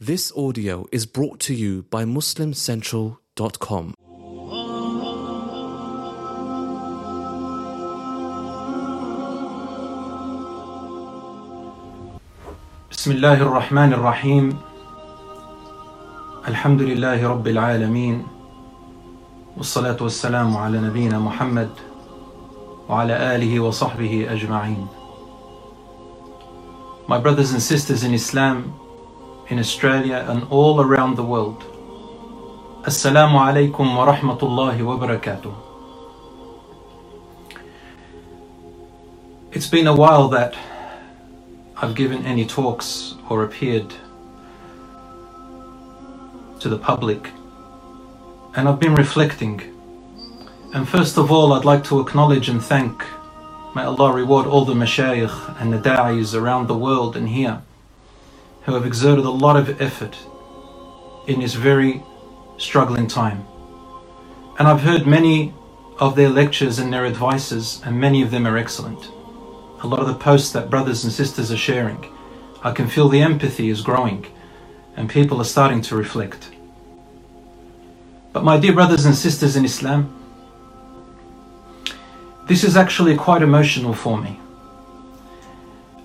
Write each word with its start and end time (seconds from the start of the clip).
This 0.00 0.32
audio 0.36 0.86
is 0.92 1.06
brought 1.06 1.40
to 1.40 1.54
you 1.54 1.82
by 1.84 2.04
MuslimCentral.com. 2.04 3.94
بسم 12.90 13.10
الله 13.12 13.42
الرحمن 13.42 13.92
الرحيم 13.92 14.56
الحمد 16.48 16.82
لله 16.82 17.28
رب 17.28 17.46
العالمين 17.48 18.26
والصلاة 19.56 19.96
والسلام 20.00 20.56
على 20.56 20.78
نبينا 20.80 21.18
محمد 21.18 21.70
وعلى 22.88 23.36
آله 23.36 23.60
وصحبه 23.60 24.26
أجمعين 24.32 24.86
My 27.08 27.18
brothers 27.18 27.52
and 27.52 27.62
sisters 27.62 28.02
in 28.04 28.14
Islam, 28.14 28.72
in 29.49 29.57
Australia 29.57 30.25
and 30.29 30.43
all 30.51 30.79
around 30.79 31.15
the 31.15 31.23
world, 31.23 31.63
Assalamu 32.83 33.37
alaikum 33.47 33.95
wa 33.95 34.13
rahmatullahi 34.13 34.85
wa 34.85 34.95
barakatuh. 34.97 35.53
It's 39.51 39.67
been 39.67 39.87
a 39.87 39.95
while 39.95 40.27
that 40.29 40.55
I've 41.77 41.95
given 41.95 42.23
any 42.25 42.45
talks 42.45 43.15
or 43.27 43.43
appeared 43.43 43.91
to 46.59 46.69
the 46.69 46.77
public, 46.77 47.31
and 48.55 48.69
I've 48.69 48.79
been 48.79 48.93
reflecting. 48.93 49.61
And 50.75 50.87
first 50.87 51.17
of 51.17 51.31
all, 51.31 51.53
I'd 51.53 51.65
like 51.65 51.83
to 51.85 51.99
acknowledge 51.99 52.49
and 52.49 52.63
thank, 52.63 53.03
may 53.75 53.81
Allah 53.81 54.13
reward 54.13 54.45
all 54.45 54.65
the 54.65 54.75
mashayikh 54.75 55.59
and 55.59 55.73
the 55.73 55.79
da'is 55.79 56.39
around 56.39 56.67
the 56.67 56.77
world 56.77 57.17
and 57.17 57.27
here 57.29 57.63
who 58.63 58.73
have 58.73 58.85
exerted 58.85 59.25
a 59.25 59.29
lot 59.29 59.55
of 59.57 59.81
effort 59.81 60.17
in 61.27 61.39
this 61.39 61.53
very 61.53 62.03
struggling 62.57 63.07
time. 63.07 63.45
And 64.57 64.67
I've 64.67 64.81
heard 64.81 65.07
many 65.07 65.53
of 65.99 66.15
their 66.15 66.29
lectures 66.29 66.79
and 66.79 66.91
their 66.93 67.05
advices, 67.05 67.81
and 67.85 67.99
many 67.99 68.21
of 68.21 68.31
them 68.31 68.47
are 68.47 68.57
excellent 68.57 69.11
a 69.81 69.87
lot 69.87 69.99
of 69.99 70.07
the 70.07 70.15
posts 70.15 70.51
that 70.51 70.69
brothers 70.69 71.03
and 71.03 71.13
sisters 71.13 71.51
are 71.51 71.57
sharing. 71.57 72.05
I 72.63 72.71
can 72.71 72.87
feel 72.87 73.07
the 73.07 73.21
empathy 73.21 73.69
is 73.69 73.81
growing 73.81 74.25
and 74.95 75.09
people 75.09 75.39
are 75.39 75.45
starting 75.45 75.81
to 75.83 75.95
reflect. 75.95 76.49
But 78.33 78.43
my 78.43 78.59
dear 78.59 78.73
brothers 78.73 79.05
and 79.05 79.15
sisters 79.15 79.55
in 79.55 79.63
Islam, 79.63 80.15
this 82.47 82.63
is 82.63 82.75
actually 82.75 83.15
quite 83.15 83.41
emotional 83.41 83.93
for 83.93 84.17
me. 84.21 84.39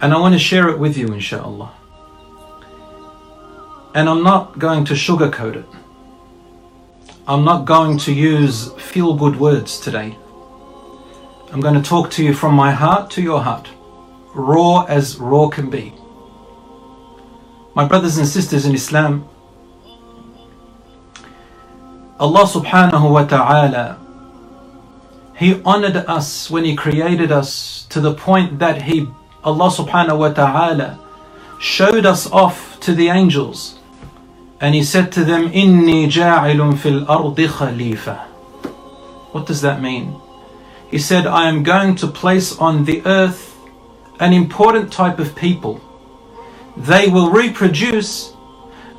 And 0.01 0.13
I 0.13 0.19
want 0.19 0.35
to 0.35 0.39
share 0.39 0.69
it 0.69 0.79
with 0.79 0.97
you, 0.97 1.09
inshallah. 1.09 1.73
And 3.95 4.09
I'm 4.09 4.25
not 4.25 4.59
going 4.59 4.85
to 4.87 4.95
sugarcoat 4.95 5.55
it. 5.55 5.67
I'm 7.29 7.45
not 7.45 7.65
going 7.65 7.97
to 7.99 8.13
use 8.13 8.73
feel 8.73 9.15
good 9.15 9.39
words 9.39 9.79
today. 9.79 10.19
I'm 11.53 11.61
going 11.61 11.75
to 11.81 11.83
talk 11.83 12.11
to 12.13 12.25
you 12.25 12.35
from 12.35 12.55
my 12.55 12.73
heart 12.73 13.13
to 13.13 13.23
your 13.23 13.41
heart, 13.41 13.69
raw 14.35 14.83
as 14.89 15.17
raw 15.19 15.47
can 15.49 15.71
be. 15.71 15.93
My 17.77 17.87
brothers 17.87 18.19
and 18.19 18.27
sisters 18.27 18.67
in 18.67 18.75
Islam, 18.75 19.29
Allah 22.19 22.45
subhanahu 22.47 23.11
wa 23.13 23.25
ta'ala, 23.25 24.01
He 25.37 25.63
honored 25.65 25.97
us 25.97 26.51
when 26.51 26.65
He 26.65 26.75
created 26.75 27.31
us 27.31 27.87
to 27.91 28.01
the 28.01 28.13
point 28.15 28.59
that 28.59 28.83
He, 28.83 29.07
Allah 29.45 29.71
subhanahu 29.71 30.19
wa 30.19 30.33
ta'ala, 30.33 30.99
showed 31.61 32.05
us 32.05 32.29
off 32.33 32.81
to 32.81 32.93
the 32.93 33.09
angels. 33.09 33.79
And 34.64 34.76
He 34.76 34.84
said 34.84 35.12
to 35.14 35.24
them, 35.24 35.50
Inni 35.52 36.08
ja'ilun 36.08 36.78
fil 36.78 37.10
ardi 37.10 37.48
khalifa. 37.48 38.16
What 39.32 39.46
does 39.46 39.62
that 39.62 39.82
mean? 39.82 40.16
He 40.90 40.98
said, 40.98 41.28
I 41.28 41.48
am 41.48 41.64
going 41.64 41.96
to 41.98 42.08
place 42.08 42.58
on 42.58 42.86
the 42.86 43.02
earth 43.06 43.56
an 44.20 44.34
important 44.34 44.92
type 44.92 45.20
of 45.20 45.36
people. 45.36 45.80
They 46.76 47.08
will 47.08 47.30
reproduce 47.30 48.34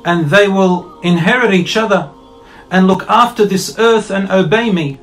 and 0.05 0.29
they 0.29 0.47
will 0.47 0.99
inherit 1.01 1.53
each 1.53 1.77
other 1.77 2.09
and 2.71 2.87
look 2.87 3.03
after 3.09 3.45
this 3.45 3.77
earth 3.77 4.09
and 4.09 4.31
obey 4.31 4.71
me. 4.71 4.99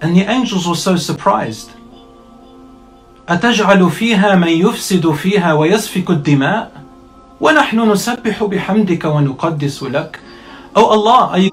And 0.00 0.16
the 0.16 0.22
angels 0.22 0.66
were 0.66 0.74
so 0.74 0.96
surprised. 0.96 1.70
أتجعل 3.28 3.90
فيها 3.90 4.34
من 4.34 4.48
يفسد 4.48 5.10
فيها 5.10 5.52
ويسفك 5.54 6.10
الدماء 6.10 6.77
ونحن 7.40 7.90
نسبح 7.90 8.44
بحمدك 8.44 9.04
ونقدس 9.04 9.82
لك 9.82 10.20
Oh 10.76 10.86
Allah, 10.86 11.28
are 11.30 11.38
you 11.38 11.50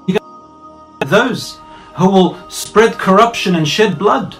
those 1.06 1.58
who 1.96 2.08
will 2.10 2.50
spread 2.50 2.94
corruption 2.94 3.54
and 3.54 3.68
shed 3.68 3.98
blood, 3.98 4.34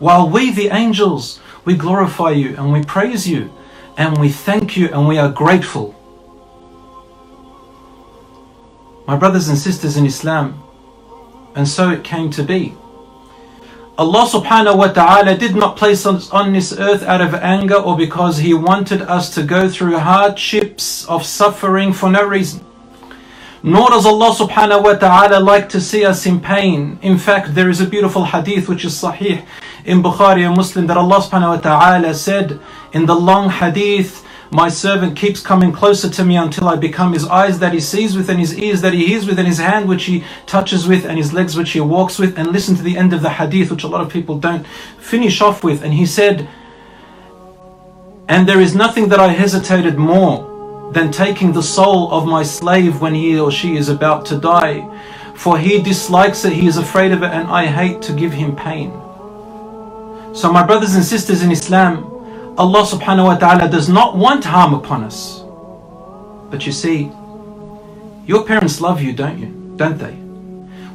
while 0.00 0.28
we, 0.28 0.50
the 0.50 0.68
angels, 0.68 1.40
we 1.64 1.76
glorify 1.76 2.30
you 2.30 2.56
and 2.56 2.72
we 2.72 2.82
praise 2.82 3.28
you 3.28 3.52
and 3.96 4.18
we 4.18 4.28
thank 4.28 4.76
you 4.76 4.88
and 4.92 5.06
we 5.06 5.18
are 5.18 5.28
grateful. 5.28 5.94
My 9.06 9.16
brothers 9.16 9.48
and 9.48 9.58
sisters 9.58 9.96
in 9.96 10.06
Islam, 10.06 10.62
and 11.54 11.66
so 11.68 11.90
it 11.90 12.04
came 12.04 12.30
to 12.30 12.42
be. 12.42 12.74
Allah 13.95 14.25
subhanahu 14.25 14.77
wa 14.77 14.87
ta'ala 14.87 15.37
did 15.37 15.55
not 15.55 15.77
place 15.77 16.07
us 16.07 16.31
on 16.31 16.51
this 16.51 16.73
earth 16.73 17.03
out 17.03 17.21
of 17.21 17.35
anger 17.35 17.75
or 17.75 17.95
because 17.95 18.39
He 18.39 18.51
wanted 18.51 19.03
us 19.03 19.29
to 19.35 19.43
go 19.43 19.69
through 19.69 19.99
hardships 19.99 21.05
of 21.05 21.23
suffering 21.23 21.93
for 21.93 22.09
no 22.09 22.25
reason. 22.25 22.65
Nor 23.61 23.91
does 23.91 24.07
Allah 24.07 24.33
subhanahu 24.33 24.83
wa 24.83 24.93
ta'ala 24.95 25.39
like 25.39 25.69
to 25.69 25.79
see 25.79 26.03
us 26.03 26.25
in 26.25 26.39
pain. 26.39 26.97
In 27.03 27.19
fact, 27.19 27.53
there 27.53 27.69
is 27.69 27.81
a 27.81 27.85
beautiful 27.85 28.25
hadith 28.25 28.67
which 28.67 28.83
is 28.83 28.99
sahih 28.99 29.45
in 29.85 30.01
Bukhari 30.01 30.41
and 30.47 30.57
Muslim 30.57 30.87
that 30.87 30.97
Allah 30.97 31.21
subhanahu 31.21 31.57
wa 31.57 31.61
ta'ala 31.61 32.15
said 32.15 32.59
in 32.93 33.05
the 33.05 33.15
long 33.15 33.51
hadith, 33.51 34.22
my 34.53 34.69
servant 34.69 35.17
keeps 35.17 35.41
coming 35.41 35.71
closer 35.71 36.07
to 36.11 36.23
me 36.23 36.37
until 36.37 36.67
I 36.67 36.75
become 36.75 37.11
his 37.11 37.25
eyes 37.25 37.57
that 37.57 37.73
he 37.73 37.79
sees 37.79 38.15
with 38.15 38.29
and 38.29 38.39
his 38.39 38.57
ears 38.57 38.81
that 38.81 38.93
he 38.93 39.07
hears 39.07 39.25
with 39.25 39.39
and 39.39 39.47
his 39.47 39.57
hand 39.57 39.89
which 39.89 40.05
he 40.05 40.23
touches 40.45 40.87
with 40.87 41.05
and 41.05 41.17
his 41.17 41.33
legs 41.33 41.57
which 41.57 41.71
he 41.71 41.81
walks 41.81 42.19
with. 42.19 42.37
And 42.37 42.51
listen 42.51 42.75
to 42.75 42.83
the 42.83 42.95
end 42.95 43.13
of 43.13 43.23
the 43.23 43.31
hadith, 43.31 43.71
which 43.71 43.83
a 43.83 43.87
lot 43.87 44.01
of 44.01 44.09
people 44.09 44.37
don't 44.37 44.65
finish 44.99 45.41
off 45.41 45.63
with. 45.63 45.83
And 45.83 45.91
he 45.91 46.05
said, 46.05 46.47
And 48.27 48.47
there 48.47 48.61
is 48.61 48.75
nothing 48.75 49.09
that 49.09 49.19
I 49.19 49.29
hesitated 49.29 49.97
more 49.97 50.91
than 50.93 51.11
taking 51.11 51.51
the 51.51 51.63
soul 51.63 52.11
of 52.11 52.27
my 52.27 52.43
slave 52.43 53.01
when 53.01 53.15
he 53.15 53.39
or 53.39 53.51
she 53.51 53.75
is 53.75 53.89
about 53.89 54.23
to 54.27 54.37
die. 54.37 54.87
For 55.33 55.57
he 55.57 55.81
dislikes 55.81 56.45
it, 56.45 56.53
he 56.53 56.67
is 56.67 56.77
afraid 56.77 57.11
of 57.11 57.23
it, 57.23 57.31
and 57.31 57.47
I 57.47 57.65
hate 57.65 58.03
to 58.03 58.13
give 58.13 58.33
him 58.33 58.55
pain. 58.55 58.91
So, 60.35 60.51
my 60.51 60.63
brothers 60.63 60.93
and 60.93 61.03
sisters 61.03 61.41
in 61.41 61.51
Islam, 61.51 62.12
Allah 62.57 62.83
subhanahu 62.85 63.25
wa 63.25 63.37
ta'ala 63.37 63.69
does 63.69 63.89
not 63.89 64.15
want 64.15 64.45
harm 64.45 64.73
upon 64.73 65.03
us. 65.03 65.41
But 66.51 66.65
you 66.65 66.71
see, 66.71 67.09
your 68.25 68.45
parents 68.45 68.79
love 68.79 69.01
you, 69.01 69.11
don't 69.13 69.39
you? 69.39 69.73
Don't 69.75 69.97
they? 69.97 70.13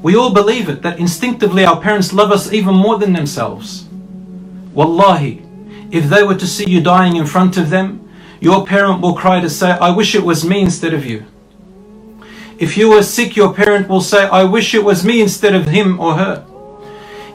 We 0.03 0.15
all 0.15 0.33
believe 0.33 0.69
it 0.69 0.83
that 0.83 1.01
instinctively 1.01 1.65
our 1.65 1.81
parents 1.81 2.13
love 2.13 2.31
us 2.31 2.53
even 2.53 2.75
more 2.75 2.99
than 2.99 3.13
themselves. 3.13 3.87
Wallahi, 4.73 5.43
if 5.91 6.09
they 6.09 6.23
were 6.23 6.37
to 6.37 6.47
see 6.47 6.71
you 6.71 6.81
dying 6.81 7.17
in 7.17 7.27
front 7.27 7.57
of 7.57 7.71
them, 7.71 8.09
your 8.41 8.65
parent 8.65 9.01
will 9.01 9.15
cry 9.15 9.41
to 9.41 9.51
say, 9.51 9.73
I 9.73 9.91
wish 9.91 10.15
it 10.15 10.23
was 10.23 10.45
me 10.45 10.61
instead 10.61 10.95
of 10.95 11.05
you. 11.05 11.25
If 12.59 12.77
you 12.77 12.93
are 12.93 13.03
sick, 13.03 13.37
your 13.37 13.53
parent 13.53 13.89
will 13.89 14.01
say, 14.01 14.29
I 14.29 14.45
wish 14.45 14.75
it 14.75 14.85
was 14.85 15.05
me 15.05 15.21
instead 15.21 15.55
of 15.55 15.67
him 15.67 15.99
or 15.99 16.15
her. 16.15 16.45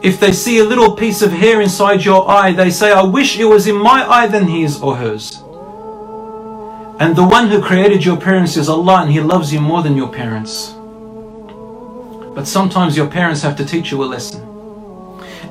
If 0.04 0.20
they 0.20 0.34
see 0.34 0.60
a 0.60 0.66
little 0.66 0.96
piece 0.96 1.22
of 1.22 1.32
hair 1.32 1.62
inside 1.62 2.04
your 2.04 2.30
eye, 2.30 2.52
they 2.52 2.70
say, 2.70 2.92
I 2.92 3.04
wish 3.04 3.40
it 3.40 3.46
was 3.46 3.68
in 3.68 3.78
my 3.78 4.06
eye 4.06 4.28
than 4.28 4.48
his 4.48 4.82
or 4.82 4.98
hers. 4.98 5.42
And 7.00 7.16
the 7.16 7.24
one 7.24 7.48
who 7.48 7.62
created 7.62 8.06
your 8.06 8.18
parents 8.18 8.56
is 8.56 8.70
Allah 8.70 9.02
and 9.02 9.12
He 9.12 9.20
loves 9.20 9.52
you 9.52 9.60
more 9.60 9.82
than 9.82 9.98
your 9.98 10.10
parents. 10.10 10.74
But 12.36 12.48
sometimes 12.48 12.96
your 12.96 13.08
parents 13.08 13.42
have 13.42 13.56
to 13.58 13.66
teach 13.66 13.92
you 13.92 14.04
a 14.04 14.06
lesson. 14.06 14.42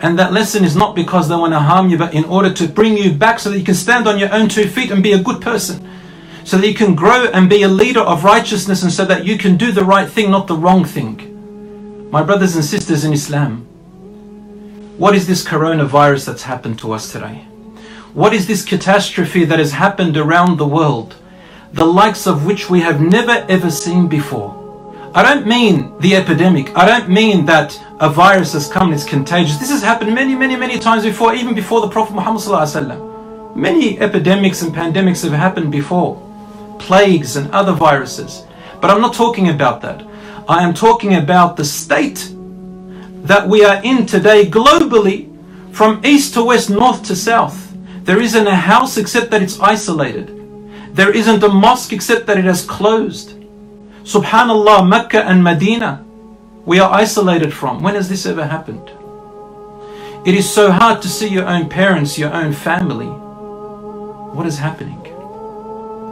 And 0.01 0.19
that 0.19 0.33
lesson 0.33 0.65
is 0.65 0.77
not 0.77 0.95
because 0.95 1.29
they 1.29 1.35
want 1.35 1.53
to 1.53 1.59
harm 1.59 1.89
you, 1.89 1.99
but 1.99 2.15
in 2.15 2.25
order 2.25 2.53
to 2.55 2.69
bring 2.69 2.97
you 2.97 3.13
back 3.13 3.39
so 3.39 3.51
that 3.51 3.59
you 3.59 3.65
can 3.65 3.75
stand 3.75 4.07
on 4.07 4.19
your 4.19 4.33
own 4.33 4.49
two 4.49 4.69
feet 4.69 4.91
and 4.91 5.03
be 5.03 5.13
a 5.13 5.23
good 5.23 5.41
person. 5.41 5.89
So 6.45 6.59
that 6.59 6.67
you 6.67 6.75
can 6.75 6.95
grow 6.95 7.27
and 7.27 7.51
be 7.51 7.63
a 7.63 7.69
leader 7.69 8.01
of 8.01 8.25
righteousness 8.25 8.83
and 8.83 8.93
so 8.93 9.05
that 9.05 9.25
you 9.25 9.37
can 9.37 9.57
do 9.57 9.73
the 9.73 9.85
right 9.85 10.09
thing, 10.09 10.31
not 10.31 10.47
the 10.47 10.57
wrong 10.57 10.85
thing. 10.85 12.11
My 12.11 12.23
brothers 12.23 12.55
and 12.57 12.65
sisters 12.65 13.05
in 13.05 13.13
Islam, 13.13 13.67
what 14.99 15.15
is 15.15 15.27
this 15.27 15.45
coronavirus 15.45 16.27
that's 16.27 16.43
happened 16.43 16.79
to 16.81 16.93
us 16.93 17.13
today? 17.13 17.47
What 18.15 18.35
is 18.35 18.47
this 18.47 18.65
catastrophe 18.65 19.45
that 19.47 19.59
has 19.59 19.73
happened 19.73 20.17
around 20.17 20.59
the 20.59 20.67
world, 20.67 21.17
the 21.73 21.85
likes 21.85 22.27
of 22.27 22.47
which 22.47 22.71
we 22.71 22.81
have 22.81 23.01
never 23.01 23.47
ever 23.49 23.71
seen 23.71 24.09
before? 24.09 24.59
I 25.15 25.23
don't 25.23 25.47
mean 25.47 25.93
the 26.01 26.17
epidemic. 26.17 26.77
I 26.77 26.87
don't 26.87 27.09
mean 27.09 27.47
that 27.47 27.79
a 28.01 28.09
virus 28.11 28.53
has 28.55 28.69
come 28.69 28.89
and 28.89 28.95
it's 28.95 29.05
contagious. 29.05 29.59
This 29.59 29.71
has 29.71 29.83
happened 29.83 30.15
many, 30.15 30.35
many, 30.35 30.57
many 30.57 30.79
times 30.79 31.05
before, 31.05 31.35
even 31.35 31.55
before 31.55 31.81
the 31.81 31.89
Prophet 31.89 32.15
Muhammad. 32.15 33.57
Many 33.57 34.01
epidemics 34.01 34.63
and 34.63 34.75
pandemics 34.75 35.23
have 35.25 35.33
happened 35.33 35.71
before. 35.73 36.21
plagues 36.79 37.37
and 37.37 37.51
other 37.53 37.73
viruses. 37.73 38.45
But 38.81 38.91
I'm 38.91 39.01
not 39.01 39.15
talking 39.15 39.49
about 39.51 39.81
that. 39.83 40.05
I 40.49 40.65
am 40.65 40.75
talking 40.75 41.15
about 41.15 41.57
the 41.57 41.65
state 41.65 42.35
that 43.23 43.49
we 43.49 43.65
are 43.65 43.83
in 43.83 44.07
today 44.07 44.47
globally 44.47 45.29
from 45.73 46.05
east 46.05 46.35
to 46.35 46.45
west, 46.45 46.71
north 46.71 47.05
to 47.05 47.17
south. 47.17 47.73
There 48.05 48.21
isn't 48.21 48.47
a 48.47 48.57
house 48.57 48.97
except 48.99 49.31
that 49.31 49.43
it's 49.43 49.61
isolated. 49.61 50.29
There 50.95 51.15
isn't 51.15 51.43
a 51.43 51.49
mosque 51.49 51.93
except 51.93 52.27
that 52.27 52.39
it 52.39 52.45
has 52.45 52.65
closed. 52.65 53.37
Subhanallah, 54.05 54.89
Mecca 54.89 55.25
and 55.25 55.43
Medina, 55.43 56.05
we 56.67 56.81
are 56.81 56.93
isolated 56.93 57.53
from. 57.55 57.83
When 57.83 57.95
has 57.95 58.09
this 58.09 58.27
ever 58.27 58.45
happened? 58.47 58.91
It 60.27 60.35
is 60.35 60.49
so 60.53 60.71
hard 60.71 61.03
to 61.03 61.09
see 61.09 61.29
your 61.29 61.47
own 61.47 61.69
parents, 61.69 62.19
your 62.19 62.33
own 62.33 62.53
family. 62.53 63.07
What 64.37 64.47
is 64.47 64.59
happening? 64.59 65.01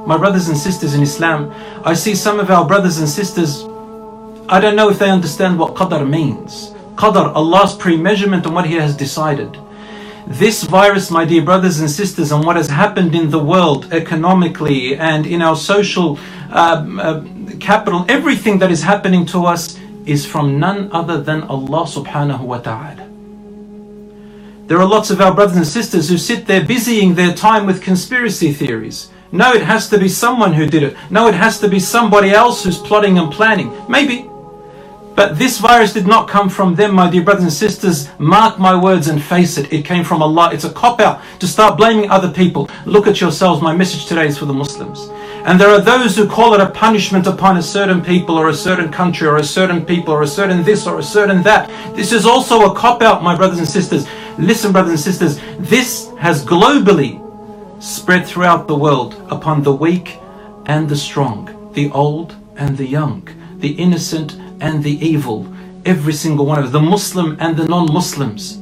My 0.06 0.16
brothers 0.16 0.48
and 0.48 0.56
sisters 0.58 0.94
in 0.94 1.02
Islam, 1.02 1.52
I 1.84 1.94
see 1.94 2.14
some 2.14 2.40
of 2.40 2.50
our 2.50 2.66
brothers 2.66 2.98
and 2.98 3.08
sisters, 3.08 3.64
I 4.48 4.60
don't 4.60 4.76
know 4.76 4.88
if 4.90 4.98
they 4.98 5.10
understand 5.10 5.58
what 5.58 5.74
qadar 5.74 6.08
means. 6.08 6.72
Qadar, 7.00 7.34
Allah's 7.34 7.74
pre-measurement 7.74 8.46
on 8.46 8.52
what 8.52 8.66
He 8.66 8.74
has 8.74 8.94
decided. 8.94 9.56
This 10.26 10.64
virus, 10.64 11.10
my 11.10 11.24
dear 11.24 11.42
brothers 11.42 11.80
and 11.80 11.90
sisters, 11.90 12.30
and 12.30 12.44
what 12.44 12.56
has 12.56 12.68
happened 12.68 13.14
in 13.14 13.30
the 13.30 13.38
world 13.38 13.90
economically 13.90 14.96
and 14.96 15.26
in 15.26 15.40
our 15.40 15.56
social 15.56 16.18
uh, 16.52 16.86
uh, 17.00 17.24
capital, 17.58 18.04
everything 18.08 18.58
that 18.58 18.70
is 18.70 18.82
happening 18.82 19.24
to 19.26 19.46
us 19.46 19.78
is 20.04 20.26
from 20.26 20.60
none 20.60 20.92
other 20.92 21.22
than 21.22 21.42
Allah 21.44 21.84
subhanahu 21.96 22.42
wa 22.42 22.58
ta'ala. 22.58 23.08
There 24.68 24.78
are 24.78 24.86
lots 24.86 25.10
of 25.10 25.20
our 25.20 25.34
brothers 25.34 25.56
and 25.56 25.66
sisters 25.66 26.08
who 26.10 26.18
sit 26.18 26.46
there 26.46 26.62
busying 26.64 27.14
their 27.14 27.32
time 27.34 27.66
with 27.66 27.82
conspiracy 27.82 28.52
theories. 28.52 29.08
No, 29.32 29.52
it 29.52 29.62
has 29.62 29.88
to 29.88 29.98
be 29.98 30.08
someone 30.08 30.52
who 30.52 30.66
did 30.66 30.82
it. 30.82 30.96
No, 31.10 31.28
it 31.28 31.34
has 31.34 31.58
to 31.60 31.68
be 31.68 31.80
somebody 31.80 32.30
else 32.30 32.62
who's 32.62 32.78
plotting 32.78 33.18
and 33.18 33.32
planning. 33.32 33.72
Maybe. 33.88 34.29
But 35.14 35.38
this 35.38 35.58
virus 35.58 35.92
did 35.92 36.06
not 36.06 36.28
come 36.28 36.48
from 36.48 36.74
them, 36.74 36.94
my 36.94 37.10
dear 37.10 37.22
brothers 37.22 37.44
and 37.44 37.52
sisters. 37.52 38.08
Mark 38.18 38.58
my 38.58 38.80
words 38.80 39.08
and 39.08 39.22
face 39.22 39.58
it. 39.58 39.72
It 39.72 39.84
came 39.84 40.04
from 40.04 40.22
Allah. 40.22 40.50
It's 40.52 40.64
a 40.64 40.72
cop 40.72 41.00
out 41.00 41.20
to 41.40 41.46
start 41.46 41.76
blaming 41.76 42.10
other 42.10 42.30
people. 42.32 42.70
Look 42.86 43.06
at 43.06 43.20
yourselves. 43.20 43.60
My 43.60 43.74
message 43.74 44.06
today 44.06 44.26
is 44.28 44.38
for 44.38 44.46
the 44.46 44.54
Muslims. 44.54 45.08
And 45.44 45.58
there 45.58 45.70
are 45.70 45.80
those 45.80 46.16
who 46.16 46.28
call 46.28 46.54
it 46.54 46.60
a 46.60 46.70
punishment 46.70 47.26
upon 47.26 47.56
a 47.56 47.62
certain 47.62 48.02
people 48.02 48.36
or 48.36 48.50
a 48.50 48.54
certain 48.54 48.92
country 48.92 49.26
or 49.26 49.36
a 49.36 49.44
certain 49.44 49.84
people 49.84 50.12
or 50.12 50.22
a 50.22 50.26
certain 50.26 50.62
this 50.62 50.86
or 50.86 50.98
a 50.98 51.02
certain 51.02 51.42
that. 51.42 51.68
This 51.96 52.12
is 52.12 52.26
also 52.26 52.70
a 52.70 52.74
cop 52.74 53.02
out, 53.02 53.22
my 53.22 53.34
brothers 53.34 53.58
and 53.58 53.68
sisters. 53.68 54.06
Listen, 54.38 54.70
brothers 54.72 54.92
and 54.92 55.00
sisters, 55.00 55.40
this 55.58 56.10
has 56.18 56.44
globally 56.44 57.20
spread 57.82 58.26
throughout 58.26 58.68
the 58.68 58.76
world 58.76 59.14
upon 59.30 59.62
the 59.62 59.72
weak 59.72 60.18
and 60.66 60.88
the 60.88 60.96
strong, 60.96 61.72
the 61.72 61.90
old 61.90 62.36
and 62.56 62.76
the 62.76 62.86
young, 62.86 63.26
the 63.56 63.72
innocent 63.72 64.36
and 64.60 64.82
the 64.82 65.04
evil, 65.04 65.46
every 65.84 66.12
single 66.12 66.46
one 66.46 66.62
of 66.62 66.72
the 66.72 66.80
Muslim 66.80 67.36
and 67.40 67.56
the 67.56 67.66
non-Muslims. 67.66 68.60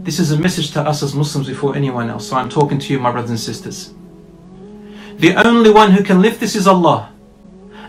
This 0.00 0.18
is 0.18 0.32
a 0.32 0.38
message 0.38 0.70
to 0.72 0.80
us 0.80 1.02
as 1.02 1.14
Muslims 1.14 1.48
before 1.48 1.74
anyone 1.76 2.08
else. 2.08 2.28
So 2.28 2.36
I'm 2.36 2.48
talking 2.48 2.78
to 2.78 2.92
you, 2.92 2.98
my 2.98 3.10
brothers 3.10 3.30
and 3.30 3.40
sisters. 3.40 3.92
The 5.18 5.34
only 5.46 5.70
one 5.70 5.90
who 5.92 6.04
can 6.04 6.22
lift 6.22 6.40
this 6.40 6.54
is 6.54 6.66
Allah. 6.66 7.12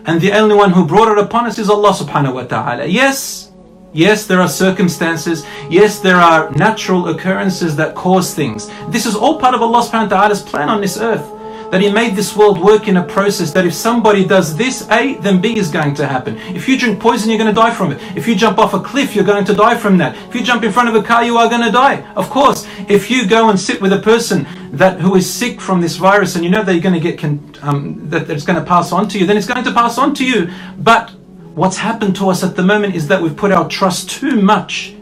And 0.05 0.21
the 0.21 0.31
only 0.31 0.55
one 0.55 0.71
who 0.71 0.85
brought 0.85 1.11
it 1.11 1.17
upon 1.17 1.45
us 1.45 1.59
is 1.59 1.69
Allah 1.69 1.91
subhanahu 1.91 2.33
wa 2.33 2.43
ta'ala. 2.43 2.85
Yes, 2.85 3.51
yes, 3.93 4.25
there 4.25 4.41
are 4.41 4.47
circumstances. 4.47 5.45
Yes, 5.69 5.99
there 5.99 6.15
are 6.15 6.49
natural 6.51 7.09
occurrences 7.09 7.75
that 7.75 7.93
cause 7.93 8.33
things. 8.33 8.69
This 8.89 9.05
is 9.05 9.15
all 9.15 9.39
part 9.39 9.53
of 9.53 9.61
Allah 9.61 9.83
subhanahu 9.83 10.09
wa 10.09 10.17
ta'ala's 10.17 10.41
plan 10.41 10.69
on 10.69 10.81
this 10.81 10.97
earth 10.97 11.36
that 11.71 11.81
He 11.81 11.91
made 11.91 12.15
this 12.15 12.35
world 12.35 12.59
work 12.59 12.87
in 12.87 12.97
a 12.97 13.03
process 13.03 13.51
that 13.51 13.65
if 13.65 13.73
somebody 13.73 14.25
does 14.25 14.55
this 14.55 14.87
A, 14.89 15.15
then 15.15 15.41
B 15.41 15.57
is 15.57 15.69
going 15.69 15.93
to 15.95 16.07
happen. 16.07 16.37
If 16.55 16.67
you 16.67 16.77
drink 16.77 16.99
poison, 16.99 17.29
you're 17.29 17.39
going 17.39 17.53
to 17.53 17.61
die 17.61 17.73
from 17.73 17.91
it. 17.91 18.01
If 18.15 18.27
you 18.27 18.35
jump 18.35 18.57
off 18.57 18.73
a 18.73 18.79
cliff, 18.79 19.15
you're 19.15 19.25
going 19.25 19.45
to 19.45 19.53
die 19.53 19.77
from 19.77 19.97
that. 19.97 20.15
If 20.29 20.35
you 20.35 20.43
jump 20.43 20.63
in 20.63 20.71
front 20.71 20.89
of 20.89 20.95
a 20.95 21.03
car, 21.03 21.23
you 21.23 21.37
are 21.37 21.49
going 21.49 21.63
to 21.63 21.71
die. 21.71 22.01
Of 22.13 22.29
course, 22.29 22.67
if 22.87 23.11
you 23.11 23.27
go 23.27 23.49
and 23.49 23.59
sit 23.59 23.81
with 23.81 23.93
a 23.93 23.99
person 23.99 24.47
that 24.71 24.99
who 24.99 25.15
is 25.15 25.31
sick 25.31 25.59
from 25.61 25.81
this 25.81 25.95
virus 25.95 26.35
and 26.35 26.43
you 26.43 26.49
know 26.49 26.63
that 26.63 26.73
you're 26.73 26.81
going 26.81 27.01
to 27.01 27.11
get 27.11 27.63
um, 27.63 28.09
that 28.09 28.29
it's 28.29 28.45
going 28.45 28.59
to 28.59 28.65
pass 28.65 28.91
on 28.91 29.07
to 29.09 29.19
you, 29.19 29.25
then 29.25 29.37
it's 29.37 29.47
going 29.47 29.63
to 29.63 29.73
pass 29.73 29.97
on 29.97 30.13
to 30.15 30.25
you. 30.25 30.51
But 30.77 31.11
what's 31.55 31.77
happened 31.77 32.15
to 32.17 32.29
us 32.29 32.43
at 32.43 32.55
the 32.55 32.63
moment 32.63 32.95
is 32.95 33.07
that 33.07 33.21
we've 33.21 33.35
put 33.35 33.51
our 33.51 33.67
trust 33.67 34.09
too 34.09 34.41
much 34.41 34.93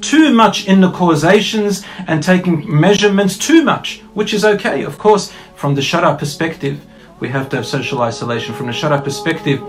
too 0.00 0.32
much 0.32 0.66
in 0.66 0.80
the 0.80 0.90
causations 0.90 1.84
and 2.06 2.22
taking 2.22 2.64
measurements 2.80 3.36
too 3.36 3.62
much, 3.62 4.00
which 4.14 4.32
is 4.34 4.44
okay. 4.44 4.82
Of 4.82 4.98
course, 4.98 5.32
from 5.59 5.75
the 5.75 5.81
Shara 5.81 6.17
perspective, 6.17 6.79
we 7.19 7.29
have 7.29 7.49
to 7.49 7.55
have 7.55 7.65
social 7.65 8.01
isolation. 8.01 8.53
From 8.53 8.67
the 8.67 8.73
Shara 8.73 9.03
perspective, 9.03 9.61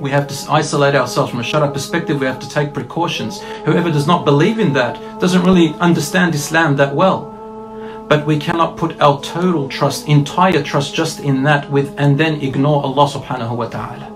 we 0.00 0.10
have 0.10 0.26
to 0.28 0.34
isolate 0.50 0.94
ourselves. 0.94 1.30
From 1.30 1.40
a 1.40 1.42
Shara 1.42 1.72
perspective, 1.72 2.20
we 2.20 2.26
have 2.26 2.38
to 2.40 2.48
take 2.48 2.72
precautions. 2.72 3.40
Whoever 3.64 3.90
does 3.90 4.06
not 4.06 4.24
believe 4.24 4.58
in 4.58 4.72
that 4.74 4.94
doesn't 5.20 5.42
really 5.42 5.74
understand 5.80 6.34
Islam 6.34 6.76
that 6.76 6.94
well. 6.94 7.26
But 8.08 8.26
we 8.26 8.38
cannot 8.38 8.76
put 8.76 9.00
our 9.00 9.20
total 9.20 9.68
trust, 9.68 10.08
entire 10.08 10.62
trust 10.62 10.94
just 10.94 11.20
in 11.20 11.42
that 11.44 11.70
with 11.70 11.94
and 11.98 12.18
then 12.18 12.40
ignore 12.40 12.82
Allah 12.82 13.08
subhanahu 13.08 13.56
wa 13.56 13.68
ta'ala. 13.68 14.08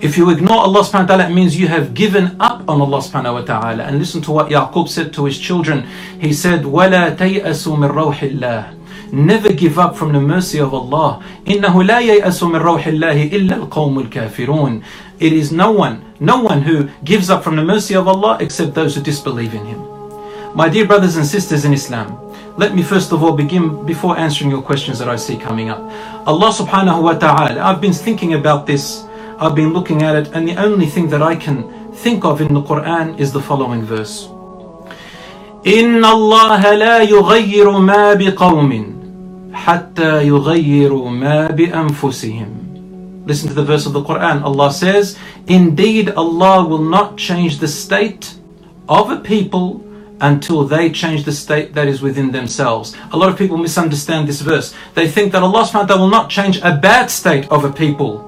If 0.00 0.18
you 0.18 0.30
ignore 0.30 0.58
Allah 0.58 0.80
subhanahu 0.80 1.08
wa 1.08 1.16
ta'ala, 1.16 1.30
it 1.30 1.34
means 1.34 1.58
you 1.58 1.68
have 1.68 1.94
given 1.94 2.36
up 2.40 2.68
on 2.68 2.80
Allah 2.80 2.98
subhanahu 2.98 3.34
wa 3.34 3.42
ta'ala. 3.42 3.84
And 3.84 3.98
listen 3.98 4.22
to 4.22 4.32
what 4.32 4.48
Yaqub 4.48 4.88
said 4.88 5.12
to 5.14 5.24
his 5.24 5.38
children. 5.38 5.86
He 6.20 6.32
said, 6.32 6.62
وَلَا 6.62 7.16
تَيْأَسُوا 7.16 7.76
مِن 7.76 7.90
رَوْحِ 7.92 8.18
اللَّهِ 8.36 8.76
Never 9.12 9.52
give 9.52 9.78
up 9.78 9.96
from 9.96 10.12
the 10.12 10.20
mercy 10.20 10.58
of 10.58 10.74
Allah. 10.74 11.22
إِنَّهُ 11.44 11.74
لَا 11.86 12.00
يَيْأَسُ 12.00 12.42
مِن 12.42 12.60
رَوْحِ 12.60 12.82
اللَّهِ 12.82 13.30
إِلَّا 13.30 13.68
الْقَوْمُ 13.68 14.08
الْكَافِرُونَ 14.08 14.82
It 15.20 15.32
is 15.32 15.52
no 15.52 15.70
one, 15.72 16.04
no 16.20 16.40
one 16.40 16.62
who 16.62 16.88
gives 17.04 17.30
up 17.30 17.44
from 17.44 17.56
the 17.56 17.64
mercy 17.64 17.94
of 17.94 18.08
Allah 18.08 18.38
except 18.40 18.74
those 18.74 18.94
who 18.94 19.02
disbelieve 19.02 19.54
in 19.54 19.64
Him. 19.64 19.80
My 20.54 20.68
dear 20.68 20.86
brothers 20.86 21.16
and 21.16 21.26
sisters 21.26 21.64
in 21.64 21.72
Islam, 21.72 22.18
let 22.56 22.74
me 22.74 22.82
first 22.82 23.12
of 23.12 23.22
all 23.22 23.32
begin 23.32 23.84
before 23.84 24.16
answering 24.18 24.50
your 24.50 24.62
questions 24.62 24.98
that 24.98 25.08
I 25.08 25.16
see 25.16 25.36
coming 25.36 25.68
up. 25.68 25.80
Allah 26.26 26.50
subhanahu 26.50 27.02
wa 27.02 27.12
ta'ala, 27.14 27.60
I've 27.60 27.80
been 27.80 27.92
thinking 27.92 28.34
about 28.34 28.66
this 28.66 29.06
I've 29.38 29.54
been 29.54 29.74
looking 29.74 30.00
at 30.02 30.16
it, 30.16 30.32
and 30.32 30.48
the 30.48 30.56
only 30.56 30.86
thing 30.86 31.10
that 31.10 31.20
I 31.20 31.36
can 31.36 31.68
think 31.92 32.24
of 32.24 32.40
in 32.40 32.54
the 32.54 32.62
Quran 32.62 33.20
is 33.20 33.32
the 33.32 33.40
following 33.40 33.82
verse. 33.82 34.28
إن 35.66 36.04
الله 36.04 36.74
لا 36.74 37.02
يغير 37.02 37.70
ما 37.70 38.14
بقوم 38.14 38.72
حتى 39.52 40.26
يغيروا 40.26 41.10
ما 41.10 41.48
بأنفسهم 41.50 42.66
Listen 43.26 43.48
to 43.48 43.54
the 43.54 43.64
verse 43.64 43.86
of 43.86 43.92
the 43.92 44.04
Quran. 44.04 44.42
Allah 44.44 44.72
says, 44.72 45.18
Indeed, 45.48 46.10
Allah 46.10 46.64
will 46.64 46.82
not 46.82 47.16
change 47.16 47.58
the 47.58 47.66
state 47.66 48.34
of 48.88 49.10
a 49.10 49.16
people 49.16 49.84
until 50.20 50.64
they 50.64 50.90
change 50.90 51.24
the 51.24 51.32
state 51.32 51.74
that 51.74 51.88
is 51.88 52.00
within 52.00 52.30
themselves. 52.30 52.94
A 53.12 53.16
lot 53.16 53.28
of 53.28 53.36
people 53.36 53.56
misunderstand 53.56 54.28
this 54.28 54.42
verse. 54.42 54.72
They 54.94 55.08
think 55.08 55.32
that 55.32 55.42
Allah 55.42 55.64
subhanahu 55.64 55.74
wa 55.74 55.86
ta'ala 55.86 56.02
will 56.02 56.10
not 56.10 56.30
change 56.30 56.60
a 56.62 56.76
bad 56.76 57.10
state 57.10 57.50
of 57.50 57.64
a 57.64 57.72
people 57.72 58.26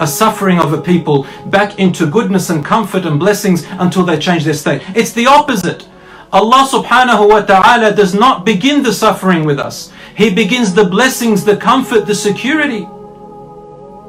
a 0.00 0.06
suffering 0.06 0.58
of 0.58 0.72
a 0.72 0.80
people 0.80 1.26
back 1.46 1.78
into 1.78 2.06
goodness 2.06 2.48
and 2.48 2.64
comfort 2.64 3.04
and 3.04 3.20
blessings 3.20 3.66
until 3.78 4.02
they 4.02 4.18
change 4.18 4.44
their 4.44 4.54
state. 4.54 4.82
It's 4.96 5.12
the 5.12 5.26
opposite. 5.26 5.86
Allah 6.32 6.66
subhanahu 6.66 7.28
wa 7.28 7.42
ta'ala 7.42 7.92
does 7.94 8.14
not 8.14 8.46
begin 8.46 8.82
the 8.82 8.94
suffering 8.94 9.44
with 9.44 9.58
us. 9.58 9.92
He 10.15 10.33
begins 10.33 10.73
the 10.73 10.85
blessings, 10.85 11.43
the 11.43 11.57
comfort, 11.57 12.07
the 12.07 12.15
security. 12.15 12.87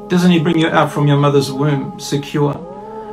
Doesn't 0.08 0.30
He 0.30 0.38
bring 0.38 0.56
you 0.56 0.68
out 0.68 0.92
from 0.92 1.08
your 1.08 1.16
mother's 1.16 1.50
womb 1.50 1.98
secure? 1.98 2.54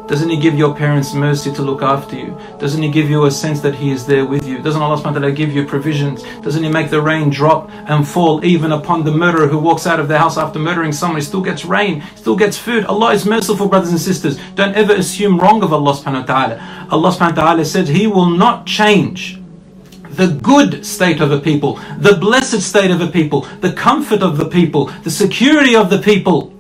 Doesn't 0.08 0.30
He 0.30 0.38
give 0.38 0.54
your 0.54 0.76
parents 0.76 1.16
mercy 1.16 1.52
to 1.54 1.64
look 1.64 1.82
after 1.82 2.16
you? 2.16 2.38
Doesn't 2.60 2.84
He 2.84 2.92
give 2.92 3.10
you 3.10 3.26
a 3.26 3.32
sense 3.32 3.62
that 3.62 3.74
He 3.74 3.90
is 3.90 4.06
there 4.06 4.28
with 4.28 4.46
you? 4.46 4.62
Doesn't 4.62 4.80
Allah 4.80 5.02
subhanahu 5.02 5.36
give 5.36 5.56
you 5.56 5.66
provisions? 5.66 6.22
Doesn't 6.44 6.62
He 6.62 6.70
make 6.70 6.92
the 6.92 7.02
rain 7.02 7.32
drop 7.32 7.72
and 7.72 8.08
fall 8.08 8.46
even 8.46 8.72
upon 8.72 9.04
the 9.04 9.12
murderer 9.12 9.48
who 9.48 9.58
walks 9.58 9.88
out 9.88 10.00
of 10.00 10.08
the 10.08 10.20
house 10.20 10.38
after 10.38 10.60
murdering 10.60 10.92
someone? 10.92 11.18
He 11.20 11.26
still 11.26 11.42
gets 11.42 11.66
rain, 11.66 12.04
still 12.16 12.36
gets 12.36 12.60
food. 12.60 12.86
Allah 12.86 13.14
is 13.14 13.26
merciful, 13.26 13.68
brothers 13.68 13.90
and 13.90 14.00
sisters. 14.00 14.40
Don't 14.54 14.76
ever 14.76 14.94
assume 14.94 15.40
wrong 15.40 15.64
of 15.64 15.74
Allah 15.74 15.94
subhanahu 15.94 16.30
wa 16.30 16.46
ta'ala. 16.46 16.88
Allah 16.92 17.10
subhanahu 17.10 17.38
wa 17.38 17.44
ta'ala 17.44 17.66
said 17.66 17.88
He 17.88 18.06
will 18.06 18.30
not 18.30 18.68
change 18.68 19.40
the 20.16 20.28
good 20.28 20.86
state 20.86 21.22
of 21.22 21.32
a 21.32 21.40
people, 21.40 21.76
the 21.98 22.16
blessed 22.16 22.62
state 22.62 22.92
of 22.92 23.02
a 23.02 23.08
people, 23.08 23.42
the 23.62 23.74
comfort 23.74 24.22
of 24.22 24.38
the 24.38 24.46
people, 24.46 24.86
the 25.04 25.12
security 25.12 25.76
of 25.76 25.90
the 25.90 26.00
people 26.00 26.54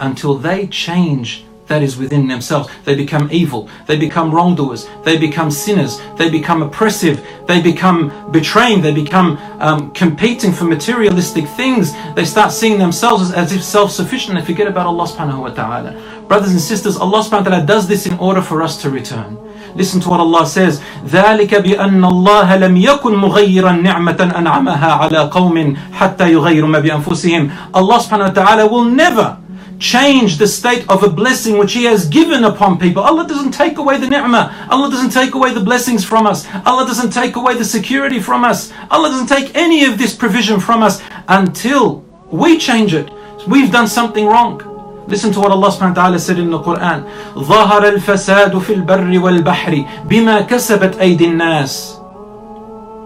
until 0.00 0.34
they 0.36 0.66
change 0.66 1.44
that 1.67 1.83
is 1.83 1.97
within 1.97 2.27
themselves. 2.27 2.69
They 2.85 2.95
become 2.95 3.29
evil, 3.31 3.69
they 3.85 3.97
become 3.97 4.33
wrongdoers, 4.33 4.87
they 5.03 5.17
become 5.17 5.51
sinners, 5.51 5.99
they 6.17 6.29
become 6.29 6.63
oppressive, 6.63 7.25
they 7.45 7.61
become 7.61 8.31
betraying, 8.31 8.81
they 8.81 8.93
become 8.93 9.37
um, 9.59 9.91
competing 9.91 10.51
for 10.51 10.65
materialistic 10.65 11.45
things. 11.45 11.93
They 12.15 12.25
start 12.25 12.51
seeing 12.51 12.79
themselves 12.79 13.23
as, 13.23 13.33
as 13.33 13.51
if 13.51 13.63
self 13.63 13.91
sufficient. 13.91 14.39
They 14.39 14.45
forget 14.45 14.67
about 14.67 14.87
Allah 14.87 15.07
subhanahu 15.07 15.41
wa 15.41 15.49
ta'ala. 15.49 16.23
Brothers 16.27 16.51
and 16.51 16.61
sisters, 16.61 16.97
Allah 16.97 17.19
subhanahu 17.23 17.45
wa 17.45 17.49
ta'ala 17.49 17.65
does 17.65 17.87
this 17.87 18.05
in 18.05 18.17
order 18.19 18.41
for 18.41 18.61
us 18.61 18.81
to 18.81 18.89
return. 18.89 19.37
Listen 19.75 19.99
to 20.01 20.09
what 20.09 20.19
Allah 20.19 20.45
says. 20.47 20.81
ذلك 21.05 21.53
بأن 21.55 22.03
الله 22.05 22.55
لم 22.55 22.77
يكن 22.77 23.15
مغيرا 23.15 23.71
نعمة 23.71 24.33
أنعمها 24.37 24.91
على 24.91 25.29
قوم 25.29 25.77
حتى 25.93 26.31
يغيروا 26.31 26.69
ما 26.69 26.79
بأنفسهم. 26.79 27.51
Allah 27.73 27.97
subhanahu 27.99 28.35
wa 28.35 28.43
ta'ala 28.43 28.67
will 28.67 28.85
never 28.85 29.37
change 29.81 30.37
the 30.37 30.47
state 30.47 30.85
of 30.89 31.03
a 31.03 31.09
blessing 31.09 31.57
which 31.57 31.73
He 31.73 31.83
has 31.85 32.07
given 32.07 32.43
upon 32.43 32.79
people. 32.79 33.03
Allah 33.03 33.27
doesn't 33.27 33.51
take 33.51 33.77
away 33.77 33.97
the 33.97 34.07
ni'mah. 34.07 34.67
Allah 34.69 34.89
doesn't 34.89 35.11
take 35.11 35.35
away 35.35 35.53
the 35.53 35.61
blessings 35.61 36.03
from 36.03 36.25
us. 36.25 36.47
Allah 36.65 36.85
doesn't 36.85 37.11
take 37.11 37.35
away 37.35 37.55
the 37.55 37.65
security 37.65 38.19
from 38.19 38.43
us. 38.43 38.71
Allah 38.89 39.09
doesn't 39.09 39.27
take 39.27 39.55
any 39.55 39.85
of 39.85 39.97
this 39.97 40.15
provision 40.15 40.59
from 40.59 40.83
us 40.83 41.01
until 41.27 42.03
we 42.31 42.57
change 42.57 42.93
it. 42.93 43.09
We've 43.47 43.71
done 43.71 43.87
something 43.87 44.25
wrong. 44.25 44.61
Listen 45.07 45.31
to 45.31 45.39
what 45.39 45.51
Allah 45.51 45.71
subhanahu 45.71 45.95
wa 45.95 46.01
ta'ala 46.03 46.19
said 46.19 46.37
in 46.39 46.51
the 46.51 46.59
Quran. 46.59 47.07
ظهر 47.33 47.87
الفساد 47.87 48.59
في 48.59 48.73
البر 48.73 49.19
والبحر 49.19 49.85
بما 50.05 50.41
كسبت 50.41 50.99
أيدي 50.99 51.25
الناس 51.25 51.97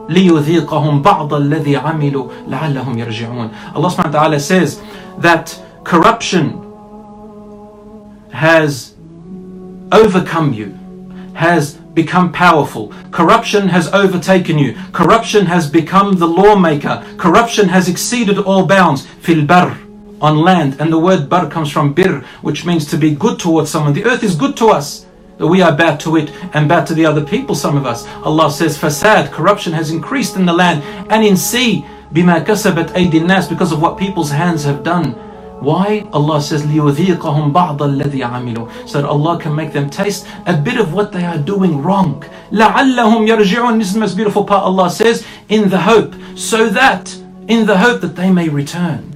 ليذيقهم 0.10 1.02
بعض 1.02 1.34
الذي 1.34 1.78
عملوا 1.78 2.28
لعلهم 2.48 2.98
يرجعون. 2.98 3.52
Allah 3.76 3.90
subhanahu 3.90 4.14
wa 4.14 4.20
ta'ala 4.20 4.40
says 4.40 4.82
that 5.20 5.60
corruption 5.84 6.65
has 8.37 8.95
overcome 9.93 10.53
you, 10.53 10.79
has 11.35 11.75
become 11.75 12.31
powerful. 12.33 12.93
Corruption 13.11 13.69
has 13.69 13.89
overtaken 13.95 14.59
you. 14.59 14.77
Corruption 14.93 15.47
has 15.47 15.71
become 15.71 16.17
the 16.17 16.27
lawmaker. 16.27 17.03
Corruption 17.17 17.69
has 17.69 17.89
exceeded 17.89 18.39
all 18.39 18.67
bounds. 18.67 19.07
Fil 19.07 19.47
bar, 19.47 19.79
on 20.21 20.37
land. 20.37 20.77
And 20.81 20.93
the 20.93 20.99
word 20.99 21.29
bar 21.29 21.49
comes 21.49 21.71
from 21.73 21.95
bir, 21.95 22.21
which 22.43 22.67
means 22.67 22.85
to 22.91 22.99
be 22.99 23.15
good 23.15 23.39
towards 23.39 23.71
someone. 23.71 23.95
The 23.95 24.05
earth 24.05 24.23
is 24.23 24.37
good 24.37 24.57
to 24.59 24.67
us. 24.67 25.07
But 25.39 25.49
we 25.49 25.63
are 25.63 25.77
bad 25.77 26.01
to 26.01 26.17
it 26.17 26.31
and 26.55 26.69
bad 26.69 26.87
to 26.89 26.95
the 26.95 27.05
other 27.07 27.25
people, 27.25 27.55
some 27.55 27.77
of 27.77 27.85
us. 27.85 28.07
Allah 28.25 28.51
says, 28.51 28.79
fasad, 28.79 29.31
corruption 29.33 29.73
has 29.73 29.91
increased 29.91 30.37
in 30.37 30.47
the 30.47 30.53
land 30.53 30.83
and 31.11 31.25
in 31.25 31.37
sea. 31.37 31.85
Bima 32.13 32.45
kasabat 32.45 32.95
nas, 33.27 33.49
because 33.49 33.73
of 33.73 33.83
what 33.83 33.99
people's 33.99 34.31
hands 34.31 34.65
have 34.65 34.83
done. 34.83 35.15
Why? 35.66 36.08
Allah 36.12 36.42
says, 36.42 36.64
لِيُذِيقَهُمْ 36.64 37.54
بَعْضَ 37.54 37.78
الَّذِي 37.78 38.22
عَمِلُوا 38.22 38.90
So 38.90 39.02
that 39.02 39.08
Allah 39.08 39.38
can 39.38 39.56
make 39.56 39.74
them 39.74 39.92
taste 39.92 40.26
a 40.48 40.58
bit 40.58 40.78
of 40.80 40.94
what 40.94 41.12
they 41.12 41.24
are 41.24 41.38
doing 41.38 41.84
wrong. 41.84 42.24
لَعَلَّهُمْ 42.52 43.28
يَرْجِعُونَ 43.28 43.78
This 43.78 43.90
is 43.90 43.94
the 43.94 44.00
most 44.00 44.16
beautiful 44.16 44.44
part 44.44 44.64
Allah 44.64 44.90
says, 44.90 45.24
in 45.50 45.70
the 45.70 45.82
hope, 45.82 46.16
so 46.36 46.68
that, 46.70 47.16
in 47.48 47.68
the 47.68 47.78
hope 47.78 48.02
that 48.02 48.16
they 48.16 48.32
may 48.32 48.50
return. 48.50 49.12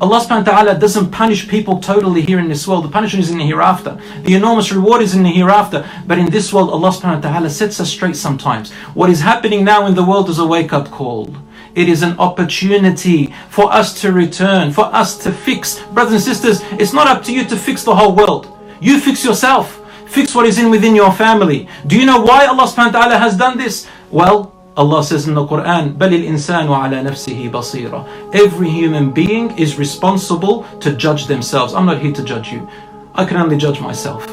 Allah 0.00 0.20
subhanahu 0.20 0.46
wa 0.46 0.52
ta'ala 0.52 0.78
doesn't 0.78 1.10
punish 1.10 1.48
people 1.48 1.78
totally 1.80 2.22
here 2.22 2.38
in 2.38 2.48
this 2.48 2.66
world. 2.66 2.84
The 2.84 2.88
punishment 2.88 3.24
is 3.24 3.30
in 3.30 3.38
the 3.38 3.44
hereafter. 3.44 4.00
The 4.22 4.34
enormous 4.34 4.72
reward 4.72 5.02
is 5.02 5.14
in 5.14 5.22
the 5.22 5.30
hereafter. 5.30 5.88
But 6.06 6.18
in 6.18 6.30
this 6.30 6.52
world, 6.52 6.70
Allah 6.70 6.90
subhanahu 6.90 7.22
wa 7.22 7.30
ta'ala 7.30 7.50
sets 7.50 7.78
us 7.78 7.90
straight 7.90 8.16
sometimes. 8.16 8.72
What 8.94 9.08
is 9.08 9.20
happening 9.20 9.64
now 9.64 9.86
in 9.86 9.94
the 9.94 10.04
world 10.04 10.28
is 10.30 10.38
a 10.38 10.46
wake 10.46 10.72
up 10.72 10.90
call. 10.90 11.34
It 11.74 11.88
is 11.88 12.02
an 12.02 12.18
opportunity 12.18 13.34
for 13.50 13.72
us 13.72 14.00
to 14.02 14.12
return, 14.12 14.72
for 14.72 14.86
us 14.86 15.18
to 15.24 15.32
fix. 15.32 15.80
Brothers 15.92 16.12
and 16.12 16.22
sisters, 16.22 16.62
it's 16.78 16.92
not 16.92 17.06
up 17.06 17.22
to 17.24 17.32
you 17.32 17.44
to 17.44 17.56
fix 17.56 17.82
the 17.82 17.94
whole 17.94 18.14
world. 18.14 18.46
You 18.80 19.00
fix 19.00 19.24
yourself. 19.24 19.80
Fix 20.06 20.34
what 20.34 20.46
is 20.46 20.58
in 20.58 20.70
within 20.70 20.94
your 20.94 21.12
family. 21.12 21.68
Do 21.86 21.98
you 21.98 22.06
know 22.06 22.20
why 22.20 22.46
Allah 22.46 22.64
subhanahu 22.64 22.94
wa 22.94 23.00
ta'ala 23.00 23.18
has 23.18 23.36
done 23.36 23.58
this? 23.58 23.88
Well, 24.10 24.54
Allah 24.76 25.02
says 25.02 25.26
in 25.28 25.34
the 25.34 25.46
Quran, 25.46 25.96
بَلِ 25.96 26.10
الْإِنسَانُ 26.10 26.66
عَلَى 26.66 27.02
نَفْسِهِ 27.06 27.50
بَصِيرًا 27.50 28.34
Every 28.34 28.68
human 28.70 29.10
being 29.10 29.56
is 29.58 29.78
responsible 29.78 30.64
to 30.80 30.94
judge 30.94 31.26
themselves. 31.26 31.74
I'm 31.74 31.86
not 31.86 32.02
here 32.02 32.12
to 32.12 32.24
judge 32.24 32.52
you. 32.52 32.68
I 33.14 33.24
can 33.24 33.36
only 33.36 33.56
judge 33.56 33.80
myself. 33.80 34.26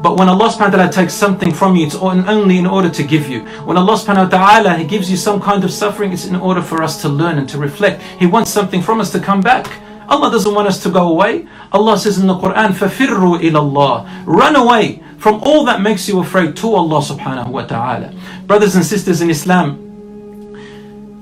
But 0.00 0.16
when 0.18 0.28
Allah 0.28 0.48
subhanahu 0.48 0.72
wa 0.72 0.76
ta'ala 0.76 0.92
takes 0.92 1.14
something 1.14 1.52
from 1.52 1.76
you, 1.76 1.86
it's 1.86 1.94
only 1.94 2.58
in 2.58 2.66
order 2.66 2.90
to 2.90 3.02
give 3.02 3.28
you. 3.28 3.40
When 3.64 3.76
Allah 3.76 3.94
subhanahu 3.94 4.30
wa 4.30 4.38
ta'ala 4.38 4.74
He 4.76 4.84
gives 4.84 5.10
you 5.10 5.16
some 5.16 5.40
kind 5.40 5.64
of 5.64 5.70
suffering, 5.70 6.12
it's 6.12 6.26
in 6.26 6.36
order 6.36 6.62
for 6.62 6.82
us 6.82 7.00
to 7.02 7.08
learn 7.08 7.38
and 7.38 7.48
to 7.50 7.58
reflect. 7.58 8.02
He 8.18 8.26
wants 8.26 8.50
something 8.50 8.82
from 8.82 9.00
us 9.00 9.10
to 9.12 9.20
come 9.20 9.40
back. 9.40 9.70
Allah 10.08 10.30
doesn't 10.30 10.54
want 10.54 10.68
us 10.68 10.82
to 10.82 10.90
go 10.90 11.08
away. 11.08 11.46
Allah 11.72 11.96
says 11.98 12.18
in 12.18 12.26
the 12.26 12.34
Quran, 12.34 12.72
فَفِرُّوا 12.72 13.40
إِلَى 13.40 13.56
اللَّهِ 13.56 14.24
Run 14.26 14.56
away 14.56 15.02
from 15.18 15.40
all 15.42 15.64
that 15.64 15.80
makes 15.80 16.08
you 16.08 16.18
afraid 16.20 16.56
to 16.56 16.74
Allah 16.74 17.00
subhanahu 17.00 17.48
wa 17.48 17.64
ta'ala. 17.64 18.12
Brothers 18.46 18.74
and 18.74 18.84
sisters 18.84 19.20
in 19.20 19.30
Islam, 19.30 19.78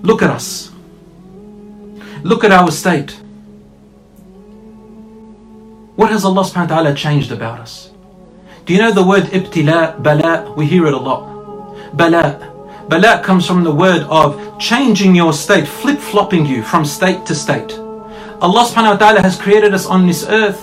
look 0.02 0.22
at 0.22 0.30
us. 0.30 0.72
Look 2.22 2.44
at 2.44 2.50
our 2.50 2.70
state. 2.70 3.12
What 5.96 6.10
has 6.10 6.24
Allah 6.24 6.42
subhanahu 6.42 6.70
wa 6.70 6.76
ta'ala 6.80 6.94
changed 6.94 7.30
about 7.30 7.60
us? 7.60 7.90
Do 8.65 8.73
you 8.73 8.79
know 8.79 8.91
the 8.91 9.03
word 9.05 9.25
ibtila, 9.25 10.01
bala? 10.01 10.51
We 10.57 10.65
hear 10.65 10.87
it 10.87 10.93
a 10.95 10.97
lot. 10.97 11.95
Bala. 11.95 12.51
Bala 12.89 13.21
comes 13.23 13.45
from 13.45 13.63
the 13.63 13.71
word 13.71 14.01
of 14.09 14.41
changing 14.57 15.13
your 15.13 15.33
state, 15.33 15.67
flip 15.67 15.99
flopping 15.99 16.47
you 16.47 16.63
from 16.63 16.83
state 16.83 17.27
to 17.27 17.35
state. 17.35 17.73
Allah 18.41 18.65
subhanahu 18.65 18.97
wa 18.97 18.97
ta'ala 18.97 19.21
has 19.21 19.39
created 19.39 19.75
us 19.75 19.85
on 19.85 20.07
this 20.07 20.25
earth 20.25 20.59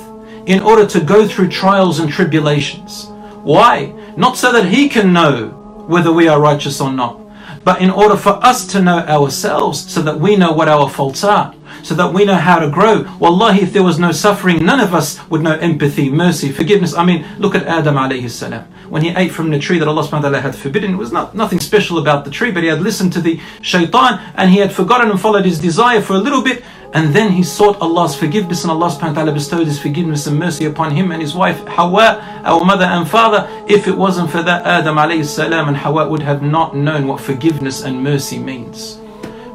in 0.46 0.60
order 0.62 0.84
to 0.84 0.98
go 0.98 1.28
through 1.28 1.48
trials 1.48 2.00
and 2.00 2.10
tribulations. 2.10 3.06
Why? 3.44 3.94
Not 4.16 4.36
so 4.36 4.50
that 4.50 4.66
He 4.66 4.88
can 4.88 5.12
know 5.12 5.50
whether 5.86 6.12
we 6.12 6.26
are 6.26 6.40
righteous 6.40 6.80
or 6.80 6.92
not, 6.92 7.20
but 7.62 7.80
in 7.80 7.90
order 7.90 8.16
for 8.16 8.34
us 8.42 8.66
to 8.74 8.82
know 8.82 8.98
ourselves 9.06 9.78
so 9.78 10.02
that 10.02 10.18
we 10.18 10.34
know 10.34 10.50
what 10.50 10.68
our 10.68 10.90
faults 10.90 11.22
are 11.22 11.54
so 11.82 11.94
that 11.94 12.12
we 12.12 12.24
know 12.24 12.34
how 12.34 12.58
to 12.58 12.70
grow. 12.70 13.02
Wallahi, 13.18 13.62
if 13.62 13.72
there 13.72 13.82
was 13.82 13.98
no 13.98 14.12
suffering, 14.12 14.64
none 14.64 14.80
of 14.80 14.94
us 14.94 15.18
would 15.28 15.42
know 15.42 15.56
empathy, 15.58 16.10
mercy, 16.10 16.50
forgiveness. 16.50 16.94
I 16.94 17.04
mean, 17.04 17.26
look 17.38 17.54
at 17.54 17.66
Adam 17.66 17.96
alayhi 17.96 18.30
salam. 18.30 18.64
When 18.88 19.02
he 19.02 19.10
ate 19.10 19.32
from 19.32 19.50
the 19.50 19.58
tree 19.58 19.78
that 19.78 19.88
Allah 19.88 20.02
subhanahu 20.02 20.12
wa 20.12 20.20
ta'ala 20.20 20.40
had 20.40 20.54
forbidden, 20.54 20.94
it 20.94 20.98
was 20.98 21.12
not, 21.12 21.34
nothing 21.34 21.60
special 21.60 21.98
about 21.98 22.24
the 22.24 22.30
tree, 22.30 22.50
but 22.50 22.62
he 22.62 22.68
had 22.68 22.82
listened 22.82 23.12
to 23.14 23.20
the 23.20 23.40
shaitan 23.62 24.20
and 24.36 24.50
he 24.50 24.58
had 24.58 24.72
forgotten 24.72 25.10
and 25.10 25.20
followed 25.20 25.44
his 25.44 25.58
desire 25.58 26.00
for 26.00 26.14
a 26.14 26.18
little 26.18 26.42
bit. 26.42 26.62
And 26.94 27.14
then 27.14 27.32
he 27.32 27.42
sought 27.42 27.80
Allah's 27.80 28.14
forgiveness, 28.14 28.64
and 28.64 28.70
Allah 28.70 28.90
subhanahu 28.90 29.16
wa 29.16 29.24
ta'ala 29.24 29.32
bestowed 29.32 29.66
His 29.66 29.80
forgiveness 29.80 30.26
and 30.26 30.38
mercy 30.38 30.66
upon 30.66 30.90
him 30.94 31.10
and 31.10 31.22
his 31.22 31.34
wife 31.34 31.66
Hawa, 31.66 32.20
our 32.44 32.62
mother 32.66 32.84
and 32.84 33.08
father. 33.08 33.48
If 33.66 33.88
it 33.88 33.96
wasn't 33.96 34.30
for 34.30 34.42
that, 34.42 34.66
Adam 34.66 34.96
alayhi 34.96 35.24
salam 35.24 35.68
and 35.68 35.76
Hawa 35.76 36.06
would 36.08 36.20
have 36.20 36.42
not 36.42 36.76
known 36.76 37.06
what 37.06 37.20
forgiveness 37.20 37.80
and 37.82 38.04
mercy 38.04 38.38
means. 38.38 39.01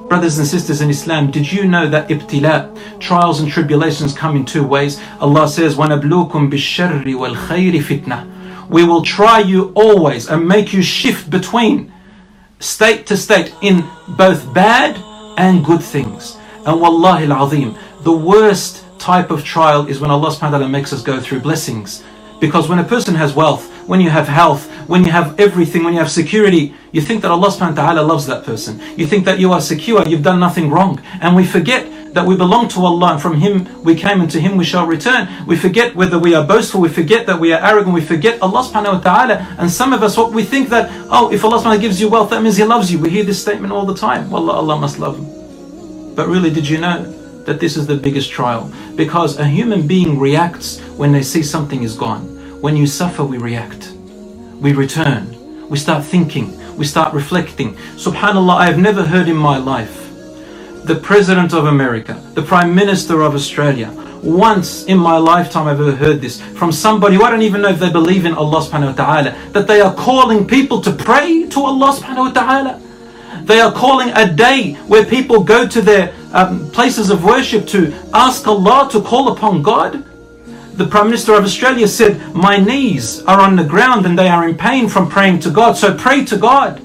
Brothers 0.09 0.38
and 0.38 0.47
sisters 0.47 0.80
in 0.82 0.90
Islam, 0.90 1.30
did 1.30 1.50
you 1.50 1.66
know 1.66 1.88
that 1.88 2.09
ibtila, 2.09 3.00
trials 3.00 3.40
and 3.40 3.50
tribulations 3.50 4.12
come 4.12 4.37
in 4.37 4.44
two 4.44 4.62
ways? 4.62 5.00
Allah 5.21 5.49
says, 5.49 5.76
وَنَبْلُوكُمْ 5.76 6.50
بِالشَّرِّ 6.50 7.04
وَالْخَيْرِ 7.04 7.80
فِتْنَةً 7.80 8.68
We 8.68 8.85
will 8.85 9.02
try 9.02 9.40
you 9.40 9.73
always 9.75 10.28
and 10.28 10.47
make 10.47 10.73
you 10.73 10.82
shift 10.82 11.30
between 11.30 11.92
state 12.61 13.06
to 13.06 13.16
state 13.16 13.54
in 13.62 13.88
both 14.09 14.52
bad 14.52 14.97
and 15.38 15.64
good 15.64 15.82
things. 15.82 16.37
And 16.66 16.80
wallahi 16.80 17.25
al-azim, 17.25 17.76
the 18.02 18.12
worst 18.12 18.85
type 18.99 19.30
of 19.30 19.44
trial 19.44 19.87
is 19.87 19.99
when 19.99 20.11
Allah 20.11 20.28
subhanahu 20.28 20.52
wa 20.52 20.59
ta'ala 20.59 20.68
makes 20.68 20.92
us 20.92 21.02
go 21.02 21.21
through 21.21 21.40
blessings. 21.40 22.04
because 22.39 22.70
when 22.70 22.79
a 22.79 22.84
person 22.84 23.15
has 23.15 23.34
wealth, 23.34 23.65
when 23.88 24.01
you 24.01 24.10
have 24.10 24.27
health, 24.27 24.70
when 24.88 25.03
you 25.03 25.12
have 25.12 25.39
everything, 25.39 25.84
when 25.84 25.94
you 25.94 26.00
have 26.00 26.12
security, 26.12 26.74
you 26.91 27.01
think 27.01 27.22
that 27.22 27.32
Allah 27.32 27.48
subhanahu 27.50 27.75
wa 27.75 27.94
ta'ala 27.94 28.01
loves 28.01 28.25
that 28.27 28.44
person. 28.44 28.79
You 28.96 29.08
think 29.08 29.25
that 29.25 29.39
you 29.39 29.51
are 29.53 29.62
secure, 29.62 30.08
you've 30.08 30.24
done 30.24 30.39
nothing 30.39 30.70
wrong. 30.70 31.01
And 31.22 31.36
we 31.36 31.46
forget 31.46 32.13
that 32.13 32.25
we 32.25 32.36
belong 32.36 32.67
to 32.70 32.79
Allah 32.82 33.13
and 33.13 33.22
from 33.22 33.39
Him 33.39 33.67
we 33.84 33.96
came 33.96 34.22
and 34.22 34.29
to 34.32 34.39
Him 34.39 34.58
we 34.58 34.65
shall 34.65 34.86
return. 34.86 35.27
We 35.46 35.56
forget 35.56 35.96
whether 35.96 36.20
we 36.20 36.36
are 36.36 36.46
boastful, 36.46 36.82
we 36.82 36.89
forget 36.89 37.25
that 37.27 37.39
we 37.39 37.53
are 37.53 37.62
arrogant, 37.63 37.94
we 37.94 38.01
forget 38.01 38.41
Allah 38.41 38.63
subhanahu 38.63 38.94
wa 38.94 39.00
ta'ala. 39.00 39.56
And 39.58 39.72
some 39.72 39.94
of 39.94 40.03
us, 40.03 40.17
what 40.17 40.32
we 40.32 40.44
think 40.44 40.70
that, 40.70 40.89
oh, 41.10 41.32
if 41.32 41.44
Allah 41.44 41.60
subhanahu 41.60 41.77
wa 41.77 41.77
gives 41.77 42.00
you 42.00 42.10
wealth, 42.10 42.29
that 42.29 42.41
means 42.44 42.58
He 42.58 42.63
loves 42.63 42.91
you. 42.91 43.00
We 43.00 43.10
hear 43.10 43.24
this 43.24 43.41
statement 43.41 43.74
all 43.74 43.86
the 43.86 43.96
time. 43.96 44.29
Wallah, 44.29 44.53
Allah 44.53 44.77
must 44.77 45.00
love 45.00 45.17
him. 45.17 46.15
But 46.15 46.27
really, 46.27 46.50
did 46.50 46.67
you 46.67 46.79
know 46.79 47.16
that 47.48 47.60
this 47.62 47.77
is 47.77 47.88
the 47.88 47.96
biggest 47.96 48.30
trial? 48.30 48.72
Because 48.96 49.39
a 49.39 49.46
human 49.48 49.88
being 49.88 50.20
reacts 50.20 50.80
when 50.98 51.13
they 51.13 51.24
see 51.24 51.42
something 51.42 51.82
is 51.82 51.96
gone. 51.96 52.62
When 52.62 52.75
you 52.75 52.86
suffer, 52.86 53.24
we 53.24 53.38
react. 53.38 53.94
We 54.62 54.74
return. 54.74 55.34
We 55.70 55.77
start 55.77 56.04
thinking. 56.04 56.54
We 56.77 56.86
start 56.86 57.13
reflecting. 57.13 57.75
Subhanallah, 57.96 58.58
I 58.58 58.66
have 58.66 58.77
never 58.77 59.04
heard 59.04 59.30
in 59.30 59.38
my 59.38 59.58
life 59.58 60.04
the 60.84 60.96
President 60.96 61.54
of 61.54 61.66
America, 61.66 62.13
the 62.34 62.42
Prime 62.42 62.75
Minister 62.75 63.22
of 63.22 63.34
Australia, 63.34 63.92
once 64.24 64.86
in 64.86 64.98
my 64.98 65.18
lifetime 65.18 65.68
I've 65.68 65.80
ever 65.80 65.96
heard 65.96 66.22
this 66.22 66.42
from 66.42 66.72
somebody 66.72 67.16
who 67.16 67.24
I 67.24 67.30
don't 67.30 67.42
even 67.42 67.62
know 67.62 67.70
if 67.70 67.80
they 67.80 67.92
believe 67.92 68.25
in 68.25 68.34
Allah 68.34 68.62
subhanahu 68.62 68.98
wa 68.98 69.06
ta'ala, 69.06 69.36
that 69.51 69.68
they 69.68 69.82
are 69.82 69.94
calling 69.94 70.48
people 70.48 70.82
to 70.82 70.92
pray 70.92 71.46
to 71.48 71.60
Allah 71.62 71.94
subhanahu 71.94 72.27
wa 72.27 72.32
ta'ala. 72.32 72.82
They 73.44 73.60
are 73.60 73.72
calling 73.72 74.12
a 74.16 74.32
day 74.32 74.74
where 74.88 75.06
people 75.06 75.44
go 75.44 75.68
to 75.68 75.82
their 75.82 76.13
um, 76.34 76.69
places 76.72 77.10
of 77.10 77.24
worship 77.24 77.67
to 77.67 77.93
ask 78.13 78.48
Allah 78.48 78.89
to 78.91 79.01
call 79.01 79.31
upon 79.31 79.62
God. 79.62 80.03
The 80.75 80.86
Prime 80.86 81.05
Minister 81.05 81.34
of 81.34 81.43
Australia 81.43 81.88
said, 81.88 82.36
My 82.36 82.57
knees 82.57 83.24
are 83.24 83.39
on 83.39 83.55
the 83.55 83.63
ground 83.63 84.05
and 84.05 84.17
they 84.17 84.29
are 84.29 84.48
in 84.48 84.55
pain 84.57 84.88
from 84.88 85.10
praying 85.10 85.39
to 85.41 85.50
God. 85.50 85.75
So 85.77 85.98
pray 85.98 86.24
to 86.25 86.38
God. 86.38 86.79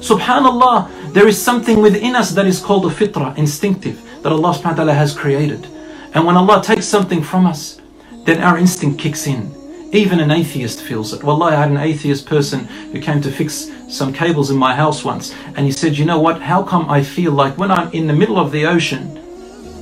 Subhanallah, 0.00 1.12
there 1.14 1.26
is 1.26 1.40
something 1.40 1.80
within 1.80 2.14
us 2.14 2.32
that 2.32 2.46
is 2.46 2.60
called 2.60 2.84
a 2.86 2.90
fitrah, 2.94 3.36
instinctive, 3.38 4.00
that 4.22 4.32
Allah 4.32 4.52
subhanahu 4.52 4.64
wa 4.64 4.74
ta'ala 4.74 4.94
has 4.94 5.14
created. 5.14 5.66
And 6.14 6.26
when 6.26 6.36
Allah 6.36 6.62
takes 6.62 6.86
something 6.86 7.22
from 7.22 7.46
us, 7.46 7.80
then 8.24 8.42
our 8.42 8.58
instinct 8.58 9.00
kicks 9.00 9.26
in. 9.26 9.57
Even 9.92 10.20
an 10.20 10.30
atheist 10.30 10.82
feels 10.82 11.14
it. 11.14 11.24
Well, 11.24 11.42
I 11.42 11.54
had 11.54 11.70
an 11.70 11.78
atheist 11.78 12.26
person 12.26 12.66
who 12.92 13.00
came 13.00 13.22
to 13.22 13.30
fix 13.32 13.70
some 13.88 14.12
cables 14.12 14.50
in 14.50 14.56
my 14.58 14.74
house 14.74 15.02
once, 15.02 15.34
and 15.56 15.64
he 15.64 15.72
said, 15.72 15.96
You 15.96 16.04
know 16.04 16.20
what? 16.20 16.42
How 16.42 16.62
come 16.62 16.90
I 16.90 17.02
feel 17.02 17.32
like 17.32 17.56
when 17.56 17.70
I'm 17.70 17.90
in 17.92 18.06
the 18.06 18.12
middle 18.12 18.38
of 18.38 18.52
the 18.52 18.66
ocean, 18.66 19.16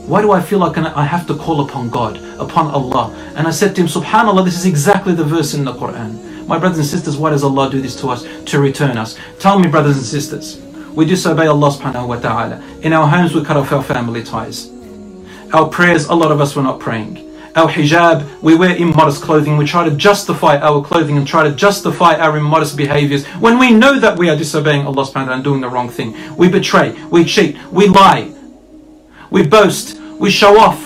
why 0.07 0.23
do 0.23 0.31
I 0.31 0.41
feel 0.41 0.61
like 0.61 0.79
I 0.79 1.03
have 1.03 1.27
to 1.27 1.35
call 1.35 1.61
upon 1.61 1.91
God, 1.91 2.19
upon 2.39 2.69
Allah? 2.69 3.13
And 3.35 3.49
I 3.49 3.51
said 3.51 3.75
to 3.75 3.81
him, 3.81 3.89
Subhanallah, 3.89 4.45
this 4.45 4.57
is 4.57 4.65
exactly 4.65 5.13
the 5.13 5.25
verse 5.25 5.55
in 5.55 5.65
the 5.65 5.73
Quran. 5.73 6.47
My 6.47 6.57
brothers 6.57 6.79
and 6.79 6.87
sisters, 6.87 7.17
why 7.17 7.31
does 7.31 7.43
Allah 7.43 7.69
do 7.69 7.83
this 7.83 8.01
to 8.01 8.09
us? 8.11 8.25
To 8.45 8.61
return 8.61 8.97
us. 8.97 9.19
Tell 9.41 9.59
me, 9.59 9.67
brothers 9.67 9.97
and 9.97 10.07
sisters, 10.07 10.63
we 10.95 11.05
disobey 11.05 11.49
Allah 11.49 11.71
subhanahu 11.73 12.07
wa 12.07 12.21
ta'ala. 12.21 12.63
In 12.83 12.93
our 12.93 13.09
homes, 13.09 13.35
we 13.35 13.45
cut 13.45 13.57
off 13.57 13.73
our 13.73 13.83
family 13.83 14.23
ties. 14.23 14.71
Our 15.53 15.69
prayers, 15.69 16.05
a 16.07 16.15
lot 16.15 16.31
of 16.31 16.41
us 16.41 16.55
were 16.55 16.63
not 16.63 16.79
praying 16.79 17.26
our 17.57 17.69
hijab, 17.69 18.43
we 18.43 18.55
wear 18.55 18.77
immodest 18.77 19.23
clothing, 19.23 19.57
we 19.57 19.65
try 19.65 19.89
to 19.89 19.95
justify 19.97 20.59
our 20.59 20.85
clothing 20.85 21.17
and 21.17 21.27
try 21.27 21.43
to 21.43 21.55
justify 21.55 22.15
our 22.17 22.37
immodest 22.37 22.77
behaviors 22.77 23.25
when 23.41 23.59
we 23.59 23.73
know 23.73 23.99
that 23.99 24.19
we 24.19 24.29
are 24.29 24.37
disobeying 24.37 24.87
Allah 24.87 25.05
subhanahu 25.05 25.15
wa 25.15 25.25
ta'ala 25.25 25.35
and 25.37 25.45
doing 25.45 25.61
the 25.63 25.69
wrong 25.69 25.89
thing. 25.89 26.15
We 26.37 26.49
betray, 26.49 26.93
we 27.11 27.25
cheat, 27.25 27.57
we 27.73 27.89
lie, 27.89 28.31
we 29.31 29.47
boast, 29.47 29.99
we 30.21 30.31
show 30.31 30.61
off. 30.61 30.83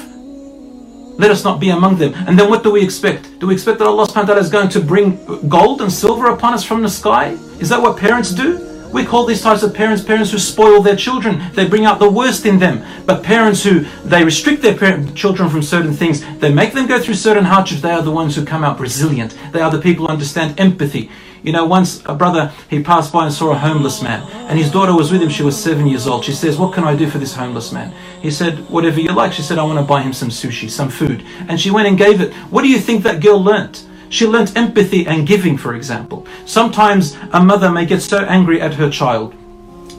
Let 1.19 1.33
us 1.33 1.45
not 1.45 1.59
be 1.61 1.71
among 1.71 1.97
them. 1.97 2.15
And 2.15 2.39
then 2.39 2.49
what 2.49 2.63
do 2.63 2.71
we 2.71 2.83
expect? 2.83 3.41
Do 3.41 3.49
we 3.49 3.55
expect 3.55 3.79
that 3.81 3.89
Allah 3.89 4.07
subhanahu 4.07 4.31
wa 4.31 4.39
ta'ala 4.39 4.41
is 4.41 4.49
going 4.49 4.69
to 4.71 4.81
bring 4.81 5.19
gold 5.49 5.83
and 5.83 5.93
silver 5.93 6.27
upon 6.27 6.55
us 6.55 6.63
from 6.63 6.83
the 6.83 6.89
sky? 6.89 7.37
Is 7.59 7.69
that 7.69 7.83
what 7.83 7.99
parents 7.99 8.31
do? 8.31 8.70
We 8.93 9.05
call 9.05 9.25
these 9.25 9.43
types 9.43 9.63
of 9.63 9.73
parents 9.73 10.03
parents 10.03 10.33
who 10.33 10.39
spoil 10.39 10.83
their 10.83 10.97
children. 10.97 11.41
They 11.55 11.69
bring 11.69 11.85
out 11.85 11.99
the 12.01 12.11
worst 12.11 12.45
in 12.45 12.59
them. 12.59 12.83
But 13.07 13.23
parents 13.23 13.63
who 13.63 13.87
they 14.05 14.25
restrict 14.25 14.63
their 14.63 14.77
parent, 14.77 15.15
children 15.15 15.49
from 15.49 15.63
certain 15.63 15.93
things, 15.93 16.25
they 16.39 16.53
make 16.53 16.73
them 16.73 16.87
go 16.87 16.99
through 16.99 17.15
certain 17.15 17.45
hardships. 17.45 17.83
They 17.83 17.93
are 17.93 18.03
the 18.03 18.11
ones 18.11 18.35
who 18.35 18.45
come 18.45 18.65
out 18.65 18.81
resilient. 18.81 19.37
They 19.53 19.61
are 19.61 19.71
the 19.71 19.81
people 19.81 20.07
who 20.07 20.13
understand 20.13 20.59
empathy. 20.59 21.11
You 21.43 21.53
know, 21.53 21.65
once 21.65 22.03
a 22.05 22.15
brother 22.15 22.53
he 22.69 22.83
passed 22.83 23.13
by 23.13 23.25
and 23.25 23.33
saw 23.33 23.53
a 23.53 23.59
homeless 23.59 24.03
man, 24.03 24.29
and 24.51 24.59
his 24.59 24.71
daughter 24.71 24.95
was 24.95 25.11
with 25.11 25.23
him. 25.23 25.31
She 25.31 25.43
was 25.43 25.57
seven 25.57 25.87
years 25.87 26.07
old. 26.07 26.25
She 26.25 26.33
says, 26.33 26.59
"What 26.59 26.75
can 26.75 26.85
I 26.85 26.95
do 26.95 27.09
for 27.09 27.17
this 27.17 27.35
homeless 27.35 27.73
man?" 27.73 27.95
He 28.21 28.31
said, 28.31 28.69
"Whatever 28.69 29.01
you 29.01 29.13
like." 29.13 29.33
She 29.33 29.41
said, 29.41 29.59
"I 29.59 29.63
want 29.63 29.79
to 29.79 29.85
buy 29.85 30.03
him 30.03 30.13
some 30.13 30.29
sushi, 30.29 30.69
some 30.69 30.91
food," 30.91 31.23
and 31.49 31.59
she 31.59 31.71
went 31.71 31.89
and 31.89 31.97
gave 31.97 32.21
it. 32.21 32.35
What 32.51 32.63
do 32.63 32.69
you 32.69 32.79
think 32.79 33.05
that 33.05 33.21
girl 33.21 33.43
learnt? 33.43 33.85
She 34.11 34.27
learnt 34.27 34.57
empathy 34.57 35.07
and 35.07 35.27
giving, 35.27 35.57
for 35.57 35.75
example. 35.75 36.27
Sometimes 36.45 37.17
a 37.33 37.43
mother 37.43 37.71
may 37.71 37.87
get 37.87 38.03
so 38.03 38.19
angry 38.19 38.61
at 38.61 38.75
her 38.75 38.91
child 38.91 39.35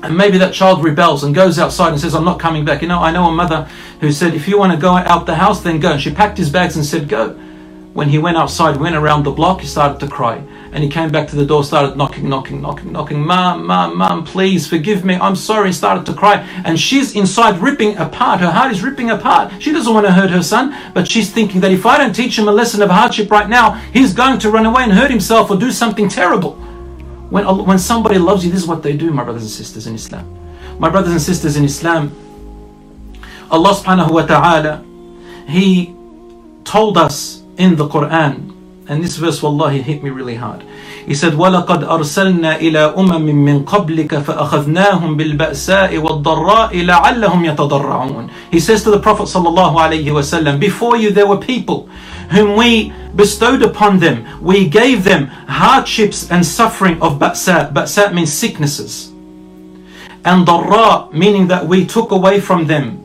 and 0.04 0.18
maybe 0.18 0.38
that 0.40 0.54
child 0.54 0.84
rebels 0.84 1.24
and 1.24 1.34
goes 1.34 1.60
outside 1.60 1.90
and 1.90 2.00
says, 2.00 2.16
I'm 2.16 2.26
not 2.26 2.40
coming 2.40 2.66
back. 2.66 2.82
You 2.82 2.88
know, 2.88 3.00
I 3.00 3.12
know 3.12 3.26
a 3.26 3.32
mother 3.32 3.70
who 4.00 4.12
said, 4.12 4.34
if 4.34 4.48
you 4.48 4.58
want 4.58 4.74
to 4.74 4.78
go 4.78 4.94
out 4.94 5.26
the 5.26 5.36
house, 5.36 5.62
then 5.62 5.80
go. 5.80 5.94
And 5.94 6.02
she 6.02 6.12
packed 6.12 6.38
his 6.38 6.50
bags 6.50 6.76
and 6.76 6.86
said, 6.86 7.08
go. 7.08 7.34
When 7.94 8.10
he 8.10 8.18
went 8.18 8.38
outside, 8.38 8.78
went 8.78 8.96
around 8.96 9.24
the 9.24 9.32
block, 9.32 9.62
he 9.62 9.68
started 9.68 10.00
to 10.00 10.08
cry 10.08 10.44
and 10.74 10.84
he 10.84 10.90
came 10.90 11.12
back 11.12 11.28
to 11.28 11.36
the 11.36 11.46
door, 11.46 11.66
started 11.66 11.98
knocking, 11.98 12.30
knocking, 12.30 12.62
knocking, 12.62 12.94
knocking. 12.94 13.20
Mom, 13.20 13.68
mom, 13.68 13.98
mom, 13.98 14.24
please 14.24 14.68
forgive 14.68 15.04
me. 15.04 15.16
I'm 15.16 15.36
sorry. 15.36 15.74
Started 15.74 16.06
to 16.06 16.14
cry. 16.14 16.48
And 16.64 16.80
she's 16.80 17.14
inside 17.14 17.60
ripping 17.60 17.98
apart. 17.98 18.40
Her 18.40 18.52
heart 18.52 18.72
is 18.72 18.82
ripping 18.82 19.10
apart. 19.10 19.52
She 19.62 19.74
doesn't 19.74 19.94
want 19.94 20.06
to 20.06 20.14
hurt 20.14 20.30
her 20.30 20.42
son, 20.42 20.74
but 20.94 21.10
she's 21.10 21.30
thinking 21.30 21.60
that 21.62 21.72
if 21.72 21.86
I 21.86 21.98
don't 21.98 22.16
teach 22.16 22.40
him 22.40 22.48
a 22.48 22.54
lesson 22.54 22.82
of 22.82 22.90
hardship 22.90 23.30
right 23.30 23.50
now, 23.50 23.74
he's 23.92 24.14
going 24.14 24.40
to 24.40 24.50
run 24.50 24.66
away 24.66 24.84
and 24.84 24.94
hurt 24.94 25.12
himself 25.12 25.52
or 25.52 25.58
do 25.58 25.72
something 25.72 26.08
terrible. 26.08 26.54
When, 27.30 27.46
when 27.66 27.80
somebody 27.80 28.18
loves 28.18 28.46
you, 28.46 28.52
this 28.52 28.62
is 28.62 28.68
what 28.68 28.82
they 28.82 28.96
do, 28.96 29.12
my 29.12 29.26
brothers 29.26 29.44
and 29.44 29.52
sisters 29.52 29.88
in 29.88 29.96
Islam. 29.96 30.26
My 30.80 30.90
brothers 30.90 31.12
and 31.12 31.22
sisters 31.22 31.58
in 31.58 31.66
Islam, 31.66 32.16
Allah 33.50 33.74
subhanahu 33.74 34.12
wa 34.12 34.26
ta'ala, 34.26 34.86
He 35.48 35.94
told 36.64 36.98
us 36.98 37.44
in 37.58 37.76
the 37.76 37.88
Quran 37.90 38.51
and 38.89 39.03
this 39.03 39.17
verse, 39.17 39.43
wallahi, 39.43 39.83
hit 39.83 40.03
me 40.03 40.11
really 40.11 40.37
hard. 40.37 40.63
He 41.07 41.15
said, 41.15 41.33
وَلَقَدْ 41.33 41.83
أَرْسَلْنَا 41.83 42.59
إِلَىٰ 42.59 42.95
أُمَمٍ 42.95 43.27
مِّن 43.27 43.65
قَبْلِكَ 43.65 44.23
فَأَخَذْنَاهُمْ 44.23 45.17
بِالْبَأْسَاءِ 45.17 45.99
وَالضَّرَّاءِ 45.99 46.71
لَعَلَّهُمْ 46.71 47.57
يَتَضَرَّعُونَ 47.57 48.31
He 48.53 48.61
says 48.61 48.85
to 48.85 48.91
the 48.91 49.01
Prophet 49.01 49.25
sallallahu 49.25 49.75
alaihi 49.75 50.07
wasallam, 50.07 50.61
before 50.61 50.97
you 50.97 51.11
there 51.11 51.27
were 51.27 51.39
people 51.39 51.89
whom 52.31 52.57
we 52.57 52.93
bestowed 53.17 53.63
upon 53.63 53.99
them, 53.99 54.25
we 54.41 54.69
gave 54.69 55.03
them 55.03 55.27
hardships 55.27 56.31
and 56.31 56.47
suffering 56.47 57.01
of 57.03 57.19
ba'sa. 57.19 57.73
Ba'sa 57.73 58.15
means 58.15 58.33
sicknesses. 58.33 59.13
And 60.25 60.47
darra, 60.47 61.09
meaning 61.13 61.49
that 61.49 61.67
we 61.67 61.87
took 61.87 62.13
away 62.13 62.41
from 62.41 62.67
them 62.67 63.03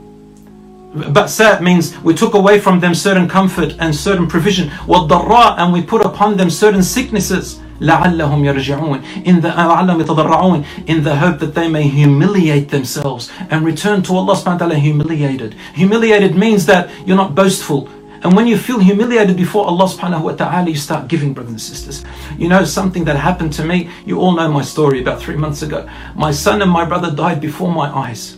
Ba'sa 0.95 1.61
means 1.61 1.97
we 2.03 2.13
took 2.13 2.33
away 2.33 2.59
from 2.59 2.81
them 2.81 2.93
certain 2.93 3.27
comfort 3.27 3.75
and 3.79 3.95
certain 3.95 4.27
provision. 4.27 4.69
وَالضَّرَّاء 4.87 5.57
and 5.57 5.71
we 5.71 5.81
put 5.81 6.05
upon 6.05 6.37
them 6.37 6.49
certain 6.49 6.83
sicknesses. 6.83 7.59
لعلهم 7.81 8.45
يرجعون 8.45 9.25
in 9.25 9.41
the 9.41 9.49
لعلهم 9.49 10.03
يتضرعون 10.05 10.65
in 10.87 11.03
the 11.03 11.15
hope 11.15 11.39
that 11.39 11.55
they 11.55 11.67
may 11.67 11.87
humiliate 11.87 12.69
themselves 12.69 13.31
and 13.49 13.65
return 13.65 14.03
to 14.03 14.15
Allah 14.15 14.35
subhanahu 14.35 14.45
wa 14.45 14.57
ta'ala 14.57 14.75
humiliated. 14.75 15.55
Humiliated 15.73 16.35
means 16.35 16.65
that 16.67 16.89
you're 17.05 17.17
not 17.17 17.33
boastful. 17.33 17.89
And 18.23 18.35
when 18.35 18.45
you 18.45 18.55
feel 18.55 18.77
humiliated 18.77 19.35
before 19.35 19.65
Allah 19.65 19.85
subhanahu 19.85 20.21
wa 20.21 20.33
ta'ala, 20.33 20.69
you 20.69 20.75
start 20.75 21.07
giving, 21.07 21.33
brothers 21.33 21.53
and 21.53 21.61
sisters. 21.61 22.05
You 22.37 22.49
know, 22.49 22.63
something 22.65 23.03
that 23.05 23.15
happened 23.15 23.51
to 23.53 23.65
me, 23.65 23.89
you 24.05 24.19
all 24.19 24.33
know 24.33 24.51
my 24.51 24.61
story 24.61 25.01
about 25.01 25.19
three 25.19 25.35
months 25.35 25.63
ago. 25.63 25.89
My 26.15 26.29
son 26.29 26.61
and 26.61 26.69
my 26.69 26.85
brother 26.85 27.09
died 27.09 27.41
before 27.41 27.71
my 27.71 27.89
eyes. 27.89 28.37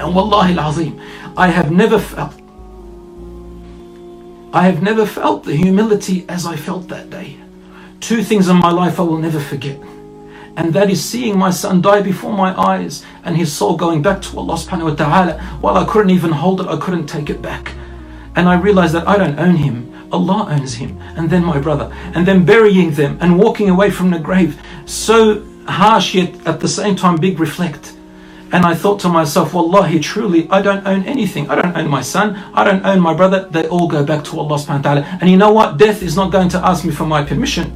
And 0.00 0.14
wallahi 0.14 0.56
al-azim, 0.56 0.98
I 1.37 1.47
have 1.47 1.69
never 1.69 1.99
felt. 1.99 2.33
I 4.53 4.63
have 4.67 4.81
never 4.81 5.05
felt 5.05 5.43
the 5.43 5.53
humility 5.53 6.25
as 6.29 6.45
I 6.45 6.55
felt 6.55 6.87
that 6.87 7.09
day. 7.09 7.37
Two 7.99 8.23
things 8.23 8.47
in 8.47 8.55
my 8.55 8.71
life 8.71 9.01
I 9.01 9.03
will 9.03 9.17
never 9.17 9.41
forget. 9.41 9.77
And 10.55 10.71
that 10.73 10.89
is 10.89 11.03
seeing 11.03 11.37
my 11.37 11.49
son 11.49 11.81
die 11.81 12.01
before 12.01 12.31
my 12.31 12.57
eyes 12.57 13.03
and 13.25 13.35
his 13.35 13.51
soul 13.51 13.75
going 13.75 14.01
back 14.01 14.21
to 14.21 14.37
Allah 14.37 14.55
subhanahu 14.55 14.91
wa 14.91 14.95
ta'ala 14.95 15.33
while 15.59 15.75
I 15.75 15.83
couldn't 15.83 16.11
even 16.11 16.31
hold 16.31 16.61
it, 16.61 16.67
I 16.67 16.77
couldn't 16.77 17.07
take 17.07 17.29
it 17.29 17.41
back. 17.41 17.73
And 18.37 18.47
I 18.47 18.55
realized 18.57 18.93
that 18.93 19.05
I 19.05 19.17
don't 19.17 19.37
own 19.37 19.57
him. 19.57 19.91
Allah 20.13 20.47
owns 20.49 20.75
him, 20.75 20.97
and 21.17 21.29
then 21.29 21.43
my 21.43 21.59
brother, 21.59 21.91
and 22.13 22.25
then 22.25 22.45
burying 22.45 22.91
them 22.91 23.17
and 23.19 23.37
walking 23.37 23.69
away 23.69 23.91
from 23.91 24.11
the 24.11 24.19
grave. 24.19 24.61
So 24.85 25.43
harsh 25.67 26.15
yet 26.15 26.47
at 26.47 26.61
the 26.61 26.69
same 26.69 26.95
time 26.95 27.17
big 27.17 27.39
reflect. 27.41 27.94
And 28.55 28.65
I 28.65 28.73
thought 28.73 29.01
to 29.01 29.09
myself, 29.09 29.53
Wallahi, 29.53 29.99
truly, 29.99 30.47
I 30.49 30.61
don't 30.61 30.87
own 30.87 31.03
anything. 31.03 31.49
I 31.49 31.55
don't 31.55 31.75
own 31.75 31.89
my 31.89 32.01
son. 32.01 32.37
I 32.53 32.63
don't 32.63 32.85
own 32.85 33.01
my 33.01 33.13
brother. 33.13 33.49
They 33.51 33.67
all 33.67 33.89
go 33.89 34.05
back 34.05 34.23
to 34.31 34.39
Allah 34.39 34.55
subhanahu 34.55 34.77
wa 34.77 34.81
ta'ala. 34.81 35.01
And 35.19 35.29
you 35.29 35.35
know 35.35 35.51
what? 35.51 35.77
Death 35.77 36.01
is 36.01 36.15
not 36.15 36.31
going 36.31 36.47
to 36.55 36.59
ask 36.65 36.85
me 36.85 36.91
for 36.91 37.05
my 37.05 37.21
permission. 37.21 37.67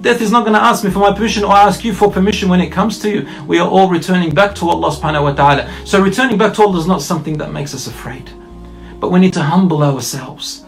Death 0.00 0.22
is 0.22 0.30
not 0.32 0.44
going 0.46 0.54
to 0.54 0.62
ask 0.62 0.82
me 0.82 0.90
for 0.90 1.00
my 1.00 1.12
permission 1.12 1.44
or 1.44 1.52
ask 1.52 1.84
you 1.84 1.92
for 1.92 2.10
permission 2.10 2.48
when 2.48 2.62
it 2.62 2.72
comes 2.72 2.98
to 3.00 3.10
you. 3.10 3.28
We 3.46 3.58
are 3.58 3.68
all 3.68 3.90
returning 3.90 4.32
back 4.32 4.54
to 4.54 4.70
Allah 4.70 4.96
subhanahu 4.96 5.24
wa 5.24 5.32
ta'ala. 5.34 5.70
So 5.84 6.00
returning 6.00 6.38
back 6.38 6.54
to 6.54 6.62
Allah 6.62 6.78
is 6.78 6.86
not 6.86 7.02
something 7.02 7.36
that 7.36 7.52
makes 7.52 7.74
us 7.74 7.86
afraid. 7.86 8.30
But 9.00 9.10
we 9.10 9.20
need 9.20 9.34
to 9.34 9.42
humble 9.42 9.82
ourselves. 9.82 10.64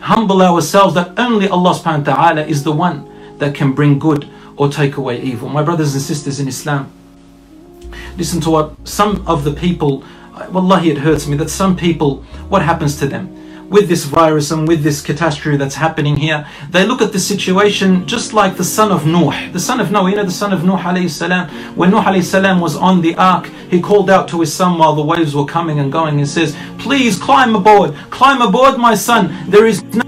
Humble 0.00 0.42
ourselves 0.42 0.92
that 0.96 1.18
only 1.18 1.48
Allah 1.48 1.72
subhanahu 1.72 2.06
wa 2.06 2.14
ta'ala 2.14 2.44
is 2.44 2.62
the 2.62 2.72
one 2.72 3.08
that 3.38 3.54
can 3.54 3.72
bring 3.72 3.98
good 3.98 4.28
or 4.58 4.68
take 4.68 4.98
away 4.98 5.22
evil. 5.22 5.48
My 5.48 5.62
brothers 5.62 5.94
and 5.94 6.02
sisters 6.02 6.40
in 6.40 6.46
Islam, 6.46 6.92
listen 8.18 8.40
to 8.40 8.50
what 8.50 8.74
some 8.86 9.24
of 9.26 9.44
the 9.44 9.52
people, 9.52 10.04
uh, 10.34 10.48
wallahi, 10.50 10.90
it 10.90 10.98
hurts 10.98 11.28
me 11.28 11.36
that 11.36 11.48
some 11.48 11.76
people, 11.76 12.16
what 12.48 12.62
happens 12.62 12.98
to 12.98 13.06
them? 13.06 13.34
With 13.70 13.88
this 13.88 14.06
virus 14.06 14.50
and 14.50 14.66
with 14.66 14.82
this 14.82 15.00
catastrophe 15.02 15.56
that's 15.56 15.76
happening 15.76 16.16
here, 16.16 16.48
they 16.70 16.84
look 16.84 17.00
at 17.00 17.12
the 17.12 17.20
situation 17.20 18.06
just 18.06 18.32
like 18.32 18.56
the 18.56 18.64
son 18.64 18.90
of 18.90 19.06
Nuh. 19.06 19.52
The 19.52 19.60
son 19.60 19.78
of 19.78 19.92
Noah, 19.92 20.10
you 20.10 20.16
know, 20.16 20.24
the 20.24 20.30
son 20.30 20.52
of 20.52 20.60
alayhi 20.60 21.10
salam. 21.10 21.48
When 21.76 21.90
alayhi 21.92 22.24
salam 22.24 22.60
was 22.60 22.74
on 22.76 23.02
the 23.02 23.14
ark, 23.14 23.46
he 23.70 23.80
called 23.80 24.10
out 24.10 24.26
to 24.28 24.40
his 24.40 24.52
son 24.52 24.78
while 24.78 24.94
the 24.94 25.04
waves 25.04 25.34
were 25.34 25.44
coming 25.44 25.78
and 25.78 25.92
going 25.92 26.18
and 26.18 26.28
says, 26.28 26.56
Please 26.78 27.18
climb 27.18 27.54
aboard, 27.54 27.94
climb 28.10 28.40
aboard, 28.40 28.78
my 28.78 28.94
son. 28.94 29.36
There 29.48 29.66
is 29.66 29.82
no 29.84 30.02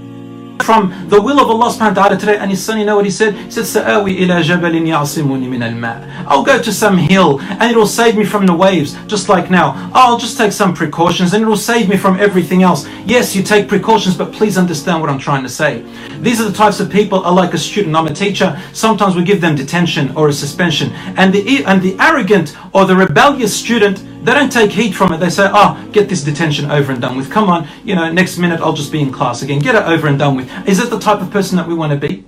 from 0.63 1.09
the 1.09 1.21
will 1.21 1.39
of 1.39 1.49
Allah 1.49 1.69
subhanahu 1.71 1.95
wa 1.95 2.03
ta'ala 2.03 2.17
today. 2.17 2.37
And 2.37 2.49
his 2.49 2.63
son, 2.63 2.79
you 2.79 2.85
know 2.85 2.95
what 2.95 3.05
he 3.05 3.11
said? 3.11 3.35
He 3.35 3.51
said, 3.51 3.65
Sa'awi 3.65 4.19
ila 4.21 4.41
jabalin 4.41 4.87
ya'simuni 4.87 5.49
min 5.49 5.61
al 5.61 5.71
I'll 6.27 6.43
go 6.43 6.61
to 6.61 6.71
some 6.71 6.97
hill 6.97 7.39
and 7.41 7.71
it'll 7.71 7.87
save 7.87 8.17
me 8.17 8.25
from 8.25 8.45
the 8.45 8.53
waves, 8.53 8.95
just 9.07 9.29
like 9.29 9.49
now. 9.49 9.89
I'll 9.93 10.17
just 10.17 10.37
take 10.37 10.51
some 10.51 10.73
precautions 10.73 11.33
and 11.33 11.41
it'll 11.41 11.57
save 11.57 11.89
me 11.89 11.97
from 11.97 12.19
everything 12.19 12.63
else. 12.63 12.87
Yes, 13.05 13.35
you 13.35 13.43
take 13.43 13.67
precautions, 13.67 14.15
but 14.15 14.31
please 14.31 14.57
understand 14.57 15.01
what 15.01 15.09
I'm 15.09 15.19
trying 15.19 15.43
to 15.43 15.49
say. 15.49 15.83
These 16.19 16.39
are 16.39 16.49
the 16.49 16.57
types 16.57 16.79
of 16.79 16.89
people 16.89 17.19
are 17.23 17.33
like 17.33 17.53
a 17.53 17.57
student. 17.57 17.95
I'm 17.95 18.07
a 18.07 18.13
teacher. 18.13 18.61
Sometimes 18.73 19.15
we 19.15 19.23
give 19.23 19.41
them 19.41 19.55
detention 19.55 20.15
or 20.15 20.29
a 20.29 20.33
suspension. 20.33 20.91
And 21.17 21.33
the, 21.33 21.65
and 21.65 21.81
the 21.81 21.97
arrogant 21.99 22.55
or 22.73 22.85
the 22.85 22.95
rebellious 22.95 23.55
student 23.57 24.03
They 24.23 24.33
don't 24.33 24.51
take 24.51 24.71
heat 24.71 24.93
from 24.93 25.13
it. 25.13 25.17
They 25.17 25.29
say, 25.29 25.49
oh, 25.51 25.83
get 25.91 26.07
this 26.07 26.23
detention 26.23 26.69
over 26.69 26.91
and 26.91 27.01
done 27.01 27.17
with. 27.17 27.31
Come 27.31 27.49
on, 27.49 27.67
you 27.83 27.95
know, 27.95 28.11
next 28.11 28.37
minute 28.37 28.61
I'll 28.61 28.73
just 28.73 28.91
be 28.91 29.01
in 29.01 29.11
class 29.11 29.41
again. 29.41 29.59
Get 29.59 29.75
it 29.75 29.83
over 29.83 30.07
and 30.07 30.19
done 30.19 30.35
with. 30.35 30.67
Is 30.67 30.79
it 30.79 30.89
the 30.89 30.99
type 30.99 31.21
of 31.21 31.31
person 31.31 31.57
that 31.57 31.67
we 31.67 31.73
want 31.73 31.91
to 31.91 32.07
be? 32.07 32.23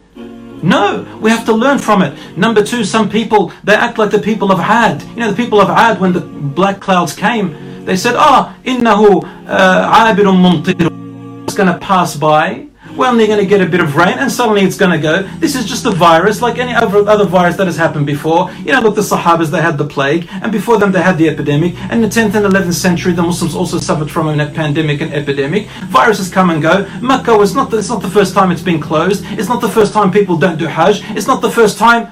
No, 0.63 1.05
we 1.21 1.29
have 1.29 1.45
to 1.45 1.53
learn 1.53 1.77
from 1.77 2.01
it. 2.01 2.37
Number 2.37 2.63
two, 2.63 2.83
some 2.85 3.09
people, 3.09 3.51
they 3.63 3.75
act 3.75 3.97
like 3.97 4.11
the 4.11 4.19
people 4.19 4.51
of 4.51 4.59
Ad. 4.59 5.03
You 5.09 5.17
know, 5.17 5.29
the 5.29 5.35
people 5.35 5.59
of 5.59 5.69
Ad, 5.69 5.99
when 5.99 6.13
the 6.13 6.21
black 6.21 6.79
clouds 6.79 7.13
came, 7.13 7.85
they 7.85 7.97
said, 7.97 8.15
ah, 8.15 8.57
oh, 8.57 8.69
innahu 8.69 9.23
uh, 9.45 10.13
abirun 10.13 10.37
mumtir. 10.41 11.43
It's 11.43 11.53
going 11.53 11.67
to 11.67 11.77
pass 11.79 12.15
by 12.15 12.67
well, 12.95 13.15
they're 13.15 13.27
going 13.27 13.39
to 13.39 13.45
get 13.45 13.61
a 13.61 13.65
bit 13.65 13.79
of 13.79 13.95
rain 13.95 14.17
and 14.19 14.31
suddenly 14.31 14.61
it's 14.61 14.77
going 14.77 14.91
to 14.91 14.97
go. 14.97 15.23
This 15.39 15.55
is 15.55 15.65
just 15.65 15.85
a 15.85 15.91
virus 15.91 16.41
like 16.41 16.57
any 16.57 16.73
other, 16.73 17.07
other 17.09 17.25
virus 17.25 17.55
that 17.57 17.67
has 17.67 17.77
happened 17.77 18.05
before. 18.05 18.51
You 18.65 18.73
know, 18.73 18.81
look, 18.81 18.95
the 18.95 19.01
Sahabas, 19.01 19.49
they 19.49 19.61
had 19.61 19.77
the 19.77 19.85
plague, 19.85 20.27
and 20.31 20.51
before 20.51 20.77
them 20.77 20.91
they 20.91 21.01
had 21.01 21.17
the 21.17 21.29
epidemic. 21.29 21.75
And 21.75 21.93
in 21.93 22.01
the 22.01 22.07
10th 22.07 22.35
and 22.35 22.45
11th 22.45 22.73
century, 22.73 23.13
the 23.13 23.23
Muslims 23.23 23.55
also 23.55 23.79
suffered 23.79 24.11
from 24.11 24.27
a 24.27 24.45
pandemic 24.51 25.01
and 25.01 25.13
epidemic. 25.13 25.67
Viruses 25.87 26.29
come 26.29 26.49
and 26.49 26.61
go. 26.61 26.87
Makkah 27.01 27.37
was 27.37 27.55
not 27.55 27.73
it's 27.73 27.89
not 27.89 28.01
the 28.01 28.09
first 28.09 28.33
time 28.33 28.51
it's 28.51 28.61
been 28.61 28.79
closed. 28.79 29.23
It's 29.39 29.49
not 29.49 29.61
the 29.61 29.69
first 29.69 29.93
time 29.93 30.11
people 30.11 30.37
don't 30.37 30.57
do 30.57 30.67
Hajj. 30.67 31.01
It's 31.17 31.27
not 31.27 31.41
the 31.41 31.51
first 31.51 31.77
time 31.77 32.11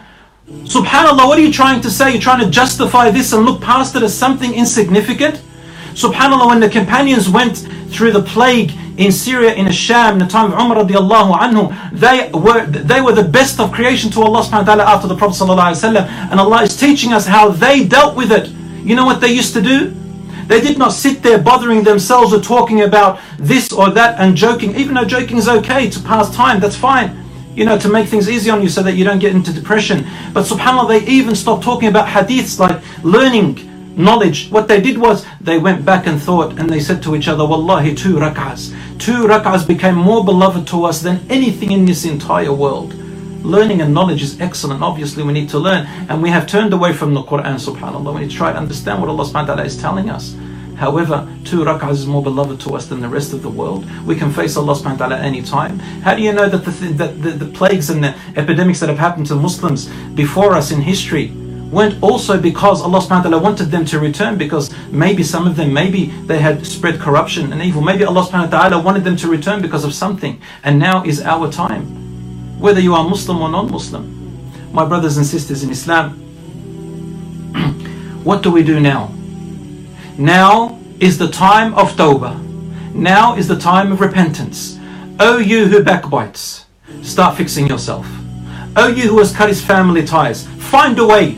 Subhanallah, 0.51 1.27
what 1.27 1.39
are 1.39 1.41
you 1.41 1.51
trying 1.51 1.79
to 1.81 1.89
say? 1.89 2.11
You're 2.11 2.21
trying 2.21 2.43
to 2.43 2.49
justify 2.49 3.09
this 3.09 3.31
and 3.31 3.45
look 3.45 3.61
past 3.61 3.95
it 3.95 4.03
as 4.03 4.17
something 4.17 4.53
insignificant? 4.53 5.41
Subhanallah, 5.93 6.47
when 6.47 6.59
the 6.59 6.69
companions 6.69 7.29
went 7.29 7.57
through 7.89 8.11
the 8.11 8.21
plague 8.21 8.71
in 8.97 9.11
Syria, 9.11 9.53
in 9.53 9.71
Sham, 9.71 10.13
in 10.13 10.19
the 10.19 10.27
time 10.27 10.51
of 10.51 10.59
Umar 10.59 10.83
radiallahu 10.83 11.37
anhu, 11.37 11.91
they 11.91 12.29
were, 12.33 12.65
they 12.65 13.01
were 13.01 13.13
the 13.13 13.23
best 13.23 13.59
of 13.59 13.71
creation 13.71 14.11
to 14.11 14.21
Allah 14.21 14.41
subhanahu 14.41 14.67
wa 14.67 14.75
ta'ala 14.75 14.83
after 14.83 15.07
the 15.07 15.15
Prophet 15.15 15.43
sallallahu. 15.43 16.07
And 16.31 16.39
Allah 16.39 16.63
is 16.63 16.75
teaching 16.75 17.13
us 17.13 17.25
how 17.25 17.49
they 17.49 17.85
dealt 17.85 18.15
with 18.15 18.31
it. 18.31 18.49
You 18.85 18.95
know 18.95 19.05
what 19.05 19.21
they 19.21 19.31
used 19.31 19.53
to 19.53 19.61
do? 19.61 19.93
They 20.47 20.59
did 20.59 20.77
not 20.77 20.91
sit 20.91 21.23
there 21.23 21.37
bothering 21.37 21.83
themselves 21.83 22.33
or 22.33 22.41
talking 22.41 22.81
about 22.81 23.21
this 23.37 23.71
or 23.71 23.89
that 23.91 24.19
and 24.19 24.35
joking, 24.35 24.75
even 24.75 24.95
though 24.95 25.05
joking 25.05 25.37
is 25.37 25.47
okay 25.47 25.89
to 25.89 25.99
pass 26.01 26.33
time, 26.35 26.59
that's 26.59 26.75
fine. 26.75 27.17
You 27.55 27.65
know, 27.65 27.77
to 27.79 27.89
make 27.89 28.07
things 28.09 28.29
easy 28.29 28.49
on 28.49 28.61
you 28.61 28.69
so 28.69 28.83
that 28.83 28.95
you 28.95 29.05
don't 29.05 29.19
get 29.19 29.33
into 29.33 29.53
depression. 29.53 30.05
But 30.33 30.45
subhanAllah, 30.45 30.87
they 30.89 31.05
even 31.05 31.35
stopped 31.35 31.63
talking 31.63 31.87
about 31.87 32.07
hadiths 32.07 32.59
like 32.59 32.81
learning 33.03 33.70
knowledge. 33.97 34.49
What 34.49 34.67
they 34.67 34.81
did 34.81 34.97
was 34.97 35.25
they 35.39 35.57
went 35.57 35.85
back 35.85 36.07
and 36.07 36.21
thought 36.21 36.59
and 36.59 36.69
they 36.69 36.79
said 36.79 37.03
to 37.03 37.15
each 37.15 37.27
other, 37.27 37.45
Wallahi, 37.45 37.95
two 37.95 38.15
rak'ahs. 38.15 38.73
Two 38.99 39.25
rak'ahs 39.27 39.67
became 39.67 39.95
more 39.95 40.23
beloved 40.23 40.67
to 40.69 40.85
us 40.85 41.01
than 41.01 41.19
anything 41.29 41.71
in 41.71 41.85
this 41.85 42.05
entire 42.05 42.53
world. 42.53 42.93
Learning 43.43 43.81
and 43.81 43.93
knowledge 43.93 44.21
is 44.21 44.39
excellent. 44.39 44.83
Obviously, 44.83 45.23
we 45.23 45.33
need 45.33 45.49
to 45.49 45.57
learn. 45.59 45.87
And 46.09 46.21
we 46.21 46.29
have 46.29 46.45
turned 46.45 46.73
away 46.73 46.93
from 46.93 47.13
the 47.13 47.23
Quran, 47.23 47.55
subhanAllah. 47.55 48.13
We 48.13 48.21
need 48.21 48.31
to 48.31 48.37
try 48.37 48.51
to 48.51 48.57
understand 48.57 49.01
what 49.01 49.09
Allah 49.09 49.25
subhanahu 49.25 49.33
wa 49.33 49.55
ta'ala 49.55 49.63
is 49.63 49.81
telling 49.81 50.09
us. 50.09 50.35
However, 50.75 51.27
two 51.43 51.63
rak'ahs 51.63 51.91
is 51.91 52.07
more 52.07 52.23
beloved 52.23 52.61
to 52.61 52.75
us 52.75 52.87
than 52.87 53.01
the 53.01 53.09
rest 53.09 53.33
of 53.33 53.41
the 53.41 53.49
world. 53.49 53.85
We 54.05 54.15
can 54.15 54.31
face 54.31 54.57
Allah 54.57 54.73
subhanahu 54.75 54.99
wa 54.99 55.07
ta'ala 55.07 55.17
any 55.19 55.41
time. 55.41 55.79
How 56.01 56.15
do 56.15 56.21
you 56.21 56.33
know 56.33 56.47
that 56.49 56.65
the, 56.65 56.71
that 56.93 57.21
the, 57.21 57.31
the 57.31 57.45
plagues 57.45 57.89
and 57.89 58.03
the 58.03 58.15
epidemics 58.35 58.79
that 58.79 58.89
have 58.89 58.99
happened 58.99 59.27
to 59.27 59.35
Muslims 59.35 59.89
before 60.15 60.53
us 60.53 60.71
in 60.71 60.81
history 60.81 61.33
weren't 61.71 62.03
also 62.03 62.39
because 62.39 62.81
Allah 62.81 62.99
subhanahu 62.99 63.23
wa 63.23 63.29
ta'ala 63.29 63.39
wanted 63.39 63.71
them 63.71 63.85
to 63.85 63.99
return 63.99 64.37
because 64.37 64.69
maybe 64.91 65.23
some 65.23 65.47
of 65.47 65.55
them, 65.55 65.73
maybe 65.73 66.07
they 66.27 66.39
had 66.39 66.65
spread 66.65 66.99
corruption 66.99 67.51
and 67.53 67.61
evil. 67.61 67.81
Maybe 67.81 68.03
Allah 68.03 68.27
subhanahu 68.27 68.51
wa 68.51 68.59
ta'ala 68.69 68.83
wanted 68.83 69.05
them 69.05 69.15
to 69.17 69.27
return 69.27 69.61
because 69.61 69.85
of 69.85 69.93
something. 69.93 70.41
And 70.63 70.77
now 70.77 71.03
is 71.03 71.21
our 71.21 71.49
time. 71.51 72.59
Whether 72.59 72.81
you 72.81 72.93
are 72.93 73.07
Muslim 73.07 73.41
or 73.41 73.49
non-Muslim. 73.49 74.19
My 74.73 74.85
brothers 74.85 75.17
and 75.17 75.25
sisters 75.25 75.63
in 75.63 75.71
Islam, 75.71 76.11
what 78.23 78.43
do 78.43 78.51
we 78.51 78.63
do 78.63 78.79
now? 78.79 79.11
Now 80.17 80.77
is 80.99 81.17
the 81.17 81.29
time 81.29 81.73
of 81.73 81.93
tawbah. 81.93 82.37
Now 82.93 83.35
is 83.35 83.47
the 83.47 83.57
time 83.57 83.91
of 83.91 84.01
repentance. 84.01 84.77
O 85.19 85.37
you 85.37 85.67
who 85.67 85.83
backbites, 85.83 86.65
start 87.01 87.37
fixing 87.37 87.67
yourself. 87.67 88.05
O 88.75 88.87
you 88.87 89.09
who 89.09 89.19
has 89.19 89.33
cut 89.35 89.49
his 89.49 89.63
family 89.63 90.05
ties, 90.05 90.47
find 90.47 90.99
a 90.99 91.05
way 91.05 91.37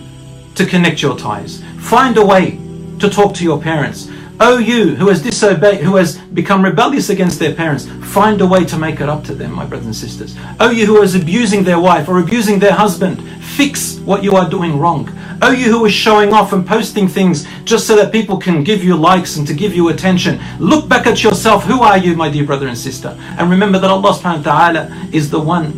to 0.55 0.65
connect 0.65 1.01
your 1.01 1.17
ties. 1.17 1.63
Find 1.79 2.17
a 2.17 2.25
way 2.25 2.59
to 2.99 3.09
talk 3.09 3.33
to 3.35 3.43
your 3.43 3.61
parents. 3.61 4.09
Oh, 4.39 4.57
you 4.57 4.95
who 4.95 5.09
has 5.09 5.21
disobeyed, 5.21 5.81
who 5.81 5.95
has 5.95 6.17
become 6.17 6.63
rebellious 6.65 7.09
against 7.09 7.39
their 7.39 7.53
parents, 7.53 7.87
find 8.13 8.41
a 8.41 8.47
way 8.47 8.65
to 8.65 8.77
make 8.77 8.99
it 8.99 9.07
up 9.07 9.23
to 9.25 9.35
them, 9.35 9.53
my 9.53 9.65
brothers 9.65 9.85
and 9.85 9.95
sisters. 9.95 10.35
Oh, 10.59 10.71
you 10.71 10.85
who 10.85 11.01
is 11.01 11.15
abusing 11.15 11.63
their 11.63 11.79
wife 11.79 12.09
or 12.09 12.19
abusing 12.19 12.59
their 12.59 12.73
husband, 12.73 13.21
fix 13.43 13.99
what 13.99 14.23
you 14.23 14.35
are 14.35 14.49
doing 14.49 14.79
wrong. 14.79 15.09
Oh, 15.41 15.51
you 15.51 15.71
who 15.71 15.85
is 15.85 15.93
showing 15.93 16.33
off 16.33 16.51
and 16.51 16.65
posting 16.65 17.07
things 17.07 17.45
just 17.63 17.85
so 17.85 17.95
that 17.95 18.11
people 18.11 18.37
can 18.37 18.63
give 18.63 18.83
you 18.83 18.95
likes 18.95 19.37
and 19.37 19.45
to 19.45 19.53
give 19.53 19.75
you 19.75 19.89
attention, 19.89 20.41
look 20.59 20.89
back 20.89 21.05
at 21.05 21.23
yourself. 21.23 21.63
Who 21.65 21.81
are 21.81 21.97
you, 21.97 22.15
my 22.15 22.29
dear 22.29 22.45
brother 22.45 22.67
and 22.67 22.77
sister? 22.77 23.17
And 23.37 23.49
remember 23.49 23.77
that 23.79 23.89
Allah 23.89 24.13
subhanahu 24.13 24.45
wa 24.45 24.71
ta'ala 24.71 25.09
is 25.11 25.29
the 25.29 25.39
one 25.39 25.71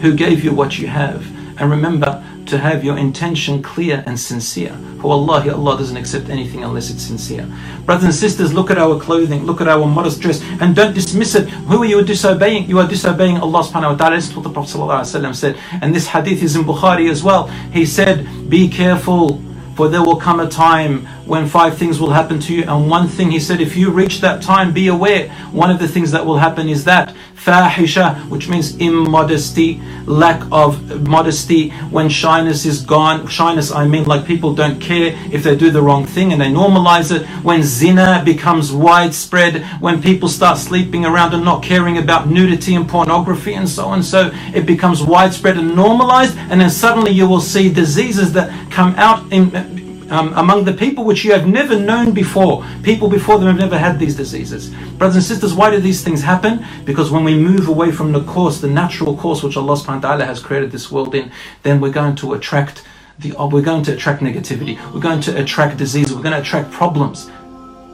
who 0.00 0.14
gave 0.14 0.42
you 0.42 0.52
what 0.52 0.78
you 0.78 0.86
have. 0.86 1.26
And 1.60 1.70
remember 1.70 2.24
to 2.48 2.58
have 2.58 2.84
your 2.84 2.98
intention 2.98 3.62
clear 3.62 4.02
and 4.06 4.18
sincere. 4.18 4.76
For 5.00 5.12
Allah, 5.12 5.52
Allah 5.52 5.78
doesn't 5.78 5.96
accept 5.96 6.28
anything 6.28 6.64
unless 6.64 6.90
it's 6.90 7.02
sincere. 7.02 7.46
Brothers 7.84 8.04
and 8.04 8.14
sisters, 8.14 8.52
look 8.52 8.70
at 8.70 8.78
our 8.78 8.98
clothing, 8.98 9.44
look 9.44 9.60
at 9.60 9.68
our 9.68 9.86
modest 9.86 10.20
dress, 10.20 10.42
and 10.60 10.74
don't 10.74 10.94
dismiss 10.94 11.34
it. 11.34 11.48
Who 11.48 11.82
are 11.82 11.86
you 11.86 12.04
disobeying? 12.04 12.68
You 12.68 12.78
are 12.80 12.88
disobeying 12.88 13.38
Allah 13.38 13.62
subhanahu 13.62 13.92
wa 13.92 13.96
ta'ala. 13.96 14.20
What 14.20 14.42
the 14.42 14.50
Prophet 14.50 15.34
said. 15.36 15.56
And 15.82 15.94
this 15.94 16.08
hadith 16.08 16.42
is 16.42 16.56
in 16.56 16.64
Bukhari 16.64 17.10
as 17.10 17.22
well. 17.22 17.46
He 17.72 17.86
said, 17.86 18.26
Be 18.48 18.68
careful 18.68 19.42
for 19.78 19.88
there 19.88 20.02
will 20.02 20.16
come 20.16 20.40
a 20.40 20.48
time 20.48 21.06
when 21.28 21.46
five 21.46 21.76
things 21.76 22.00
will 22.00 22.10
happen 22.10 22.40
to 22.40 22.54
you. 22.54 22.62
And 22.62 22.88
one 22.88 23.06
thing 23.06 23.30
he 23.30 23.38
said, 23.38 23.60
if 23.60 23.76
you 23.76 23.90
reach 23.90 24.20
that 24.22 24.42
time, 24.42 24.72
be 24.72 24.88
aware. 24.88 25.28
One 25.52 25.70
of 25.70 25.78
the 25.78 25.86
things 25.86 26.10
that 26.12 26.24
will 26.24 26.38
happen 26.38 26.68
is 26.68 26.84
that 26.84 27.14
fahisha, 27.36 28.28
which 28.28 28.48
means 28.48 28.76
immodesty, 28.78 29.80
lack 30.06 30.42
of 30.50 31.06
modesty, 31.06 31.68
when 31.90 32.08
shyness 32.08 32.64
is 32.64 32.82
gone. 32.82 33.26
Shyness, 33.28 33.70
I 33.70 33.86
mean, 33.86 34.04
like 34.04 34.26
people 34.26 34.54
don't 34.54 34.80
care 34.80 35.14
if 35.30 35.42
they 35.44 35.54
do 35.54 35.70
the 35.70 35.82
wrong 35.82 36.06
thing 36.06 36.32
and 36.32 36.40
they 36.40 36.46
normalize 36.46 37.14
it. 37.14 37.26
When 37.44 37.62
zina 37.62 38.22
becomes 38.24 38.72
widespread, 38.72 39.62
when 39.80 40.02
people 40.02 40.28
start 40.28 40.58
sleeping 40.58 41.04
around 41.04 41.34
and 41.34 41.44
not 41.44 41.62
caring 41.62 41.98
about 41.98 42.28
nudity 42.28 42.74
and 42.74 42.88
pornography 42.88 43.54
and 43.54 43.68
so 43.68 43.84
on. 43.84 44.02
So 44.02 44.30
it 44.54 44.64
becomes 44.64 45.02
widespread 45.02 45.58
and 45.58 45.76
normalized, 45.76 46.36
and 46.38 46.60
then 46.60 46.70
suddenly 46.70 47.12
you 47.12 47.28
will 47.28 47.40
see 47.40 47.72
diseases 47.72 48.32
that 48.32 48.50
come 48.70 48.94
out 48.96 49.30
in 49.30 49.77
um, 50.10 50.32
among 50.34 50.64
the 50.64 50.72
people 50.72 51.04
which 51.04 51.24
you 51.24 51.32
have 51.32 51.46
never 51.46 51.78
known 51.78 52.12
before. 52.12 52.64
People 52.82 53.08
before 53.08 53.38
them 53.38 53.48
have 53.48 53.58
never 53.58 53.78
had 53.78 53.98
these 53.98 54.16
diseases. 54.16 54.70
Brothers 54.98 55.16
and 55.16 55.24
sisters, 55.24 55.54
why 55.54 55.70
do 55.70 55.80
these 55.80 56.02
things 56.02 56.22
happen? 56.22 56.64
Because 56.84 57.10
when 57.10 57.24
we 57.24 57.38
move 57.38 57.68
away 57.68 57.92
from 57.92 58.12
the 58.12 58.24
course, 58.24 58.60
the 58.60 58.68
natural 58.68 59.16
course 59.16 59.42
which 59.42 59.56
Allah 59.56 59.74
subhanahu 59.74 60.02
wa 60.02 60.08
ta'ala 60.08 60.24
has 60.24 60.40
created 60.40 60.72
this 60.72 60.90
world 60.90 61.14
in, 61.14 61.30
then 61.62 61.80
we're 61.80 61.92
going 61.92 62.16
to 62.16 62.34
attract 62.34 62.84
the, 63.18 63.32
we're 63.32 63.62
going 63.62 63.82
to 63.84 63.92
attract 63.94 64.22
negativity. 64.22 64.76
We're 64.92 65.00
going 65.00 65.20
to 65.22 65.40
attract 65.40 65.76
disease. 65.76 66.14
We're 66.14 66.22
going 66.22 66.34
to 66.34 66.40
attract 66.40 66.70
problems. 66.70 67.30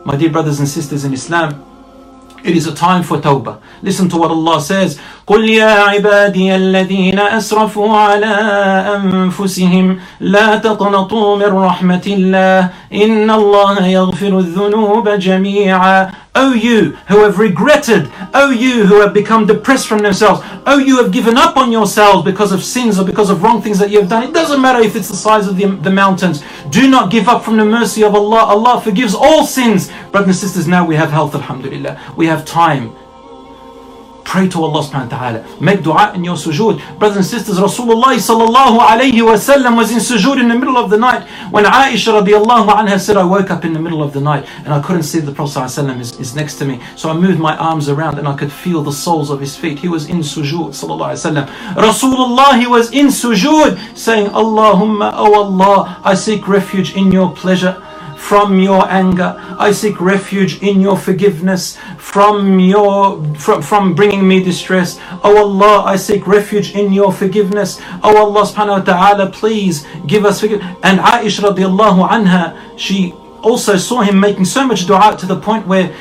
My 0.04 0.16
dear 0.16 0.30
brothers 0.30 0.58
and 0.58 0.68
sisters 0.68 1.04
in 1.04 1.14
Islam, 1.14 1.73
it 2.44 2.54
is 2.56 2.66
a 2.66 2.74
time 2.74 3.02
for 3.02 3.16
tawbah. 3.18 3.56
Listen 3.82 4.08
to 4.10 4.16
what 4.16 4.30
Allah 4.30 4.60
says. 4.60 4.98
قل 5.26 5.48
يا 5.48 5.80
عبادي 5.88 6.56
الذين 6.56 7.18
أسرفوا 7.18 7.96
على 7.96 8.26
أنفسهم 8.96 9.98
لا 10.20 10.56
تقنطوا 10.58 11.36
من 11.36 11.52
رحمة 11.64 12.02
الله 12.06 12.68
إن 12.92 13.30
الله 13.30 13.86
يغفر 13.86 14.38
الذنوب 14.38 15.08
جميعا 15.08 16.10
O 16.36 16.52
you 16.52 16.96
who 17.08 17.22
have 17.22 17.38
regretted, 17.38 18.10
O 18.34 18.50
you 18.50 18.84
who 18.86 19.00
have 19.00 19.14
become 19.14 19.46
depressed 19.46 19.86
from 19.86 19.98
themselves, 19.98 20.40
O 20.66 20.78
you 20.78 20.96
who 20.96 21.02
have 21.02 21.12
given 21.12 21.36
up 21.36 21.56
on 21.56 21.70
yourselves 21.70 22.24
because 22.24 22.50
of 22.50 22.62
sins 22.64 22.98
or 22.98 23.04
because 23.04 23.30
of 23.30 23.42
wrong 23.42 23.62
things 23.62 23.78
that 23.78 23.90
you 23.90 24.00
have 24.00 24.08
done. 24.08 24.24
It 24.24 24.34
doesn't 24.34 24.60
matter 24.60 24.80
if 24.80 24.96
it's 24.96 25.08
the 25.08 25.16
size 25.16 25.46
of 25.46 25.56
the, 25.56 25.66
the 25.66 25.90
mountains. 25.90 26.42
Do 26.70 26.88
not 26.88 27.10
give 27.10 27.28
up 27.28 27.44
from 27.44 27.56
the 27.56 27.64
mercy 27.64 28.02
of 28.02 28.14
Allah. 28.16 28.44
Allah 28.46 28.80
forgives 28.80 29.14
all 29.14 29.46
sins. 29.46 29.90
Brothers 30.10 30.28
and 30.28 30.36
sisters, 30.36 30.66
now 30.66 30.84
we 30.84 30.96
have 30.96 31.10
health, 31.10 31.34
alhamdulillah. 31.34 32.14
We 32.16 32.26
have 32.26 32.44
time. 32.44 32.96
Pray 34.24 34.48
to 34.48 34.64
Allah 34.64 34.82
subhanahu 34.82 35.10
wa 35.12 35.18
ta'ala. 35.18 35.60
Make 35.60 35.82
dua 35.82 36.12
in 36.14 36.24
your 36.24 36.36
sujood. 36.36 36.80
Brothers 36.98 37.16
and 37.18 37.26
sisters, 37.26 37.58
Rasulullah 37.58 38.16
sallallahu 38.16 38.80
alayhi 38.80 39.22
wa 39.24 39.34
sallam 39.34 39.76
was 39.76 39.92
in 39.92 39.98
sujood 39.98 40.40
in 40.40 40.48
the 40.48 40.58
middle 40.58 40.78
of 40.78 40.90
the 40.90 40.96
night. 40.96 41.28
When 41.50 41.64
Aisha 41.64 42.20
radiallahu 42.20 42.68
anha 42.68 42.98
said, 42.98 43.16
I 43.16 43.24
woke 43.24 43.50
up 43.50 43.64
in 43.64 43.72
the 43.74 43.78
middle 43.78 44.02
of 44.02 44.12
the 44.12 44.20
night 44.20 44.48
and 44.64 44.72
I 44.72 44.80
couldn't 44.80 45.02
see 45.04 45.20
the 45.20 45.30
Prophet 45.30 45.58
sallallahu 45.58 46.00
is, 46.00 46.18
is 46.18 46.34
next 46.34 46.56
to 46.56 46.64
me. 46.64 46.80
So 46.96 47.10
I 47.10 47.12
moved 47.12 47.38
my 47.38 47.56
arms 47.56 47.88
around 47.88 48.18
and 48.18 48.26
I 48.26 48.34
could 48.34 48.50
feel 48.50 48.82
the 48.82 48.92
soles 48.92 49.30
of 49.30 49.40
his 49.40 49.56
feet. 49.56 49.78
He 49.78 49.88
was 49.88 50.08
in 50.08 50.18
sujood 50.18 50.70
sallallahu 50.70 51.14
alayhi 51.14 51.34
wa 51.34 51.42
sallam. 51.42 51.46
Rasulullah 51.76 52.70
was 52.70 52.92
in 52.92 53.08
sujood 53.08 53.78
saying, 53.96 54.28
Allahumma, 54.28 55.12
oh 55.14 55.34
Allah, 55.44 56.00
I 56.02 56.14
seek 56.14 56.48
refuge 56.48 56.96
in 56.96 57.12
your 57.12 57.30
pleasure 57.32 57.83
from 58.24 58.58
your 58.58 58.88
anger. 58.88 59.36
I 59.58 59.70
seek 59.72 60.00
refuge 60.00 60.62
in 60.62 60.80
your 60.80 60.96
forgiveness 60.96 61.76
from 61.98 62.58
your 62.58 63.22
from, 63.34 63.60
from 63.60 63.94
bringing 63.94 64.26
me 64.26 64.42
distress. 64.42 64.98
Oh 65.22 65.36
Allah, 65.36 65.84
I 65.84 65.96
seek 65.96 66.26
refuge 66.26 66.74
in 66.74 66.92
your 66.92 67.12
forgiveness. 67.12 67.80
Oh 68.02 68.16
Allah 68.16 68.46
subhanahu 68.48 68.78
wa 68.78 68.84
ta'ala, 68.92 69.30
please 69.30 69.86
give 70.06 70.24
us 70.24 70.40
forgiveness. 70.40 70.74
And 70.82 71.00
Aisha 71.00 71.44
radiallahu 71.44 72.08
anha, 72.08 72.56
she 72.78 73.12
also 73.42 73.76
saw 73.76 74.00
him 74.00 74.18
making 74.18 74.46
so 74.46 74.66
much 74.66 74.86
dua 74.86 75.16
to 75.18 75.26
the 75.26 75.38
point 75.38 75.66
where 75.66 75.94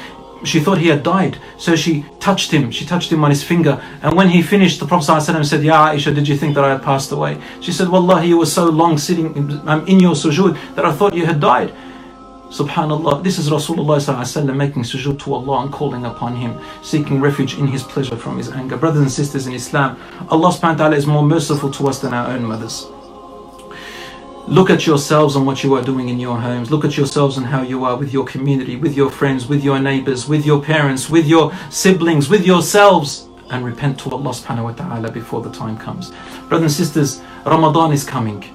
she 0.45 0.61
thought 0.61 0.77
he 0.77 0.87
had 0.87 1.03
died. 1.03 1.37
So 1.57 1.75
she 1.75 2.05
touched 2.21 2.51
him. 2.51 2.71
She 2.71 2.85
touched 2.85 3.11
him 3.11 3.23
on 3.23 3.31
his 3.31 3.43
finger. 3.43 3.81
And 4.01 4.15
when 4.15 4.29
he 4.29 4.41
finished, 4.41 4.79
the 4.79 4.85
Prophet 4.85 5.11
ﷺ 5.11 5.45
said, 5.45 5.63
Ya 5.63 5.91
Aisha, 5.91 6.13
did 6.13 6.27
you 6.27 6.35
think 6.35 6.55
that 6.55 6.65
I 6.65 6.71
had 6.71 6.83
passed 6.83 7.11
away? 7.11 7.39
She 7.61 7.71
said, 7.71 7.87
Wallahi, 7.87 8.27
you 8.27 8.37
were 8.37 8.45
so 8.45 8.65
long 8.65 8.97
sitting 8.97 9.33
in, 9.35 9.67
um, 9.67 9.87
in 9.87 9.99
your 9.99 10.15
sujood 10.15 10.59
that 10.75 10.85
I 10.85 10.91
thought 10.91 11.13
you 11.13 11.25
had 11.25 11.39
died. 11.39 11.73
Subhanallah, 12.53 13.23
this 13.23 13.39
is 13.39 13.49
Rasulullah 13.49 14.55
making 14.55 14.83
sujood 14.83 15.17
to 15.23 15.33
Allah 15.33 15.63
and 15.63 15.73
calling 15.73 16.05
upon 16.05 16.35
Him, 16.35 16.59
seeking 16.83 17.19
refuge 17.19 17.57
in 17.57 17.65
His 17.65 17.81
pleasure 17.81 18.15
from 18.15 18.37
His 18.37 18.51
anger. 18.51 18.77
Brothers 18.77 19.01
and 19.01 19.11
sisters 19.11 19.47
in 19.47 19.53
Islam, 19.53 19.99
Allah 20.29 20.49
subhanahu 20.49 20.61
wa 20.61 20.75
ta'ala 20.75 20.95
is 20.95 21.07
more 21.07 21.23
merciful 21.23 21.71
to 21.71 21.87
us 21.87 21.97
than 21.99 22.13
our 22.13 22.27
own 22.27 22.43
mothers. 22.45 22.85
Look 24.47 24.69
at 24.69 24.85
yourselves 24.85 25.35
and 25.35 25.47
what 25.47 25.63
you 25.63 25.73
are 25.73 25.81
doing 25.81 26.09
in 26.09 26.19
your 26.19 26.37
homes. 26.37 26.69
Look 26.69 26.85
at 26.85 26.95
yourselves 26.95 27.37
and 27.37 27.47
how 27.47 27.63
you 27.63 27.85
are 27.85 27.97
with 27.97 28.13
your 28.13 28.25
community, 28.25 28.75
with 28.75 28.95
your 28.95 29.09
friends, 29.09 29.47
with 29.47 29.63
your 29.63 29.79
neighbors, 29.79 30.27
with 30.27 30.45
your 30.45 30.61
parents, 30.61 31.09
with 31.09 31.25
your 31.25 31.51
siblings, 31.71 32.29
with 32.29 32.45
yourselves. 32.45 33.27
And 33.49 33.65
repent 33.65 33.97
to 34.01 34.11
Allah 34.11 34.29
subhanahu 34.29 34.63
wa 34.63 34.73
ta'ala 34.73 35.09
before 35.09 35.41
the 35.41 35.51
time 35.51 35.75
comes. 35.75 36.11
Brothers 36.49 36.77
and 36.77 36.85
sisters, 36.85 37.23
Ramadan 37.47 37.93
is 37.93 38.03
coming. 38.03 38.52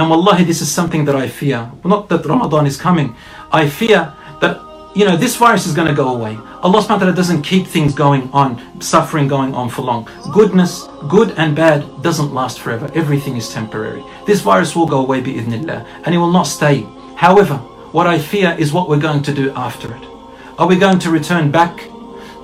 And 0.00 0.08
wallahi, 0.08 0.44
this 0.44 0.62
is 0.62 0.72
something 0.72 1.04
that 1.04 1.14
I 1.14 1.28
fear. 1.28 1.70
Not 1.84 2.08
that 2.08 2.24
Ramadan 2.24 2.66
is 2.66 2.80
coming. 2.80 3.14
I 3.52 3.68
fear 3.68 4.14
that 4.40 4.58
you 4.94 5.04
know, 5.04 5.14
this 5.14 5.36
virus 5.36 5.66
is 5.66 5.74
going 5.74 5.88
to 5.88 5.94
go 5.94 6.14
away. 6.16 6.38
Allah 6.62 6.80
subhanahu 6.80 6.88
wa 6.88 6.98
ta'ala 6.98 7.14
doesn't 7.14 7.42
keep 7.42 7.66
things 7.66 7.94
going 7.94 8.30
on, 8.32 8.80
suffering 8.80 9.28
going 9.28 9.54
on 9.54 9.68
for 9.68 9.82
long. 9.82 10.08
Goodness, 10.32 10.88
good 11.08 11.34
and 11.36 11.54
bad, 11.54 11.84
doesn't 12.02 12.32
last 12.32 12.60
forever. 12.60 12.90
Everything 12.94 13.36
is 13.36 13.52
temporary. 13.52 14.02
This 14.26 14.40
virus 14.40 14.74
will 14.74 14.86
go 14.86 15.00
away 15.00 15.20
bi'idhnillah, 15.20 15.86
and 16.04 16.14
it 16.14 16.18
will 16.18 16.32
not 16.32 16.44
stay. 16.44 16.86
However, 17.16 17.58
what 17.92 18.06
I 18.06 18.18
fear 18.18 18.56
is 18.58 18.72
what 18.72 18.88
we're 18.88 18.98
going 18.98 19.22
to 19.24 19.34
do 19.34 19.52
after 19.52 19.94
it. 19.94 20.02
Are 20.58 20.66
we 20.66 20.76
going 20.76 20.98
to 21.00 21.10
return 21.10 21.50
back 21.50 21.76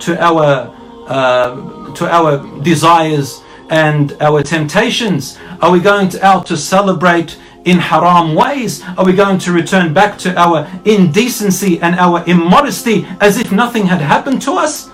to 0.01 0.23
our 0.23 0.71
uh, 1.09 1.95
to 1.95 2.05
our 2.07 2.38
desires 2.61 3.42
and 3.71 4.14
our 4.21 4.42
temptations? 4.42 5.38
Are 5.62 5.73
we 5.73 5.81
going 5.81 6.11
to 6.11 6.25
out 6.25 6.47
to 6.47 6.57
celebrate 6.57 7.38
in 7.66 7.79
haram 7.79 8.35
ways? 8.35 8.83
Are 8.96 9.05
we 9.05 9.12
going 9.12 9.38
to 9.40 9.52
return 9.52 9.92
back 9.92 10.16
to 10.18 10.35
our 10.38 10.66
indecency 10.87 11.79
and 11.81 11.96
our 11.96 12.24
immodesty 12.26 13.07
as 13.20 13.37
if 13.37 13.52
nothing 13.52 13.87
had 13.87 14.00
happened 14.00 14.40
to 14.42 14.52
us? 14.52 14.88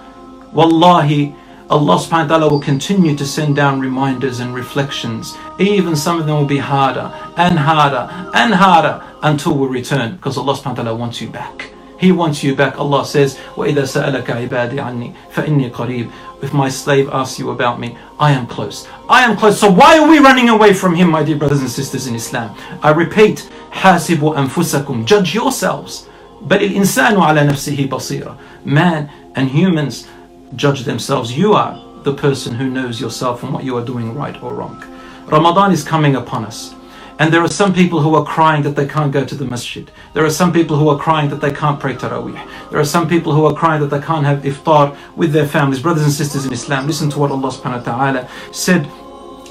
Wallahi, 0.52 1.36
Allah 1.70 1.96
subhanahu 1.96 2.28
wa 2.28 2.36
ta'ala 2.36 2.48
will 2.50 2.60
continue 2.60 3.16
to 3.16 3.24
send 3.24 3.56
down 3.56 3.80
reminders 3.80 4.40
and 4.40 4.54
reflections. 4.54 5.36
Even 5.58 5.96
some 5.96 6.20
of 6.20 6.26
them 6.26 6.36
will 6.36 6.44
be 6.44 6.58
harder 6.58 7.12
and 7.36 7.58
harder 7.58 8.08
and 8.34 8.52
harder 8.52 9.02
until 9.22 9.56
we 9.56 9.68
return 9.68 10.16
because 10.16 10.36
Allah 10.36 10.54
subhanahu 10.54 10.76
wa 10.76 10.82
ta'ala 10.82 10.94
wants 10.96 11.20
you 11.20 11.30
back. 11.30 11.71
He 12.01 12.11
wants 12.11 12.43
you 12.43 12.55
back. 12.55 12.77
Allah 12.77 13.05
says, 13.05 13.37
وَإِذَا 13.55 13.83
سَأَلَكَ 13.83 14.25
عِبَادِي 14.25 14.75
عَنِّي 14.75 15.15
فَإِنِّي 15.33 15.71
قَرِيبٌ 15.71 16.11
If 16.43 16.53
my 16.53 16.69
slave 16.69 17.09
asks 17.09 17.39
you 17.39 17.49
about 17.49 17.79
me, 17.79 17.97
I 18.19 18.31
am 18.31 18.45
close. 18.45 18.87
I 19.09 19.23
am 19.23 19.35
close. 19.35 19.59
So 19.59 19.71
why 19.71 19.97
are 19.97 20.07
we 20.07 20.19
running 20.19 20.49
away 20.49 20.73
from 20.73 20.93
him, 20.93 21.09
my 21.09 21.23
dear 21.23 21.37
brothers 21.37 21.61
and 21.61 21.69
sisters 21.69 22.05
in 22.05 22.13
Islam? 22.13 22.55
I 22.83 22.91
repeat, 22.91 23.49
حَاسِبُوا 23.71 24.35
أَنفُسَكُمْ 24.35 25.05
Judge 25.05 25.33
yourselves. 25.33 26.07
بَلِ 26.45 26.59
الْإِنسَانُ 26.69 27.17
عَلَى 27.17 27.49
نَفْسِهِ 27.49 27.89
بَصِيرًا 27.89 28.37
Man 28.63 29.09
and 29.35 29.49
humans 29.49 30.07
judge 30.55 30.83
themselves. 30.83 31.35
You 31.35 31.53
are 31.53 31.83
the 32.03 32.13
person 32.13 32.53
who 32.53 32.69
knows 32.69 33.01
yourself 33.01 33.41
and 33.43 33.51
what 33.51 33.63
you 33.63 33.75
are 33.75 33.83
doing 33.83 34.13
right 34.13 34.41
or 34.43 34.53
wrong. 34.53 34.83
Ramadan 35.25 35.71
is 35.71 35.83
coming 35.83 36.15
upon 36.15 36.45
us. 36.45 36.75
And 37.18 37.32
there 37.32 37.42
are 37.42 37.48
some 37.48 37.72
people 37.72 38.00
who 38.00 38.14
are 38.14 38.24
crying 38.24 38.62
that 38.62 38.74
they 38.74 38.86
can't 38.86 39.12
go 39.12 39.24
to 39.24 39.34
the 39.34 39.44
masjid. 39.44 39.90
There 40.14 40.24
are 40.24 40.30
some 40.30 40.52
people 40.52 40.76
who 40.76 40.88
are 40.88 40.98
crying 40.98 41.30
that 41.30 41.40
they 41.40 41.52
can't 41.52 41.78
pray 41.78 41.94
tarawih. 41.94 42.70
There 42.70 42.80
are 42.80 42.84
some 42.84 43.08
people 43.08 43.32
who 43.32 43.44
are 43.46 43.54
crying 43.54 43.80
that 43.80 43.88
they 43.88 44.00
can't 44.00 44.24
have 44.24 44.42
iftar 44.42 44.96
with 45.16 45.32
their 45.32 45.46
families. 45.46 45.80
Brothers 45.80 46.04
and 46.04 46.12
sisters 46.12 46.46
in 46.46 46.52
Islam, 46.52 46.86
listen 46.86 47.10
to 47.10 47.18
what 47.18 47.30
Allah 47.30 47.50
subhanahu 47.50 47.86
wa 47.86 47.92
ta'ala 47.92 48.28
said 48.52 48.86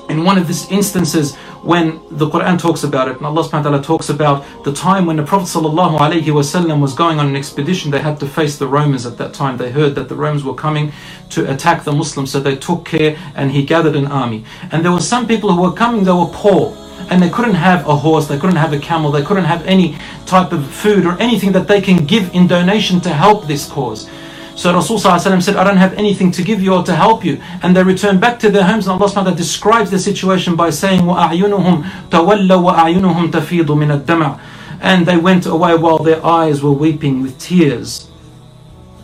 in 0.09 0.23
one 0.25 0.37
of 0.37 0.47
these 0.47 0.69
instances 0.69 1.35
when 1.63 2.01
the 2.09 2.27
Quran 2.27 2.59
talks 2.59 2.83
about 2.83 3.07
it, 3.07 3.17
and 3.17 3.25
Allah 3.25 3.43
subhanahu 3.43 3.65
wa 3.65 3.69
ta'ala 3.69 3.83
talks 3.83 4.09
about 4.09 4.43
the 4.63 4.73
time 4.73 5.05
when 5.05 5.15
the 5.15 5.23
Prophet 5.23 5.45
sallallahu 5.45 5.99
alaihi 5.99 6.23
wasallam 6.23 6.81
was 6.81 6.95
going 6.95 7.19
on 7.19 7.27
an 7.27 7.35
expedition, 7.35 7.91
they 7.91 8.01
had 8.01 8.19
to 8.19 8.27
face 8.27 8.57
the 8.57 8.67
Romans 8.67 9.05
at 9.05 9.17
that 9.19 9.33
time. 9.33 9.57
They 9.57 9.71
heard 9.71 9.93
that 9.95 10.09
the 10.09 10.15
Romans 10.15 10.43
were 10.43 10.55
coming 10.55 10.91
to 11.29 11.49
attack 11.51 11.83
the 11.83 11.91
Muslims, 11.91 12.31
so 12.31 12.39
they 12.39 12.55
took 12.55 12.83
care 12.85 13.15
and 13.35 13.51
he 13.51 13.63
gathered 13.63 13.95
an 13.95 14.07
army. 14.07 14.43
And 14.71 14.83
there 14.83 14.91
were 14.91 14.99
some 15.01 15.27
people 15.27 15.53
who 15.53 15.61
were 15.61 15.73
coming, 15.73 16.03
they 16.03 16.11
were 16.11 16.31
poor 16.33 16.75
and 17.10 17.22
they 17.22 17.30
couldn't 17.30 17.54
have 17.54 17.86
a 17.88 17.96
horse, 17.96 18.26
they 18.26 18.38
couldn't 18.38 18.56
have 18.56 18.72
a 18.72 18.78
camel, 18.78 19.10
they 19.10 19.22
couldn't 19.22 19.44
have 19.44 19.64
any 19.66 19.96
type 20.26 20.52
of 20.52 20.66
food 20.66 21.06
or 21.06 21.20
anything 21.20 21.52
that 21.52 21.68
they 21.68 21.80
can 21.80 22.04
give 22.04 22.34
in 22.34 22.46
donation 22.46 23.00
to 23.00 23.10
help 23.10 23.46
this 23.46 23.68
cause. 23.68 24.08
So 24.56 24.72
Rasul 24.72 24.98
said, 24.98 25.56
I 25.56 25.64
don't 25.64 25.76
have 25.76 25.92
anything 25.94 26.32
to 26.32 26.42
give 26.42 26.62
you 26.62 26.72
or 26.72 26.82
to 26.84 26.96
help 26.96 27.26
you. 27.26 27.42
And 27.62 27.76
they 27.76 27.82
returned 27.82 28.22
back 28.22 28.38
to 28.38 28.50
their 28.50 28.64
homes 28.64 28.86
and 28.86 29.00
Allah 29.00 29.12
subhanahu 29.12 29.36
describes 29.36 29.90
the 29.90 29.98
situation 29.98 30.56
by 30.56 30.70
saying, 30.70 31.02
وَأَعْيُنُهُمْ 31.02 32.08
تَوَلَّوا 32.08 32.72
وَأَعْيُنُهُمْ 32.72 33.30
تَفِيضُ 33.32 33.66
مِنَ 33.66 34.00
الدَّمَعِ 34.00 34.40
And 34.80 35.04
they 35.04 35.18
went 35.18 35.44
away 35.44 35.76
while 35.76 35.98
their 35.98 36.24
eyes 36.24 36.62
were 36.62 36.72
weeping 36.72 37.20
with 37.20 37.38
tears. 37.38 38.08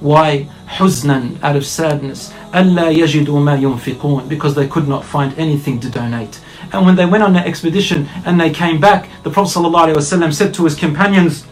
Why? 0.01 0.49
حزنا 0.69 1.43
out 1.43 1.57
of 1.57 1.67
sadness. 1.67 2.33
أَلَّا 2.55 2.91
يَجِدُوا 2.97 3.27
مَا 3.27 3.61
يُنْفِقُونَ 3.61 4.31
Because 4.31 4.55
they 4.55 4.67
could 4.67 4.89
not 4.89 5.05
find 5.05 5.39
anything 5.39 5.79
to 5.81 5.91
donate. 5.91 6.41
And 6.74 6.86
when 6.86 6.96
they 6.96 7.06
went 7.06 7.24
on 7.24 7.34
that 7.34 7.48
expedition 7.48 8.08
and 8.26 8.40
they 8.40 8.50
came 8.50 8.80
back, 8.80 9.10
the 9.24 9.30
Prophet 9.30 9.60
ﷺ 9.60 10.34
said 10.34 10.54
to 10.56 10.66
his 10.66 10.76
companions, 10.76 11.46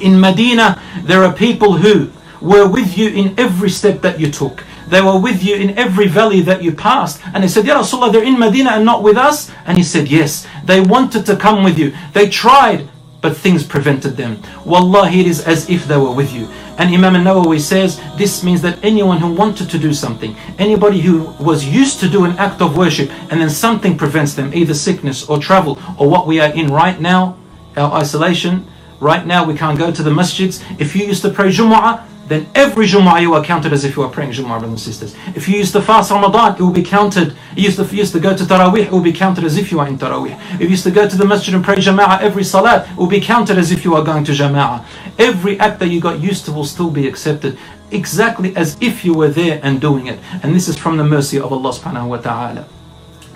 In 0.00 0.20
Medina, 0.20 0.80
there 1.02 1.24
are 1.24 1.32
people 1.32 1.74
who 1.74 2.10
were 2.40 2.68
with 2.68 2.96
you 2.96 3.08
in 3.08 3.38
every 3.38 3.70
step 3.70 4.00
that 4.02 4.20
you 4.20 4.30
took. 4.30 4.64
They 4.88 5.02
were 5.02 5.18
with 5.18 5.42
you 5.42 5.54
in 5.56 5.78
every 5.78 6.08
valley 6.08 6.40
that 6.42 6.62
you 6.62 6.72
passed. 6.72 7.20
And 7.34 7.44
they 7.44 7.48
said, 7.48 7.66
Ya 7.66 7.78
Rasulullah, 7.78 8.12
they're 8.12 8.24
in 8.24 8.38
Medina 8.38 8.70
and 8.70 8.84
not 8.84 9.02
with 9.02 9.16
us? 9.16 9.50
And 9.66 9.76
he 9.76 9.84
said, 9.84 10.08
Yes. 10.08 10.46
They 10.64 10.80
wanted 10.80 11.26
to 11.26 11.36
come 11.36 11.62
with 11.62 11.78
you. 11.78 11.94
They 12.14 12.28
tried, 12.28 12.88
but 13.20 13.36
things 13.36 13.64
prevented 13.64 14.16
them. 14.16 14.40
Wallahi, 14.64 15.20
it 15.20 15.26
is 15.26 15.44
as 15.46 15.68
if 15.68 15.86
they 15.86 15.96
were 15.96 16.12
with 16.12 16.32
you. 16.32 16.48
And 16.78 16.94
Imam 16.94 17.16
al-Nawawi 17.16 17.60
says 17.60 18.00
this 18.16 18.44
means 18.44 18.62
that 18.62 18.78
anyone 18.84 19.18
who 19.18 19.34
wanted 19.34 19.68
to 19.70 19.78
do 19.78 19.92
something, 19.92 20.36
anybody 20.58 21.00
who 21.00 21.24
was 21.42 21.64
used 21.64 21.98
to 22.00 22.08
do 22.08 22.24
an 22.24 22.38
act 22.38 22.62
of 22.62 22.76
worship 22.76 23.10
and 23.30 23.40
then 23.40 23.50
something 23.50 23.98
prevents 23.98 24.34
them, 24.34 24.54
either 24.54 24.74
sickness 24.74 25.28
or 25.28 25.38
travel 25.38 25.78
or 25.98 26.08
what 26.08 26.26
we 26.26 26.38
are 26.40 26.52
in 26.52 26.68
right 26.68 27.00
now, 27.00 27.36
our 27.76 27.92
isolation, 27.94 28.66
right 29.00 29.26
now 29.26 29.44
we 29.44 29.54
can't 29.56 29.78
go 29.78 29.90
to 29.90 30.02
the 30.02 30.10
masjids. 30.10 30.62
If 30.80 30.94
you 30.94 31.04
used 31.06 31.22
to 31.22 31.30
pray 31.30 31.48
Jumu'ah, 31.48 32.04
then 32.28 32.46
every 32.54 32.86
Jumu'ah 32.86 33.22
you 33.22 33.32
are 33.34 33.42
counted 33.42 33.72
as 33.72 33.84
if 33.84 33.96
you 33.96 34.02
are 34.02 34.10
praying 34.10 34.32
Jumu'ah, 34.32 34.60
brothers 34.60 34.68
and 34.68 34.80
sisters. 34.80 35.16
If 35.34 35.48
you 35.48 35.56
used 35.56 35.72
to 35.72 35.80
fast 35.80 36.10
Ramadan, 36.10 36.54
it 36.54 36.60
will 36.60 36.70
be 36.70 36.82
counted. 36.82 37.34
You 37.56 37.64
used 37.64 37.78
to, 37.78 37.84
you 37.86 37.98
used 37.98 38.12
to 38.12 38.20
go 38.20 38.36
to 38.36 38.44
Taraweeh, 38.44 38.86
it 38.86 38.92
will 38.92 39.00
be 39.00 39.12
counted 39.12 39.44
as 39.44 39.56
if 39.56 39.72
you 39.72 39.80
are 39.80 39.88
in 39.88 39.98
Taraweeh. 39.98 40.38
If 40.54 40.62
you 40.62 40.68
used 40.68 40.84
to 40.84 40.90
go 40.90 41.08
to 41.08 41.16
the 41.16 41.24
masjid 41.24 41.54
and 41.54 41.64
pray 41.64 41.76
Jama'ah 41.76 42.20
every 42.20 42.44
Salat, 42.44 42.88
it 42.90 42.96
will 42.96 43.06
be 43.06 43.20
counted 43.20 43.56
as 43.58 43.72
if 43.72 43.84
you 43.84 43.94
are 43.94 44.04
going 44.04 44.24
to 44.24 44.32
Jama'ah. 44.32 44.84
Every 45.18 45.58
act 45.58 45.78
that 45.80 45.88
you 45.88 46.00
got 46.00 46.20
used 46.20 46.44
to 46.44 46.52
will 46.52 46.64
still 46.64 46.90
be 46.90 47.08
accepted 47.08 47.58
exactly 47.90 48.54
as 48.56 48.76
if 48.80 49.04
you 49.04 49.14
were 49.14 49.28
there 49.28 49.60
and 49.62 49.80
doing 49.80 50.06
it. 50.06 50.18
And 50.42 50.54
this 50.54 50.68
is 50.68 50.76
from 50.76 50.98
the 50.98 51.04
mercy 51.04 51.38
of 51.38 51.52
Allah 51.52 51.72
subhanahu 51.72 52.08
wa 52.08 52.18
ta'ala. 52.18 52.68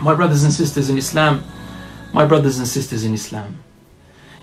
My 0.01 0.15
brothers 0.15 0.45
and 0.45 0.53
sisters 0.53 0.91
in 0.91 0.99
Islam, 0.99 1.45
my 2.13 2.27
brothers 2.27 2.59
and 2.59 2.69
sisters 2.69 3.05
in 3.05 3.15
Islam, 3.15 3.62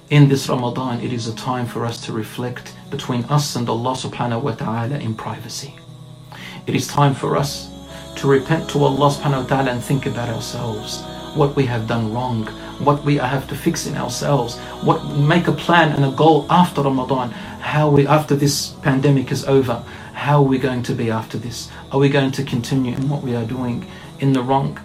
in 0.10 0.28
this 0.28 0.50
Ramadan, 0.50 1.02
it 1.02 1.14
is 1.14 1.28
a 1.28 1.36
time 1.36 1.68
for 1.68 1.86
us 1.86 2.04
to 2.06 2.14
reflect 2.14 2.74
between 2.90 3.24
us 3.26 3.56
and 3.56 3.70
Allah 3.70 3.94
subhanahu 3.94 4.42
wa 4.42 4.54
ta'ala 4.54 4.98
in 4.98 5.14
privacy. 5.14 5.76
It 6.66 6.76
is 6.76 6.88
time 6.88 7.14
for 7.14 7.38
us 7.38 7.70
to 8.16 8.28
repent 8.28 8.70
to 8.72 8.84
Allah 8.84 9.12
subhanahu 9.12 9.44
wa 9.44 9.48
ta'ala 9.48 9.72
and 9.72 9.84
think 9.84 10.08
about 10.08 10.30
ourselves, 10.30 11.04
what 11.36 11.56
we 11.56 11.66
have 11.66 11.88
done 11.88 12.12
wrong, 12.12 12.48
what 12.80 13.06
we 13.06 13.18
have 13.18 13.48
to 13.50 13.56
fix 13.56 13.86
in 13.86 13.96
ourselves, 13.96 14.58
what 14.82 15.06
make 15.16 15.48
a 15.48 15.52
plan 15.52 15.92
and 15.92 16.04
a 16.04 16.12
goal 16.12 16.48
after 16.50 16.82
Ramadan, 16.82 17.30
how 17.62 17.90
we 17.90 18.08
after 18.08 18.36
this 18.36 18.70
pandemic 18.82 19.32
is 19.32 19.46
over, 19.46 19.84
how 20.14 20.40
are 20.40 20.50
we 20.50 20.58
going 20.58 20.82
to 20.84 20.94
be 20.96 21.12
after 21.12 21.38
this? 21.38 21.70
Are 21.92 22.00
we 22.00 22.10
going 22.10 22.32
to 22.32 22.44
continue 22.44 22.96
in 22.96 23.10
what 23.10 23.22
we 23.22 23.36
are 23.36 23.46
doing 23.46 23.86
in 24.20 24.34
the 24.34 24.42
wrong? 24.42 24.80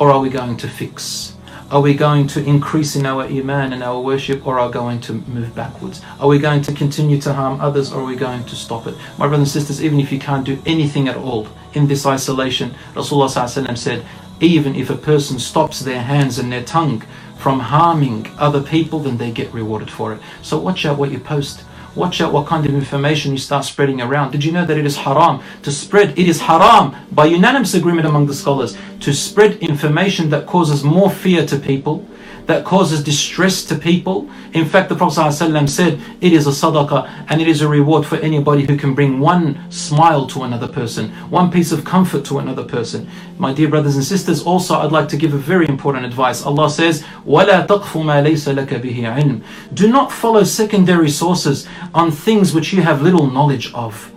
Or 0.00 0.10
are 0.10 0.20
we 0.20 0.30
going 0.30 0.56
to 0.56 0.68
fix? 0.68 1.36
Are 1.70 1.80
we 1.80 1.94
going 1.94 2.26
to 2.28 2.44
increase 2.44 2.96
in 2.96 3.06
our 3.06 3.22
iman 3.22 3.72
and 3.72 3.84
our 3.84 4.00
worship 4.00 4.44
or 4.44 4.58
are 4.58 4.66
we 4.66 4.72
going 4.72 5.00
to 5.02 5.12
move 5.12 5.54
backwards? 5.54 6.02
Are 6.18 6.26
we 6.26 6.40
going 6.40 6.62
to 6.62 6.72
continue 6.72 7.20
to 7.20 7.32
harm 7.32 7.60
others 7.60 7.92
or 7.92 8.00
are 8.00 8.04
we 8.04 8.16
going 8.16 8.44
to 8.46 8.56
stop 8.56 8.88
it? 8.88 8.96
My 9.18 9.28
brothers 9.28 9.54
and 9.54 9.62
sisters, 9.62 9.84
even 9.84 10.00
if 10.00 10.10
you 10.10 10.18
can't 10.18 10.44
do 10.44 10.60
anything 10.66 11.06
at 11.06 11.16
all 11.16 11.46
in 11.72 11.86
this 11.86 12.06
isolation, 12.06 12.74
Rasulullah 12.94 13.78
said, 13.78 14.04
even 14.40 14.74
if 14.74 14.90
a 14.90 14.96
person 14.96 15.38
stops 15.38 15.78
their 15.78 16.02
hands 16.02 16.40
and 16.40 16.50
their 16.50 16.64
tongue 16.64 17.04
from 17.38 17.60
harming 17.60 18.26
other 18.36 18.60
people, 18.60 18.98
then 18.98 19.18
they 19.18 19.30
get 19.30 19.54
rewarded 19.54 19.92
for 19.92 20.12
it. 20.12 20.20
So 20.42 20.58
watch 20.58 20.84
out 20.84 20.98
what 20.98 21.12
you 21.12 21.20
post. 21.20 21.62
Watch 21.96 22.20
out 22.20 22.32
what 22.32 22.46
kind 22.46 22.64
of 22.64 22.72
information 22.72 23.32
you 23.32 23.38
start 23.38 23.64
spreading 23.64 24.00
around. 24.00 24.30
Did 24.30 24.44
you 24.44 24.52
know 24.52 24.64
that 24.64 24.78
it 24.78 24.86
is 24.86 24.98
haram 24.98 25.42
to 25.62 25.72
spread? 25.72 26.16
It 26.16 26.28
is 26.28 26.40
haram 26.42 26.94
by 27.10 27.26
unanimous 27.26 27.74
agreement 27.74 28.06
among 28.06 28.26
the 28.26 28.34
scholars 28.34 28.76
to 29.00 29.12
spread 29.12 29.56
information 29.56 30.30
that 30.30 30.46
causes 30.46 30.84
more 30.84 31.10
fear 31.10 31.44
to 31.46 31.58
people, 31.58 32.06
that 32.45 32.65
causes 32.65 33.03
distress 33.03 33.63
to 33.65 33.75
people. 33.75 34.29
In 34.53 34.65
fact, 34.65 34.89
the 34.89 34.95
Prophet 34.95 35.19
ﷺ 35.19 35.69
said 35.69 35.99
it 36.21 36.33
is 36.33 36.47
a 36.47 36.51
sadaqah 36.51 37.25
and 37.29 37.41
it 37.41 37.47
is 37.47 37.61
a 37.61 37.67
reward 37.67 38.05
for 38.05 38.17
anybody 38.17 38.65
who 38.65 38.77
can 38.77 38.93
bring 38.93 39.19
one 39.19 39.69
smile 39.71 40.27
to 40.27 40.43
another 40.43 40.67
person, 40.67 41.09
one 41.29 41.51
piece 41.51 41.71
of 41.71 41.83
comfort 41.83 42.25
to 42.25 42.39
another 42.39 42.63
person. 42.63 43.09
My 43.37 43.53
dear 43.53 43.69
brothers 43.69 43.95
and 43.95 44.03
sisters, 44.03 44.43
also 44.43 44.75
I'd 44.75 44.91
like 44.91 45.09
to 45.09 45.17
give 45.17 45.33
a 45.33 45.37
very 45.37 45.67
important 45.67 46.05
advice. 46.05 46.43
Allah 46.43 46.69
says, 46.69 47.03
وَلَا 47.25 47.67
تَقْفُ 47.67 48.03
مَا 48.03 48.23
لَيْسَ 48.23 48.53
لَكَ 48.53 48.81
بِهِ 48.81 49.01
عِلْمٍ 49.01 49.41
Do 49.73 49.87
not 49.89 50.11
follow 50.11 50.43
secondary 50.43 51.09
sources 51.09 51.67
on 51.93 52.11
things 52.11 52.53
which 52.53 52.73
you 52.73 52.81
have 52.81 53.01
little 53.01 53.29
knowledge 53.29 53.73
of. 53.73 54.11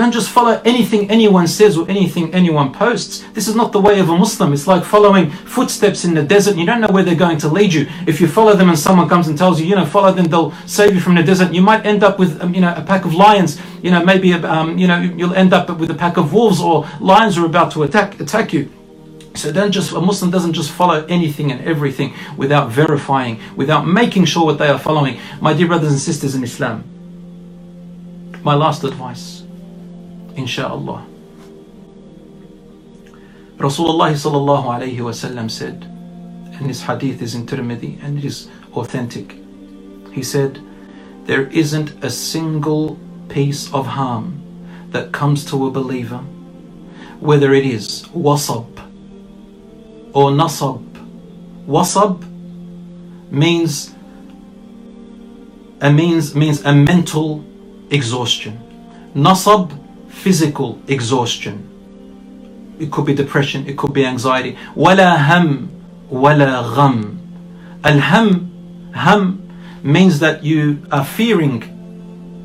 Don't 0.00 0.12
just 0.12 0.30
follow 0.30 0.58
anything 0.64 1.10
anyone 1.10 1.46
says 1.46 1.76
or 1.76 1.86
anything 1.86 2.32
anyone 2.32 2.72
posts. 2.72 3.22
This 3.34 3.48
is 3.48 3.54
not 3.54 3.70
the 3.70 3.82
way 3.82 4.00
of 4.00 4.08
a 4.08 4.16
Muslim. 4.16 4.54
It's 4.54 4.66
like 4.66 4.82
following 4.82 5.28
footsteps 5.28 6.06
in 6.06 6.14
the 6.14 6.22
desert. 6.22 6.56
You 6.56 6.64
don't 6.64 6.80
know 6.80 6.88
where 6.88 7.02
they're 7.02 7.14
going 7.14 7.36
to 7.36 7.48
lead 7.48 7.70
you. 7.74 7.86
If 8.06 8.18
you 8.18 8.26
follow 8.26 8.56
them 8.56 8.70
and 8.70 8.78
someone 8.78 9.10
comes 9.10 9.28
and 9.28 9.36
tells 9.36 9.60
you, 9.60 9.66
you 9.66 9.74
know, 9.74 9.84
follow 9.84 10.10
them, 10.10 10.24
they'll 10.24 10.52
save 10.64 10.94
you 10.94 11.02
from 11.02 11.16
the 11.16 11.22
desert. 11.22 11.52
You 11.52 11.60
might 11.60 11.84
end 11.84 12.02
up 12.02 12.18
with, 12.18 12.40
um, 12.40 12.54
you 12.54 12.62
know, 12.62 12.72
a 12.74 12.80
pack 12.80 13.04
of 13.04 13.12
lions. 13.12 13.60
You 13.82 13.90
know, 13.90 14.02
maybe, 14.02 14.32
um, 14.32 14.78
you 14.78 14.86
know, 14.86 14.98
you'll 15.02 15.34
end 15.34 15.52
up 15.52 15.68
with 15.68 15.90
a 15.90 15.94
pack 15.94 16.16
of 16.16 16.32
wolves 16.32 16.62
or 16.62 16.88
lions 16.98 17.36
are 17.36 17.44
about 17.44 17.70
to 17.72 17.82
attack 17.82 18.18
attack 18.20 18.54
you. 18.54 18.72
So 19.34 19.52
don't 19.52 19.70
just 19.70 19.92
a 19.92 20.00
Muslim 20.00 20.30
doesn't 20.30 20.54
just 20.54 20.70
follow 20.70 21.04
anything 21.10 21.52
and 21.52 21.60
everything 21.60 22.14
without 22.38 22.70
verifying, 22.70 23.38
without 23.54 23.86
making 23.86 24.24
sure 24.24 24.46
what 24.46 24.56
they 24.56 24.68
are 24.68 24.78
following. 24.78 25.20
My 25.42 25.52
dear 25.52 25.66
brothers 25.66 25.92
and 25.92 26.00
sisters 26.00 26.34
in 26.34 26.42
Islam, 26.42 26.84
my 28.42 28.54
last 28.54 28.82
advice 28.82 29.39
Insha'Allah. 30.40 31.04
Rasulullah 33.58 34.12
sallallahu 34.12 34.64
alayhi 34.64 34.98
wasallam 34.98 35.50
said, 35.50 35.84
and 36.60 36.66
his 36.66 36.82
hadith 36.82 37.22
is 37.22 37.34
in 37.34 37.46
Tirmidhi 37.46 38.02
and 38.02 38.18
it 38.18 38.24
is 38.24 38.48
authentic. 38.74 39.36
He 40.12 40.22
said, 40.22 40.60
There 41.24 41.46
isn't 41.48 42.04
a 42.04 42.10
single 42.10 42.98
piece 43.28 43.72
of 43.72 43.86
harm 43.86 44.42
that 44.90 45.12
comes 45.12 45.44
to 45.46 45.66
a 45.66 45.70
believer, 45.70 46.18
whether 47.20 47.54
it 47.54 47.64
is 47.64 48.04
wasab 48.14 48.78
or 50.12 50.30
nasab. 50.30 50.84
Wasab 51.66 52.24
means 53.30 53.94
a 55.80 55.90
means 55.90 56.34
means 56.34 56.62
a 56.64 56.74
mental 56.74 57.44
exhaustion. 57.90 58.58
Nasab 59.14 59.79
physical 60.19 60.79
exhaustion. 60.87 61.71
It 62.79 62.91
could 62.91 63.05
be 63.05 63.13
depression, 63.13 63.67
it 63.67 63.77
could 63.77 63.93
be 63.93 64.05
anxiety. 64.05 64.57
ولا 64.75 65.15
هم 65.15 65.67
ولا 66.11 66.75
غم. 66.75 67.17
Al-ham, 67.83 68.91
ham 68.93 69.41
means 69.83 70.19
that 70.19 70.43
you 70.43 70.81
are 70.91 71.05
fearing 71.05 71.63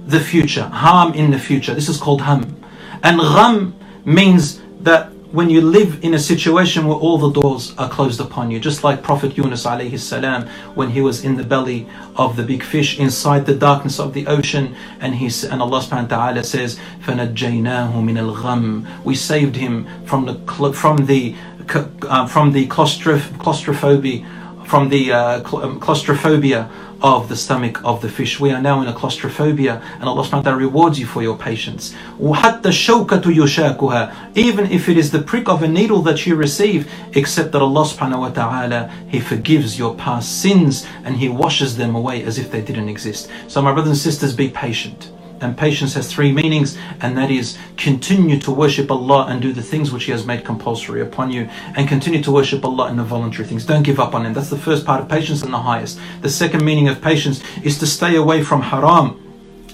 the 0.06 0.20
future, 0.20 0.64
harm 0.64 1.14
in 1.14 1.30
the 1.30 1.38
future. 1.38 1.74
This 1.74 1.88
is 1.88 1.96
called 1.96 2.22
ham. 2.22 2.56
And 3.02 3.18
gham 3.18 3.74
means 4.04 4.60
that 4.80 5.10
when 5.34 5.48
you 5.48 5.60
live 5.60 6.02
in 6.02 6.14
a 6.14 6.18
situation 6.18 6.86
where 6.88 6.96
all 6.96 7.16
the 7.16 7.30
doors 7.30 7.72
are 7.78 7.88
closed 7.88 8.20
upon 8.20 8.50
you, 8.50 8.58
just 8.58 8.82
like 8.82 9.00
Prophet 9.00 9.36
Yunus 9.36 9.64
alayhi 9.64 9.98
salam 9.98 10.48
when 10.74 10.90
he 10.90 11.00
was 11.00 11.24
in 11.24 11.36
the 11.36 11.44
belly 11.44 11.86
of 12.16 12.34
the 12.34 12.42
big 12.42 12.64
fish 12.64 12.98
inside 12.98 13.46
the 13.46 13.54
darkness 13.54 14.00
of 14.00 14.12
the 14.12 14.26
ocean, 14.26 14.74
and 14.98 15.14
he 15.14 15.30
and 15.48 15.62
Allah 15.62 15.80
subhanahu 15.80 16.10
wa 16.10 16.16
taala 16.16 16.44
says, 16.44 16.80
فَنَجَّيْنَاهُ 17.04 17.92
مِنَ 17.92 18.34
الْغَمِّ 18.34 19.04
We 19.04 19.14
saved 19.14 19.54
him 19.54 19.86
from 20.04 20.26
the 20.26 20.72
from 20.72 21.06
the 21.06 21.36
uh, 22.08 22.26
from 22.26 22.50
the 22.50 22.66
claustrophobia, 22.66 24.26
from 24.65 24.89
the 24.89 25.11
uh, 25.11 25.57
um, 25.57 25.79
claustrophobia 25.79 26.69
of 27.01 27.27
the 27.29 27.35
stomach 27.35 27.83
of 27.83 28.01
the 28.01 28.09
fish. 28.09 28.39
We 28.39 28.49
are 28.51 28.61
now 28.61 28.81
in 28.81 28.87
a 28.87 28.93
claustrophobia 28.93 29.81
and 29.99 30.05
Allah 30.05 30.23
subhanahu 30.23 30.31
wa 30.31 30.41
ta'ala 30.41 30.57
rewards 30.57 30.99
you 30.99 31.05
for 31.05 31.21
your 31.21 31.37
patience. 31.37 31.93
Even 32.19 32.35
if 34.71 34.89
it 34.89 34.97
is 34.97 35.11
the 35.11 35.21
prick 35.21 35.47
of 35.47 35.61
a 35.61 35.67
needle 35.67 36.01
that 36.01 36.25
you 36.25 36.35
receive, 36.35 36.91
except 37.13 37.51
that 37.51 37.61
Allah 37.61 37.83
subhanahu 37.83 38.19
wa 38.19 38.29
ta'ala, 38.29 38.89
He 39.07 39.19
forgives 39.19 39.77
your 39.77 39.93
past 39.95 40.41
sins 40.41 40.87
and 41.03 41.17
He 41.17 41.29
washes 41.29 41.77
them 41.77 41.93
away 41.95 42.23
as 42.23 42.39
if 42.39 42.49
they 42.49 42.61
didn't 42.61 42.89
exist. 42.89 43.29
So 43.47 43.61
my 43.61 43.71
brothers 43.71 43.91
and 43.91 43.97
sisters, 43.97 44.35
be 44.35 44.49
patient. 44.49 45.11
And 45.41 45.57
patience 45.57 45.93
has 45.95 46.11
three 46.11 46.31
meanings, 46.31 46.77
and 47.01 47.17
that 47.17 47.29
is 47.29 47.57
continue 47.77 48.39
to 48.39 48.51
worship 48.51 48.89
Allah 48.89 49.27
and 49.27 49.41
do 49.41 49.51
the 49.51 49.61
things 49.61 49.91
which 49.91 50.05
He 50.05 50.11
has 50.11 50.25
made 50.25 50.45
compulsory 50.45 51.01
upon 51.01 51.31
you, 51.31 51.49
and 51.75 51.87
continue 51.87 52.21
to 52.23 52.31
worship 52.31 52.63
Allah 52.63 52.89
in 52.89 52.97
the 52.97 53.03
voluntary 53.03 53.47
things. 53.47 53.65
Don't 53.65 53.83
give 53.83 53.99
up 53.99 54.15
on 54.15 54.25
Him. 54.25 54.33
That's 54.33 54.49
the 54.49 54.57
first 54.57 54.85
part 54.85 55.01
of 55.01 55.09
patience 55.09 55.43
and 55.43 55.53
the 55.53 55.59
highest. 55.59 55.99
The 56.21 56.29
second 56.29 56.63
meaning 56.63 56.87
of 56.87 57.01
patience 57.01 57.43
is 57.63 57.77
to 57.79 57.87
stay 57.87 58.15
away 58.15 58.43
from 58.43 58.61
haram 58.61 59.24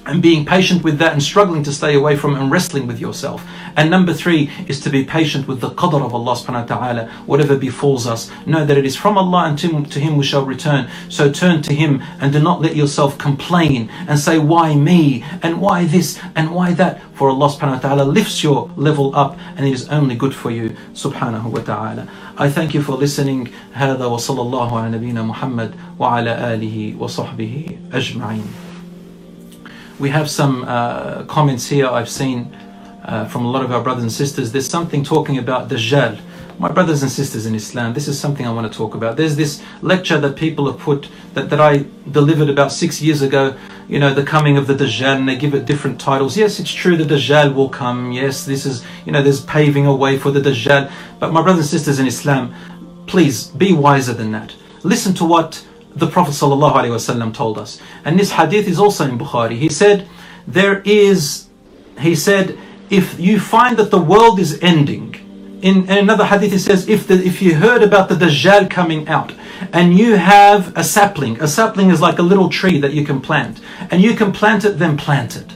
and 0.06 0.22
being 0.22 0.46
patient 0.46 0.84
with 0.84 0.98
that 0.98 1.12
and 1.12 1.22
struggling 1.22 1.62
to 1.64 1.72
stay 1.72 1.94
away 1.94 2.16
from 2.16 2.36
and 2.36 2.50
wrestling 2.50 2.86
with 2.86 3.00
yourself. 3.00 3.44
And 3.76 3.90
number 3.90 4.14
three 4.14 4.50
is 4.68 4.80
to 4.80 4.90
be 4.90 5.04
patient 5.04 5.48
with 5.48 5.60
the 5.60 5.70
qadr 5.70 6.00
of 6.02 6.14
Allah 6.14 6.34
subhanahu 6.34 6.70
wa 6.70 6.76
ta'ala. 6.76 7.08
Whatever 7.26 7.56
befalls 7.56 8.06
us, 8.06 8.30
know 8.46 8.64
that 8.64 8.78
it 8.78 8.86
is 8.86 8.96
from 8.96 9.18
Allah 9.18 9.46
and 9.48 9.58
to, 9.58 9.84
to 9.84 10.00
Him 10.00 10.16
we 10.16 10.24
shall 10.24 10.44
return. 10.44 10.88
So 11.08 11.30
turn 11.30 11.60
to 11.62 11.74
Him 11.74 12.02
and 12.20 12.32
do 12.32 12.40
not 12.40 12.62
let 12.62 12.76
yourself 12.76 13.18
complain 13.18 13.90
and 14.08 14.18
say, 14.18 14.38
why 14.38 14.74
me? 14.76 15.24
And 15.42 15.60
why 15.60 15.84
this? 15.84 16.18
And 16.36 16.54
why 16.54 16.72
that? 16.74 17.02
For 17.14 17.28
Allah 17.28 17.48
subhanahu 17.48 17.82
wa 17.82 17.88
ta'ala 17.88 18.04
lifts 18.04 18.44
your 18.44 18.70
level 18.76 19.14
up 19.16 19.36
and 19.56 19.66
it 19.66 19.72
is 19.72 19.88
only 19.88 20.14
good 20.14 20.34
for 20.34 20.50
you 20.50 20.76
subhanahu 20.94 21.50
wa 21.50 21.60
ta'ala. 21.60 22.08
I 22.38 22.48
thank 22.48 22.74
you 22.74 22.82
for 22.82 22.92
listening. 22.92 23.52
هذا 23.74 24.04
وصلى 24.04 24.40
الله 24.40 24.80
على 24.80 24.98
نبينا 24.98 25.22
محمد 25.22 25.74
وعلى 25.98 26.54
آله 26.54 26.96
وصحبه 26.98 27.78
أجمعين. 27.92 28.69
We 30.01 30.09
have 30.09 30.31
some 30.31 30.63
uh, 30.63 31.25
comments 31.25 31.67
here 31.67 31.85
I've 31.85 32.09
seen 32.09 32.57
uh, 33.05 33.25
from 33.25 33.45
a 33.45 33.51
lot 33.51 33.63
of 33.63 33.71
our 33.71 33.83
brothers 33.83 34.01
and 34.01 34.11
sisters. 34.11 34.51
There's 34.51 34.67
something 34.67 35.03
talking 35.03 35.37
about 35.37 35.69
Dajjal. 35.69 36.19
My 36.57 36.71
brothers 36.71 37.03
and 37.03 37.11
sisters 37.11 37.45
in 37.45 37.53
Islam, 37.53 37.93
this 37.93 38.07
is 38.07 38.19
something 38.19 38.47
I 38.47 38.51
want 38.51 38.71
to 38.71 38.75
talk 38.75 38.95
about. 38.95 39.15
There's 39.15 39.35
this 39.35 39.61
lecture 39.83 40.19
that 40.19 40.35
people 40.35 40.65
have 40.71 40.79
put, 40.79 41.07
that, 41.35 41.51
that 41.51 41.61
I 41.61 41.85
delivered 42.09 42.49
about 42.49 42.71
six 42.71 42.99
years 42.99 43.21
ago, 43.21 43.55
you 43.87 43.99
know, 43.99 44.11
the 44.11 44.23
coming 44.23 44.57
of 44.57 44.65
the 44.65 44.73
Dajjal, 44.73 45.17
and 45.17 45.29
they 45.29 45.35
give 45.35 45.53
it 45.53 45.65
different 45.65 46.01
titles. 46.01 46.35
Yes, 46.35 46.59
it's 46.59 46.73
true, 46.73 46.97
the 46.97 47.03
Dajjal 47.03 47.53
will 47.53 47.69
come. 47.69 48.11
Yes, 48.11 48.43
this 48.43 48.65
is, 48.65 48.83
you 49.05 49.11
know, 49.11 49.21
there's 49.21 49.45
paving 49.45 49.85
a 49.85 49.95
way 49.95 50.17
for 50.17 50.31
the 50.31 50.41
Dajjal. 50.41 50.91
But 51.19 51.31
my 51.31 51.43
brothers 51.43 51.65
and 51.65 51.79
sisters 51.79 51.99
in 51.99 52.07
Islam, 52.07 52.55
please 53.05 53.49
be 53.49 53.71
wiser 53.71 54.15
than 54.15 54.31
that. 54.31 54.55
Listen 54.81 55.13
to 55.13 55.25
what 55.25 55.63
the 55.95 56.07
Prophet 56.07 56.31
ﷺ 56.31 57.33
told 57.33 57.57
us. 57.57 57.79
And 58.05 58.19
this 58.19 58.31
hadith 58.31 58.67
is 58.67 58.79
also 58.79 59.07
in 59.07 59.17
Bukhari. 59.17 59.57
He 59.57 59.69
said, 59.69 60.07
There 60.47 60.81
is, 60.81 61.47
he 61.99 62.15
said, 62.15 62.57
if 62.89 63.19
you 63.19 63.39
find 63.39 63.77
that 63.77 63.91
the 63.91 64.01
world 64.01 64.39
is 64.39 64.59
ending, 64.61 65.15
in, 65.61 65.83
in 65.83 65.97
another 65.97 66.25
hadith, 66.25 66.51
he 66.51 66.57
says, 66.57 66.89
if, 66.89 67.07
the, 67.07 67.15
if 67.15 67.41
you 67.41 67.55
heard 67.55 67.83
about 67.83 68.09
the 68.09 68.15
Dajjal 68.15 68.69
coming 68.69 69.07
out, 69.07 69.33
and 69.71 69.97
you 69.97 70.15
have 70.15 70.75
a 70.75 70.83
sapling, 70.83 71.39
a 71.41 71.47
sapling 71.47 71.89
is 71.91 72.01
like 72.01 72.19
a 72.19 72.23
little 72.23 72.49
tree 72.49 72.79
that 72.79 72.93
you 72.93 73.05
can 73.05 73.21
plant, 73.21 73.59
and 73.91 74.01
you 74.01 74.15
can 74.15 74.31
plant 74.31 74.65
it, 74.65 74.79
then 74.79 74.97
plant 74.97 75.35
it. 75.35 75.53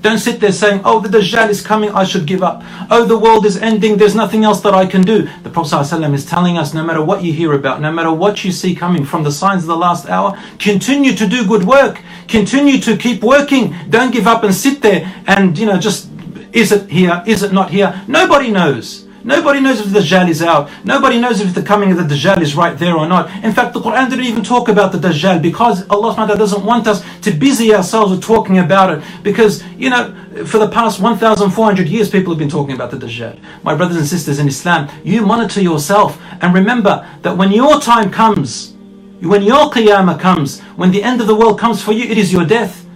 Don't 0.00 0.18
sit 0.18 0.40
there 0.40 0.52
saying, 0.52 0.82
oh, 0.84 1.00
the 1.00 1.08
Dajjal 1.08 1.48
is 1.48 1.60
coming, 1.60 1.90
I 1.90 2.04
should 2.04 2.26
give 2.26 2.42
up. 2.42 2.62
Oh, 2.90 3.04
the 3.04 3.18
world 3.18 3.44
is 3.44 3.56
ending, 3.56 3.96
there's 3.96 4.14
nothing 4.14 4.44
else 4.44 4.60
that 4.60 4.74
I 4.74 4.86
can 4.86 5.02
do. 5.02 5.28
The 5.42 5.50
Prophet 5.50 5.74
ﷺ 5.74 6.14
is 6.14 6.24
telling 6.24 6.56
us 6.56 6.72
no 6.72 6.84
matter 6.84 7.02
what 7.04 7.24
you 7.24 7.32
hear 7.32 7.54
about, 7.54 7.80
no 7.80 7.92
matter 7.92 8.12
what 8.12 8.44
you 8.44 8.52
see 8.52 8.74
coming 8.76 9.04
from 9.04 9.24
the 9.24 9.32
signs 9.32 9.64
of 9.64 9.68
the 9.68 9.76
last 9.76 10.08
hour, 10.08 10.38
continue 10.58 11.14
to 11.14 11.26
do 11.26 11.46
good 11.46 11.64
work. 11.64 12.00
Continue 12.28 12.78
to 12.80 12.96
keep 12.96 13.22
working. 13.22 13.74
Don't 13.90 14.12
give 14.12 14.26
up 14.26 14.44
and 14.44 14.54
sit 14.54 14.82
there 14.82 15.12
and, 15.26 15.58
you 15.58 15.66
know, 15.66 15.78
just, 15.78 16.08
is 16.52 16.70
it 16.70 16.88
here? 16.88 17.22
Is 17.26 17.42
it 17.42 17.52
not 17.52 17.70
here? 17.70 18.00
Nobody 18.06 18.50
knows. 18.50 19.07
Nobody 19.28 19.60
knows 19.60 19.78
if 19.78 19.92
the 19.92 19.98
Dajjal 19.98 20.30
is 20.30 20.40
out. 20.40 20.70
Nobody 20.84 21.20
knows 21.20 21.42
if 21.42 21.54
the 21.54 21.62
coming 21.62 21.92
of 21.92 21.98
the 21.98 22.14
Dajjal 22.14 22.40
is 22.40 22.54
right 22.56 22.78
there 22.78 22.96
or 22.96 23.06
not. 23.06 23.28
In 23.44 23.52
fact, 23.52 23.74
the 23.74 23.80
Quran 23.80 24.08
didn't 24.08 24.24
even 24.24 24.42
talk 24.42 24.70
about 24.70 24.90
the 24.90 24.96
Dajjal 24.96 25.42
because 25.42 25.86
Allah 25.90 26.14
SWT 26.14 26.38
doesn't 26.38 26.64
want 26.64 26.86
us 26.86 27.04
to 27.20 27.30
busy 27.30 27.74
ourselves 27.74 28.10
with 28.10 28.22
talking 28.22 28.58
about 28.58 28.88
it. 28.90 29.04
Because, 29.22 29.62
you 29.76 29.90
know, 29.90 30.14
for 30.46 30.56
the 30.56 30.70
past 30.70 30.98
1,400 30.98 31.88
years, 31.88 32.08
people 32.08 32.32
have 32.32 32.38
been 32.38 32.48
talking 32.48 32.74
about 32.74 32.90
the 32.90 32.96
Dajjal. 32.96 33.38
My 33.62 33.74
brothers 33.74 33.98
and 33.98 34.06
sisters 34.06 34.38
in 34.38 34.48
Islam, 34.48 34.88
you 35.04 35.26
monitor 35.26 35.60
yourself 35.60 36.18
and 36.40 36.54
remember 36.54 37.06
that 37.20 37.36
when 37.36 37.52
your 37.52 37.78
time 37.82 38.10
comes, 38.10 38.72
when 39.20 39.42
your 39.42 39.70
Qiyamah 39.70 40.18
comes, 40.18 40.62
when 40.80 40.90
the 40.90 41.02
end 41.02 41.20
of 41.20 41.26
the 41.26 41.34
world 41.34 41.60
comes 41.60 41.82
for 41.82 41.92
you, 41.92 42.04
it 42.04 42.16
is 42.16 42.32
your 42.32 42.46
death. 42.46 42.87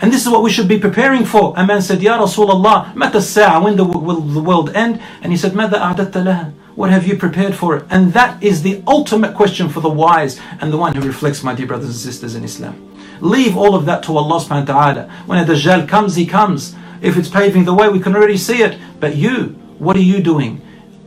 And 0.00 0.12
this 0.12 0.26
is 0.26 0.28
what 0.30 0.42
we 0.42 0.50
should 0.50 0.68
be 0.68 0.78
preparing 0.78 1.24
for. 1.24 1.54
A 1.56 1.66
man 1.66 1.80
said, 1.80 2.02
Ya 2.02 2.18
Rasulullah, 2.20 2.94
mata 2.94 3.20
sa'a, 3.22 3.62
when 3.62 3.76
the, 3.76 3.84
will 3.84 4.20
the 4.20 4.42
world 4.42 4.70
end? 4.76 5.00
And 5.22 5.32
he 5.32 5.38
said, 5.38 5.54
What 5.54 6.90
have 6.90 7.06
you 7.06 7.16
prepared 7.16 7.54
for 7.54 7.76
it? 7.78 7.86
And 7.88 8.12
that 8.12 8.42
is 8.42 8.62
the 8.62 8.82
ultimate 8.86 9.34
question 9.34 9.70
for 9.70 9.80
the 9.80 9.88
wise 9.88 10.38
and 10.60 10.70
the 10.70 10.76
one 10.76 10.94
who 10.94 11.00
reflects, 11.00 11.42
my 11.42 11.54
dear 11.54 11.66
brothers 11.66 11.88
and 11.88 11.96
sisters 11.96 12.34
in 12.34 12.44
Islam. 12.44 12.92
Leave 13.20 13.56
all 13.56 13.74
of 13.74 13.86
that 13.86 14.02
to 14.04 14.16
Allah 14.18 14.38
subhanahu 14.38 14.68
wa 14.68 14.74
ta'ala. 14.74 15.12
When 15.24 15.38
a 15.38 15.46
Dajjal 15.46 15.88
comes, 15.88 16.16
he 16.16 16.26
comes. 16.26 16.74
If 17.00 17.16
it's 17.16 17.30
paving 17.30 17.64
the 17.64 17.72
way, 17.72 17.88
we 17.88 18.00
can 18.00 18.14
already 18.14 18.36
see 18.36 18.62
it. 18.62 18.78
But 19.00 19.16
you, 19.16 19.56
what 19.78 19.96
are 19.96 20.02
you 20.02 20.20
doing? 20.22 20.60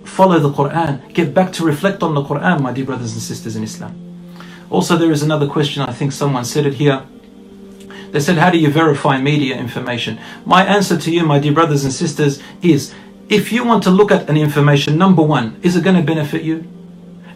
Follow 0.04 0.40
the 0.40 0.50
Quran. 0.52 1.14
Get 1.14 1.36
back 1.36 1.54
to 1.54 1.64
reflect 1.64 2.02
on 2.02 2.16
the 2.16 2.24
Quran, 2.24 2.62
my 2.62 2.74
dear 2.74 2.86
brothers 2.86 3.14
and 3.14 3.22
sisters 3.22 3.56
in 3.56 3.64
Islam. 3.64 3.94
Also, 4.72 4.98
there 4.98 5.12
is 5.12 5.22
another 5.22 5.48
question, 5.48 5.84
I 5.84 5.94
think 5.94 6.12
someone 6.12 6.46
said 6.46 6.66
it 6.66 6.76
here. 6.76 7.04
They 8.12 8.20
said, 8.20 8.38
How 8.38 8.50
do 8.50 8.58
you 8.58 8.70
verify 8.70 9.20
media 9.20 9.58
information? 9.58 10.20
My 10.46 10.66
answer 10.66 10.98
to 10.98 11.12
you, 11.12 11.26
my 11.26 11.40
dear 11.40 11.54
brothers 11.54 11.84
and 11.84 11.94
sisters, 11.94 12.42
is 12.62 12.94
if 13.30 13.52
you 13.52 13.64
want 13.64 13.84
to 13.84 13.92
look 13.92 14.12
at 14.12 14.30
an 14.30 14.38
information, 14.38 14.98
number 14.98 15.22
one, 15.22 15.60
is 15.62 15.76
it 15.76 15.84
going 15.84 15.96
to 15.96 16.02
benefit 16.02 16.44
you? 16.44 16.68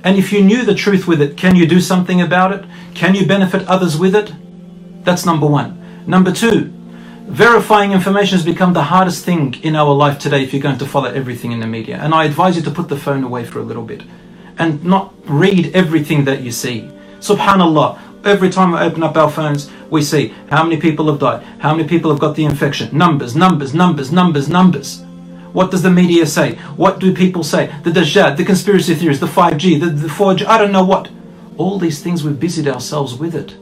And 0.03 0.17
if 0.17 0.33
you 0.33 0.43
knew 0.43 0.65
the 0.65 0.75
truth 0.75 1.07
with 1.07 1.21
it, 1.21 1.37
can 1.37 1.55
you 1.55 1.65
do 1.65 1.79
something 1.79 2.19
about 2.21 2.51
it? 2.51 2.65
Can 2.93 3.15
you 3.15 3.25
benefit 3.25 3.67
others 3.67 3.97
with 3.97 4.15
it? 4.15 4.33
That's 5.05 5.25
number 5.25 5.47
one. 5.47 6.03
Number 6.07 6.31
two, 6.31 6.73
verifying 7.25 7.91
information 7.93 8.37
has 8.37 8.45
become 8.45 8.73
the 8.73 8.83
hardest 8.83 9.23
thing 9.23 9.53
in 9.63 9.75
our 9.75 9.93
life 9.93 10.19
today 10.19 10.43
if 10.43 10.53
you're 10.53 10.61
going 10.61 10.77
to 10.79 10.85
follow 10.85 11.09
everything 11.09 11.51
in 11.51 11.61
the 11.61 11.67
media. 11.67 11.97
And 11.97 12.13
I 12.13 12.25
advise 12.25 12.57
you 12.57 12.61
to 12.63 12.71
put 12.71 12.89
the 12.89 12.97
phone 12.97 13.23
away 13.23 13.45
for 13.45 13.59
a 13.59 13.63
little 13.63 13.85
bit 13.85 14.03
and 14.57 14.83
not 14.83 15.13
read 15.25 15.73
everything 15.75 16.25
that 16.25 16.41
you 16.41 16.51
see. 16.51 16.89
Subhanallah, 17.19 17.99
every 18.25 18.49
time 18.49 18.71
we 18.71 18.79
open 18.79 19.03
up 19.03 19.17
our 19.17 19.29
phones, 19.29 19.69
we 19.89 20.01
see 20.01 20.33
how 20.49 20.63
many 20.63 20.79
people 20.79 21.09
have 21.11 21.19
died, 21.19 21.43
how 21.59 21.75
many 21.75 21.87
people 21.87 22.11
have 22.11 22.19
got 22.19 22.35
the 22.35 22.45
infection. 22.45 22.95
Numbers, 22.97 23.35
numbers, 23.35 23.73
numbers, 23.73 24.11
numbers, 24.11 24.49
numbers. 24.49 25.03
What 25.51 25.69
does 25.69 25.83
the 25.83 25.91
media 25.91 26.25
say? 26.25 26.55
What 26.75 26.99
do 26.99 27.13
people 27.13 27.43
say? 27.43 27.67
The 27.83 27.91
Dajjal, 27.91 28.37
the 28.37 28.45
conspiracy 28.45 28.95
theories, 28.95 29.19
the 29.19 29.27
5G, 29.27 29.79
the, 29.79 29.87
the 29.87 30.07
4G, 30.07 30.45
I 30.45 30.57
don't 30.57 30.71
know 30.71 30.83
what. 30.83 31.09
All 31.57 31.77
these 31.77 32.01
things 32.01 32.23
we've 32.23 32.39
busied 32.39 32.67
ourselves 32.67 33.13
with 33.13 33.35
it. 33.35 33.55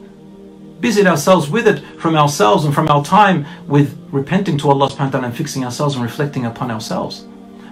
Busied 0.80 1.06
ourselves 1.06 1.50
with 1.50 1.68
it 1.68 1.80
from 2.00 2.16
ourselves 2.16 2.64
and 2.64 2.74
from 2.74 2.88
our 2.88 3.04
time 3.04 3.46
with 3.68 3.98
repenting 4.12 4.58
to 4.60 4.70
Allah 4.70 4.90
subhanahu 4.90 5.06
wa 5.06 5.10
ta'ala 5.10 5.28
and 5.28 5.38
fixing 5.38 5.66
ourselves 5.66 5.96
and 5.96 6.04
reflecting 6.04 6.46
upon 6.46 6.72
ourselves. 6.72 7.26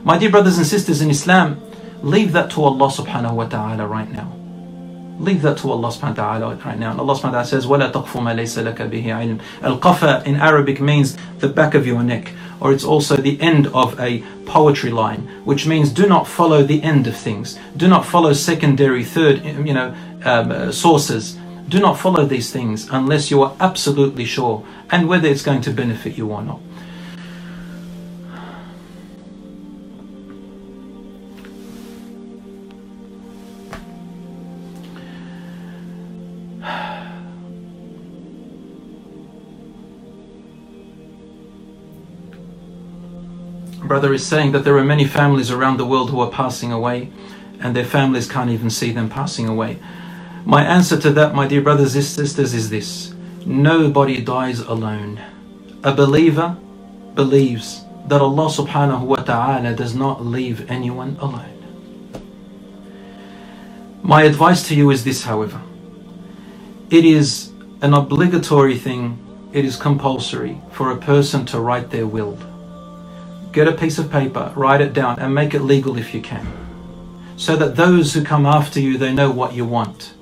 My 0.04 0.18
dear 0.18 0.30
brothers 0.30 0.58
and 0.58 0.68
sisters 0.68 1.02
in 1.02 1.10
Islam, 1.10 1.62
leave 2.02 2.34
that 2.34 2.52
to 2.52 2.64
Allah 2.64 2.90
subhanahu 2.90 3.34
wa 3.34 3.46
ta'ala 3.46 3.88
right 3.88 4.12
now. 4.12 4.39
Leave 5.19 5.43
that 5.43 5.59
to 5.59 5.71
Allah 5.71 5.89
subhanahu 5.89 6.19
wa 6.19 6.39
ta'ala 6.39 6.57
right 6.57 6.79
now. 6.79 6.91
And 6.91 6.99
Allah 6.99 7.15
subhanahu 7.15 7.25
wa 7.25 7.31
ta'ala 7.31 7.47
says, 7.47 7.67
وَلَا 7.67 7.93
تَقْفُ 7.93 8.09
مَا 8.21 8.35
لَيْسَ 8.35 8.61
لَكَ 8.63 8.91
بِهِ 8.91 9.05
عِلْمٍ 9.05 9.41
Al-qafa 9.63 10.27
in 10.27 10.37
Arabic 10.37 10.81
means 10.81 11.17
the 11.39 11.49
back 11.49 11.75
of 11.75 11.87
your 11.87 12.03
neck. 12.03 12.33
Or 12.61 12.73
it's 12.73 12.85
also 12.85 13.17
the 13.17 13.41
end 13.41 13.69
of 13.69 13.99
a 14.01 14.23
poetry 14.45 14.91
line, 14.91 15.29
which 15.45 15.67
means 15.67 15.91
do 15.91 16.09
not 16.09 16.27
follow 16.27 16.63
the 16.65 16.83
end 16.83 17.07
of 17.07 17.17
things. 17.17 17.59
Do 17.77 17.87
not 17.87 18.05
follow 18.05 18.33
secondary, 18.33 19.05
third, 19.05 19.45
you 19.45 19.75
know, 19.75 19.95
um, 20.25 20.51
uh, 20.51 20.73
sources. 20.73 21.39
Do 21.69 21.79
not 21.79 21.99
follow 21.99 22.25
these 22.27 22.51
things 22.51 22.89
unless 22.91 23.31
you 23.31 23.43
are 23.43 23.55
absolutely 23.61 24.25
sure 24.25 24.65
and 24.91 25.09
whether 25.09 25.29
it's 25.29 25.43
going 25.43 25.61
to 25.63 25.71
benefit 25.71 26.19
you 26.19 26.31
or 26.31 26.43
not. 26.43 26.61
Brother 43.90 44.14
is 44.14 44.26
saying 44.26 44.52
that 44.52 44.64
there 44.64 44.78
are 44.78 44.84
many 44.84 45.04
families 45.04 45.50
around 45.50 45.78
the 45.78 45.86
world 45.86 46.12
who 46.12 46.20
are 46.22 46.30
passing 46.30 46.72
away 46.72 47.12
and 47.60 47.76
their 47.76 47.84
families 47.84 48.30
can't 48.30 48.52
even 48.52 48.70
see 48.70 48.92
them 48.92 49.10
passing 49.10 49.50
away. 49.50 49.80
My 50.46 50.64
answer 50.64 50.98
to 51.02 51.10
that, 51.14 51.34
my 51.34 51.48
dear 51.48 51.62
brothers 51.62 51.96
and 51.96 52.04
sisters, 52.04 52.54
is 52.54 52.70
this 52.70 53.16
nobody 53.48 54.22
dies 54.22 54.60
alone. 54.60 55.20
A 55.84 55.92
believer 55.92 56.56
believes 57.16 57.84
that 58.06 58.22
Allah 58.22 58.50
subhanahu 58.50 59.02
wa 59.02 59.18
ta'ala 59.18 59.74
does 59.74 59.96
not 59.96 60.24
leave 60.24 60.70
anyone 60.70 61.18
alone. 61.20 61.58
My 64.04 64.22
advice 64.22 64.68
to 64.68 64.76
you 64.76 64.92
is 64.92 65.04
this, 65.04 65.24
however. 65.24 65.62
It 66.92 67.06
is 67.06 67.52
an 67.82 67.96
obligatory 67.96 68.78
thing, 68.78 69.18
it 69.52 69.66
is 69.66 69.76
compulsory 69.76 70.62
for 70.72 70.92
a 70.92 70.98
person 70.98 71.44
to 71.48 71.60
write 71.60 71.90
their 71.90 72.06
will 72.06 72.38
get 73.52 73.68
a 73.68 73.72
piece 73.74 73.98
of 73.98 74.12
paper, 74.12 74.54
write 74.56 74.82
it 74.82 74.94
down, 74.94 75.20
and 75.20 75.34
make 75.34 75.54
it 75.54 75.62
legal 75.62 75.98
if 75.98 76.14
you 76.14 76.22
can. 76.22 76.48
So 77.38 77.56
that 77.56 77.76
those 77.76 78.14
who 78.14 78.24
come 78.24 78.46
after 78.46 78.80
you, 78.80 78.98
they 78.98 79.14
know 79.14 79.32
what 79.32 79.54
you 79.54 79.66
want. 79.66 80.14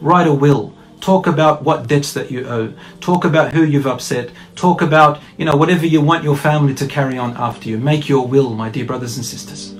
Write 0.00 0.26
a 0.26 0.34
will. 0.34 0.74
Talk 1.00 1.26
about 1.26 1.62
what 1.62 1.86
debts 1.86 2.12
that 2.14 2.30
you 2.30 2.46
owe. 2.48 2.72
Talk 3.00 3.24
about 3.24 3.52
who 3.52 3.62
you've 3.64 3.86
upset. 3.86 4.30
Talk 4.56 4.82
about, 4.82 5.20
you 5.36 5.44
know, 5.44 5.56
whatever 5.56 5.86
you 5.86 6.00
want 6.00 6.24
your 6.24 6.36
family 6.36 6.74
to 6.74 6.86
carry 6.86 7.18
on 7.18 7.36
after 7.36 7.68
you. 7.68 7.78
Make 7.78 8.08
your 8.08 8.26
will, 8.26 8.50
my 8.50 8.70
dear 8.70 8.84
brothers 8.84 9.16
and 9.16 9.24
sisters. 9.24 9.72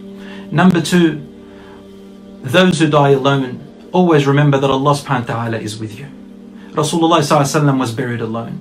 Number 0.52 0.80
two, 0.80 1.26
those 2.42 2.78
who 2.78 2.88
die 2.88 3.10
alone, 3.10 3.88
always 3.92 4.26
remember 4.26 4.58
that 4.58 4.70
Allah 4.70 4.92
subhanahu 4.92 5.28
wa 5.28 5.34
ta'ala 5.34 5.58
is 5.58 5.78
with 5.78 5.98
you. 5.98 6.06
Rasulullah 6.72 7.78
was 7.78 7.92
buried 7.92 8.20
alone. 8.20 8.60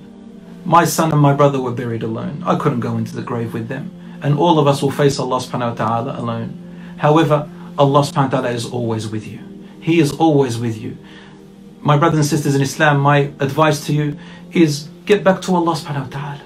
My 0.64 0.84
son 0.84 1.12
and 1.12 1.20
my 1.20 1.34
brother 1.34 1.60
were 1.60 1.72
buried 1.72 2.02
alone. 2.02 2.42
I 2.46 2.56
couldn't 2.56 2.80
go 2.80 2.96
into 2.96 3.14
the 3.14 3.22
grave 3.22 3.52
with 3.52 3.68
them 3.68 3.90
and 4.24 4.38
all 4.38 4.58
of 4.58 4.66
us 4.66 4.80
will 4.82 4.90
face 4.90 5.18
Allah 5.18 5.36
subhanahu 5.36 5.78
wa 5.78 5.86
ta'ala 5.86 6.18
alone. 6.18 6.96
However, 6.96 7.46
Allah 7.76 8.00
subhanahu 8.00 8.32
wa 8.32 8.40
ta'ala 8.40 8.50
is 8.50 8.64
always 8.64 9.06
with 9.06 9.28
you. 9.28 9.40
He 9.80 10.00
is 10.00 10.12
always 10.12 10.58
with 10.58 10.80
you. 10.80 10.96
My 11.82 11.98
brothers 11.98 12.20
and 12.20 12.26
sisters 12.26 12.54
in 12.54 12.62
Islam, 12.62 13.00
my 13.00 13.30
advice 13.38 13.84
to 13.86 13.92
you 13.92 14.16
is 14.50 14.88
get 15.04 15.22
back 15.22 15.42
to 15.42 15.54
Allah 15.54 15.76
subhanahu 15.76 16.08
wa 16.08 16.16
ta'ala. 16.16 16.40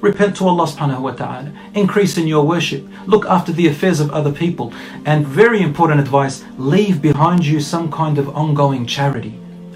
Repent 0.00 0.36
to 0.36 0.46
Allah 0.46 0.70
subhanahu 0.70 1.00
wa 1.00 1.10
ta'ala. 1.10 1.50
Increase 1.74 2.16
in 2.16 2.28
your 2.28 2.46
worship. 2.46 2.86
Look 3.06 3.26
after 3.26 3.50
the 3.50 3.66
affairs 3.66 3.98
of 3.98 4.12
other 4.12 4.30
people. 4.30 4.72
And 5.04 5.26
very 5.26 5.62
important 5.62 5.98
advice, 5.98 6.44
leave 6.58 7.02
behind 7.02 7.44
you 7.44 7.58
some 7.58 7.90
kind 7.90 8.18
of 8.18 8.30
ongoing 8.36 8.86
charity. 8.86 9.34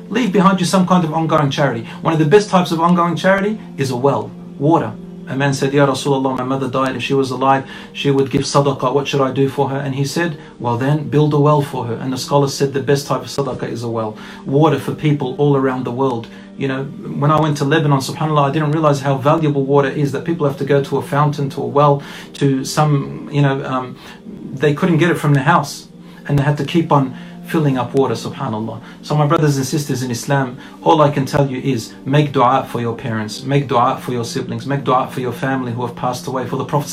Leave 0.09 0.30
behind 0.30 0.61
you 0.61 0.66
some 0.66 0.86
kind 0.86 1.03
of 1.03 1.12
ongoing 1.12 1.51
charity. 1.51 1.82
One 2.03 2.12
of 2.12 2.20
the 2.20 2.30
best 2.30 2.48
types 2.48 2.70
of 2.70 2.78
ongoing 2.80 3.16
charity 3.16 3.59
is 3.76 3.90
a 3.90 3.96
well, 3.96 4.30
water. 4.57 4.94
A 5.30 5.36
man 5.36 5.54
said, 5.54 5.72
Ya 5.72 5.86
Rasulullah, 5.86 6.36
my 6.36 6.42
mother 6.42 6.68
died. 6.68 6.96
If 6.96 7.04
she 7.04 7.14
was 7.14 7.30
alive, 7.30 7.70
she 7.92 8.10
would 8.10 8.32
give 8.32 8.42
sadaqah. 8.42 8.92
What 8.92 9.06
should 9.06 9.20
I 9.20 9.30
do 9.30 9.48
for 9.48 9.68
her? 9.68 9.76
And 9.76 9.94
he 9.94 10.04
said, 10.04 10.36
Well, 10.58 10.76
then 10.76 11.08
build 11.08 11.32
a 11.34 11.40
well 11.40 11.62
for 11.62 11.86
her. 11.86 11.94
And 11.94 12.12
the 12.12 12.18
scholar 12.18 12.48
said 12.48 12.72
the 12.72 12.82
best 12.82 13.06
type 13.06 13.20
of 13.20 13.28
sadaqah 13.28 13.68
is 13.70 13.84
a 13.84 13.88
well. 13.88 14.18
Water 14.44 14.80
for 14.80 14.92
people 14.92 15.36
all 15.36 15.56
around 15.56 15.84
the 15.84 15.92
world. 15.92 16.26
You 16.58 16.66
know, 16.66 16.84
when 16.84 17.30
I 17.30 17.40
went 17.40 17.56
to 17.58 17.64
Lebanon, 17.64 18.00
subhanAllah, 18.00 18.50
I 18.50 18.52
didn't 18.52 18.72
realize 18.72 19.00
how 19.00 19.18
valuable 19.18 19.64
water 19.64 19.88
is 19.88 20.10
that 20.12 20.24
people 20.24 20.48
have 20.48 20.58
to 20.58 20.64
go 20.64 20.82
to 20.82 20.96
a 20.98 21.02
fountain, 21.02 21.48
to 21.50 21.62
a 21.62 21.66
well, 21.66 22.02
to 22.34 22.64
some, 22.64 23.30
you 23.32 23.40
know, 23.40 23.64
um, 23.64 23.96
they 24.26 24.74
couldn't 24.74 24.98
get 24.98 25.12
it 25.12 25.14
from 25.14 25.32
the 25.32 25.42
house. 25.42 25.88
And 26.26 26.38
they 26.38 26.42
had 26.42 26.56
to 26.58 26.64
keep 26.64 26.90
on 26.90 27.16
filling 27.51 27.76
up 27.76 27.94
water, 27.94 28.14
subhanAllah. 28.14 28.80
So, 29.03 29.16
my 29.16 29.26
brothers 29.26 29.57
and 29.57 29.66
sisters 29.66 30.03
in 30.03 30.11
Islam, 30.11 30.59
all 30.82 31.03
I 31.03 31.11
can 31.11 31.26
tell 31.26 31.51
you 31.51 31.61
is 31.61 31.92
make 32.05 32.32
dua 32.32 32.66
for 32.70 32.80
your 32.80 32.96
parents, 32.96 33.42
make 33.42 33.66
dua 33.66 34.01
for 34.01 34.12
your 34.12 34.24
siblings, 34.24 34.66
make 34.66 34.84
dua 34.84 35.11
for 35.11 35.20
your 35.20 35.32
family 35.32 35.72
who 35.72 35.84
have 35.84 35.96
passed 35.96 36.26
away. 36.26 36.46
For 36.46 36.57
the 36.57 36.64
Prophet 36.64 36.90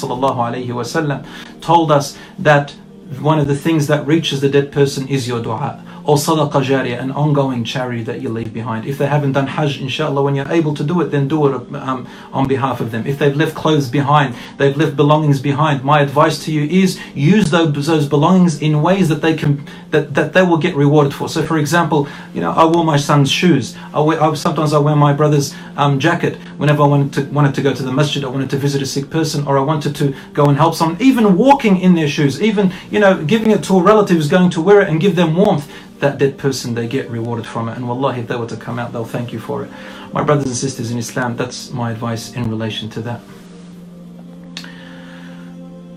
told 1.62 1.92
us 1.92 2.18
that 2.40 2.72
one 3.20 3.40
of 3.40 3.48
the 3.48 3.56
things 3.56 3.88
that 3.88 4.06
reaches 4.06 4.42
the 4.42 4.50
dead 4.50 4.72
person 4.72 5.08
is 5.08 5.28
your 5.28 5.42
dua 5.42 5.84
or 6.08 6.16
sadaqah 6.16 6.64
jariyah, 6.64 7.02
an 7.02 7.12
ongoing 7.12 7.66
charity 7.66 8.02
that 8.02 8.22
you 8.22 8.30
leave 8.30 8.54
behind. 8.54 8.86
If 8.86 8.98
they 8.98 9.08
haven't 9.08 9.34
done 9.34 9.46
hajj, 9.46 9.82
inshallah, 9.82 10.24
when 10.24 10.36
you're 10.36 10.50
able 10.50 10.74
to 10.74 10.84
do 10.84 11.02
it, 11.02 11.08
then 11.08 11.28
do 11.28 11.48
it 11.48 11.76
um, 11.76 12.08
on 12.32 12.48
behalf 12.48 12.80
of 12.80 12.92
them. 12.92 13.06
If 13.06 13.20
they've 13.20 13.36
left 13.36 13.56
clothes 13.56 13.90
behind, 13.90 14.34
they've 14.58 14.76
left 14.76 14.96
belongings 14.96 15.42
behind, 15.42 15.84
my 15.84 16.00
advice 16.00 16.44
to 16.46 16.52
you 16.52 16.64
is 16.64 16.98
use 17.14 17.52
those, 17.52 17.86
those 17.86 18.08
belongings 18.08 18.62
in 18.62 18.82
ways 18.82 19.10
that 19.10 19.22
they 19.22 19.36
can, 19.36 19.68
that, 19.92 20.14
that 20.14 20.32
they 20.32 20.44
will 20.44 20.58
get 20.58 20.76
rewarded 20.78 21.14
for. 21.14 21.28
So 21.28 21.44
for 21.44 21.58
example, 21.58 22.08
you 22.34 22.40
know, 22.40 22.52
I 22.52 22.64
wore 22.64 22.86
my 22.86 22.98
son's 22.98 23.30
shoes. 23.30 23.76
I 23.94 24.00
wear, 24.00 24.24
I, 24.24 24.34
sometimes 24.36 24.72
I 24.72 24.80
wear 24.80 24.96
my 24.96 25.12
brother's 25.12 25.54
um, 25.76 26.00
jacket 26.00 26.38
whenever 26.58 26.84
I 26.84 26.88
wanted 26.88 27.14
to, 27.14 27.26
wanted 27.34 27.54
to 27.56 27.62
go 27.62 27.74
to 27.74 27.84
the 27.84 27.92
masjid, 27.92 28.24
I 28.24 28.30
wanted 28.30 28.50
to 28.52 28.58
visit 28.58 28.82
a 28.82 28.86
sick 28.86 29.10
person, 29.10 29.46
or 29.46 29.58
I 29.58 29.62
wanted 29.62 29.94
to 29.98 30.16
go 30.32 30.46
and 30.46 30.58
help 30.58 30.76
someone, 30.76 31.02
even 31.02 31.36
walking 31.36 31.82
in 31.82 31.96
their 31.96 32.08
shoes, 32.08 32.42
even, 32.42 32.74
you 32.90 33.00
know, 33.00 33.24
giving 33.26 33.52
it 33.52 33.62
to 33.66 33.78
a 33.78 33.84
relative 33.84 34.16
who's 34.16 34.30
going 34.30 34.50
to 34.52 34.62
wear 34.62 34.80
it 34.82 34.88
and 34.88 35.02
give 35.02 35.18
them 35.18 35.36
warmth 35.36 35.70
that 36.00 36.18
dead 36.18 36.38
person, 36.38 36.76
they 36.76 36.88
get 36.88 37.10
rewarded 37.10 37.46
from 37.46 37.70
it. 37.70 37.78
And 37.78 37.88
wallahi, 37.88 38.22
if 38.22 38.28
they 38.28 38.36
were 38.36 38.48
to 38.48 38.58
come 38.58 38.80
out, 38.80 38.92
they'll 38.94 39.06
thank 39.06 39.34
you 39.34 39.40
for 39.40 39.64
it. 39.64 39.72
My 40.14 40.24
brothers 40.24 40.46
and 40.46 40.56
sisters 40.56 40.92
in 40.92 40.98
Islam, 40.98 41.36
that's 41.36 41.72
my 41.72 41.92
advice 41.92 42.34
in 42.34 42.50
relation 42.50 42.90
to 42.92 43.02
that. 43.02 43.22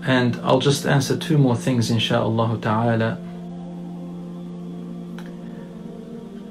And 0.03 0.35
I'll 0.37 0.59
just 0.59 0.85
answer 0.85 1.15
two 1.15 1.37
more 1.37 1.55
things, 1.55 1.91
insha'Allah 1.91 2.61
ta'ala. 2.61 3.17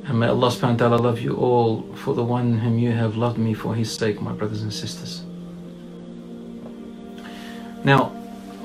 And 0.06 0.18
may 0.18 0.28
Allah 0.28 0.48
subhanahu 0.48 0.72
wa 0.72 0.76
ta'ala 0.76 0.96
love 0.96 1.20
you 1.20 1.36
all 1.36 1.82
for 1.94 2.14
the 2.14 2.24
one 2.24 2.58
whom 2.58 2.78
you 2.78 2.92
have 2.92 3.16
loved 3.16 3.38
me 3.38 3.54
for 3.54 3.74
his 3.74 3.92
sake, 3.92 4.20
my 4.20 4.32
brothers 4.32 4.62
and 4.62 4.72
sisters. 4.72 5.22
Now, 7.84 8.12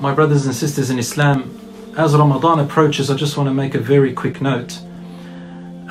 my 0.00 0.14
brothers 0.14 0.46
and 0.46 0.54
sisters 0.54 0.90
in 0.90 0.98
Islam, 0.98 1.55
as 1.96 2.14
Ramadan 2.14 2.60
approaches, 2.60 3.10
I 3.10 3.16
just 3.16 3.36
want 3.36 3.48
to 3.48 3.54
make 3.54 3.74
a 3.74 3.78
very 3.78 4.12
quick 4.12 4.42
note. 4.42 4.78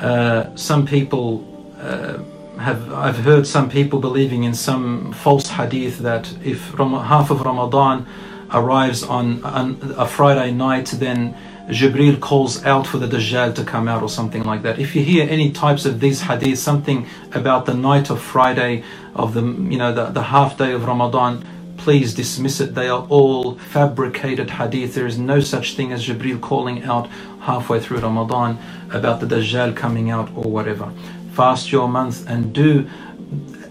Uh, 0.00 0.54
some 0.54 0.86
people 0.86 1.44
uh, 1.80 2.18
have, 2.60 2.92
I've 2.92 3.18
heard 3.18 3.46
some 3.46 3.68
people 3.68 3.98
believing 3.98 4.44
in 4.44 4.54
some 4.54 5.12
false 5.12 5.48
hadith 5.48 5.98
that 5.98 6.32
if 6.44 6.78
Ram- 6.78 6.92
half 6.92 7.30
of 7.30 7.40
Ramadan 7.40 8.06
arrives 8.52 9.02
on, 9.02 9.42
on, 9.44 9.94
a 9.96 10.06
Friday 10.06 10.52
night, 10.52 10.86
then 10.86 11.36
Jibril 11.68 12.20
calls 12.20 12.64
out 12.64 12.86
for 12.86 12.98
the 12.98 13.08
Dajjal 13.08 13.56
to 13.56 13.64
come 13.64 13.88
out 13.88 14.02
or 14.02 14.08
something 14.08 14.44
like 14.44 14.62
that. 14.62 14.78
If 14.78 14.94
you 14.94 15.02
hear 15.02 15.28
any 15.28 15.50
types 15.50 15.84
of 15.86 15.98
these 15.98 16.22
hadiths, 16.22 16.58
something 16.58 17.08
about 17.32 17.66
the 17.66 17.74
night 17.74 18.10
of 18.10 18.22
Friday, 18.22 18.84
of 19.16 19.34
the 19.34 19.42
you 19.42 19.78
know 19.78 19.92
the, 19.92 20.06
the 20.06 20.22
half 20.22 20.56
day 20.56 20.72
of 20.72 20.84
Ramadan, 20.86 21.44
please 21.76 22.14
dismiss 22.14 22.60
it. 22.60 22.74
They 22.74 22.88
are 22.88 23.06
all 23.08 23.56
fabricated 23.58 24.50
hadith. 24.50 24.94
There 24.94 25.06
is 25.06 25.18
no 25.18 25.40
such 25.40 25.74
thing 25.74 25.92
as 25.92 26.06
Jibril 26.06 26.40
calling 26.40 26.84
out 26.84 27.08
halfway 27.40 27.80
through 27.80 27.98
Ramadan 27.98 28.58
about 28.90 29.20
the 29.20 29.26
Dajjal 29.26 29.76
coming 29.76 30.10
out 30.10 30.30
or 30.36 30.50
whatever. 30.50 30.92
Fast 31.32 31.70
your 31.70 31.88
month 31.88 32.28
and 32.28 32.52
do 32.52 32.88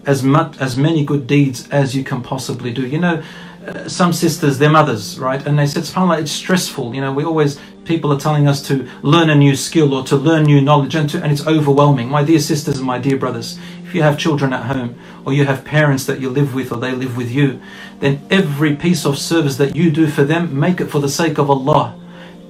as 0.06 0.22
much 0.22 0.56
as 0.58 0.76
many 0.76 1.04
good 1.04 1.26
deeds 1.26 1.68
as 1.70 1.94
you 1.94 2.04
can 2.04 2.22
possibly 2.22 2.72
do. 2.72 2.86
You 2.86 3.00
know, 3.00 3.22
uh, 3.66 3.88
some 3.88 4.12
sisters, 4.12 4.58
their 4.58 4.70
mothers, 4.70 5.18
right? 5.18 5.44
And 5.44 5.58
they 5.58 5.66
said, 5.66 5.82
SubhanAllah, 5.82 6.20
it's 6.20 6.30
stressful. 6.30 6.94
You 6.94 7.00
know, 7.00 7.12
we 7.12 7.24
always, 7.24 7.58
people 7.84 8.12
are 8.12 8.20
telling 8.20 8.46
us 8.46 8.62
to 8.68 8.88
learn 9.02 9.28
a 9.28 9.34
new 9.34 9.56
skill 9.56 9.92
or 9.92 10.04
to 10.04 10.16
learn 10.16 10.44
new 10.44 10.60
knowledge, 10.60 10.94
and, 10.94 11.10
to, 11.10 11.20
and 11.20 11.32
it's 11.32 11.44
overwhelming. 11.44 12.08
My 12.08 12.22
dear 12.22 12.38
sisters 12.38 12.78
and 12.78 12.86
my 12.86 13.00
dear 13.00 13.16
brothers, 13.16 13.58
if 13.86 13.94
you 13.94 14.02
have 14.02 14.18
children 14.18 14.52
at 14.52 14.64
home, 14.64 14.98
or 15.24 15.32
you 15.32 15.44
have 15.44 15.64
parents 15.64 16.06
that 16.06 16.20
you 16.20 16.28
live 16.28 16.54
with, 16.54 16.72
or 16.72 16.78
they 16.78 16.92
live 16.92 17.16
with 17.16 17.30
you, 17.30 17.60
then 18.00 18.20
every 18.30 18.74
piece 18.74 19.06
of 19.06 19.16
service 19.16 19.56
that 19.58 19.76
you 19.76 19.90
do 19.90 20.08
for 20.08 20.24
them, 20.24 20.58
make 20.58 20.80
it 20.80 20.86
for 20.86 20.98
the 20.98 21.08
sake 21.08 21.38
of 21.38 21.48
Allah. 21.48 21.94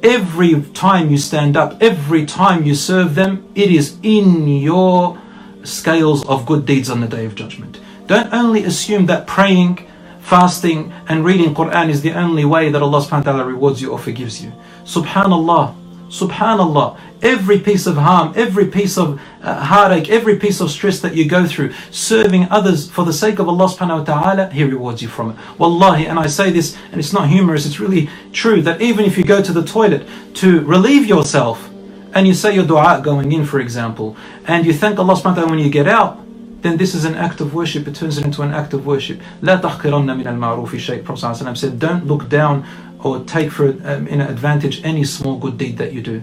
Every 0.02 0.62
time 0.72 1.10
you 1.10 1.18
stand 1.18 1.56
up, 1.56 1.82
every 1.82 2.24
time 2.24 2.64
you 2.64 2.74
serve 2.74 3.14
them, 3.14 3.46
it 3.54 3.70
is 3.70 3.98
in 4.02 4.48
your 4.48 5.18
scales 5.62 6.26
of 6.26 6.46
good 6.46 6.64
deeds 6.64 6.88
on 6.88 7.00
the 7.00 7.08
day 7.08 7.26
of 7.26 7.34
judgment. 7.34 7.80
Don't 8.06 8.32
only 8.32 8.64
assume 8.64 9.06
that 9.06 9.26
praying, 9.26 9.86
fasting, 10.20 10.92
and 11.08 11.24
reading 11.24 11.54
Quran 11.54 11.90
is 11.90 12.02
the 12.02 12.12
only 12.12 12.44
way 12.44 12.70
that 12.70 12.80
Allah 12.80 13.00
subhanahu 13.00 13.26
wa 13.26 13.32
ta'ala 13.32 13.44
rewards 13.44 13.82
you 13.82 13.90
or 13.92 13.98
forgives 13.98 14.42
you. 14.42 14.52
Subhanallah, 14.84 15.74
Subhanallah, 16.09 16.97
every 17.21 17.59
piece 17.59 17.87
of 17.87 17.95
harm, 17.95 18.33
every 18.35 18.65
piece 18.65 18.97
of 18.97 19.21
uh, 19.41 19.63
heartache, 19.63 20.09
every 20.09 20.35
piece 20.37 20.59
of 20.59 20.69
stress 20.69 20.99
that 20.99 21.15
you 21.15 21.25
go 21.25 21.47
through, 21.47 21.71
serving 21.89 22.49
others 22.49 22.91
for 22.91 23.05
the 23.05 23.13
sake 23.13 23.39
of 23.39 23.47
Allah 23.47 23.67
subhanahu 23.67 23.99
wa 23.99 24.03
ta'ala, 24.03 24.49
He 24.49 24.65
rewards 24.65 25.01
you 25.01 25.07
from 25.07 25.31
it. 25.31 25.37
Wallahi, 25.57 26.07
and 26.07 26.19
I 26.19 26.27
say 26.27 26.51
this, 26.51 26.75
and 26.91 26.99
it's 26.99 27.13
not 27.13 27.29
humorous, 27.29 27.65
it's 27.65 27.79
really 27.79 28.09
true, 28.33 28.61
that 28.63 28.81
even 28.81 29.05
if 29.05 29.17
you 29.17 29.23
go 29.23 29.41
to 29.41 29.53
the 29.53 29.63
toilet 29.63 30.05
to 30.35 30.61
relieve 30.65 31.05
yourself, 31.05 31.69
and 32.13 32.27
you 32.27 32.33
say 32.33 32.53
your 32.53 32.65
dua 32.65 32.99
going 33.01 33.31
in, 33.31 33.45
for 33.45 33.61
example, 33.61 34.17
and 34.45 34.65
you 34.65 34.73
thank 34.73 34.99
Allah 34.99 35.13
subhanahu 35.13 35.23
wa 35.23 35.33
ta'ala 35.35 35.49
when 35.49 35.59
you 35.59 35.69
get 35.69 35.87
out, 35.87 36.19
then 36.61 36.77
this 36.77 36.93
is 36.93 37.05
an 37.05 37.15
act 37.15 37.41
of 37.41 37.53
worship. 37.53 37.87
It 37.87 37.95
turns 37.95 38.17
it 38.17 38.25
into 38.25 38.41
an 38.41 38.53
act 38.53 38.73
of 38.73 38.85
worship. 38.85 39.19
لا 39.41 39.61
تحقرن 39.61 40.05
من 40.05 40.27
المعروف 40.27 40.75
شيء. 40.75 41.03
Prophet 41.03 41.57
said, 41.57 41.79
don't 41.79 42.05
look 42.05 42.29
down 42.29 42.65
or 43.06 43.24
take 43.24 43.50
for 43.50 43.68
um, 43.68 44.06
in 44.08 44.20
advantage 44.20 44.84
any 44.84 45.04
small 45.04 45.38
good 45.38 45.58
deed 45.58 45.78
that 45.78 45.92
you 45.92 46.02
do. 46.02 46.22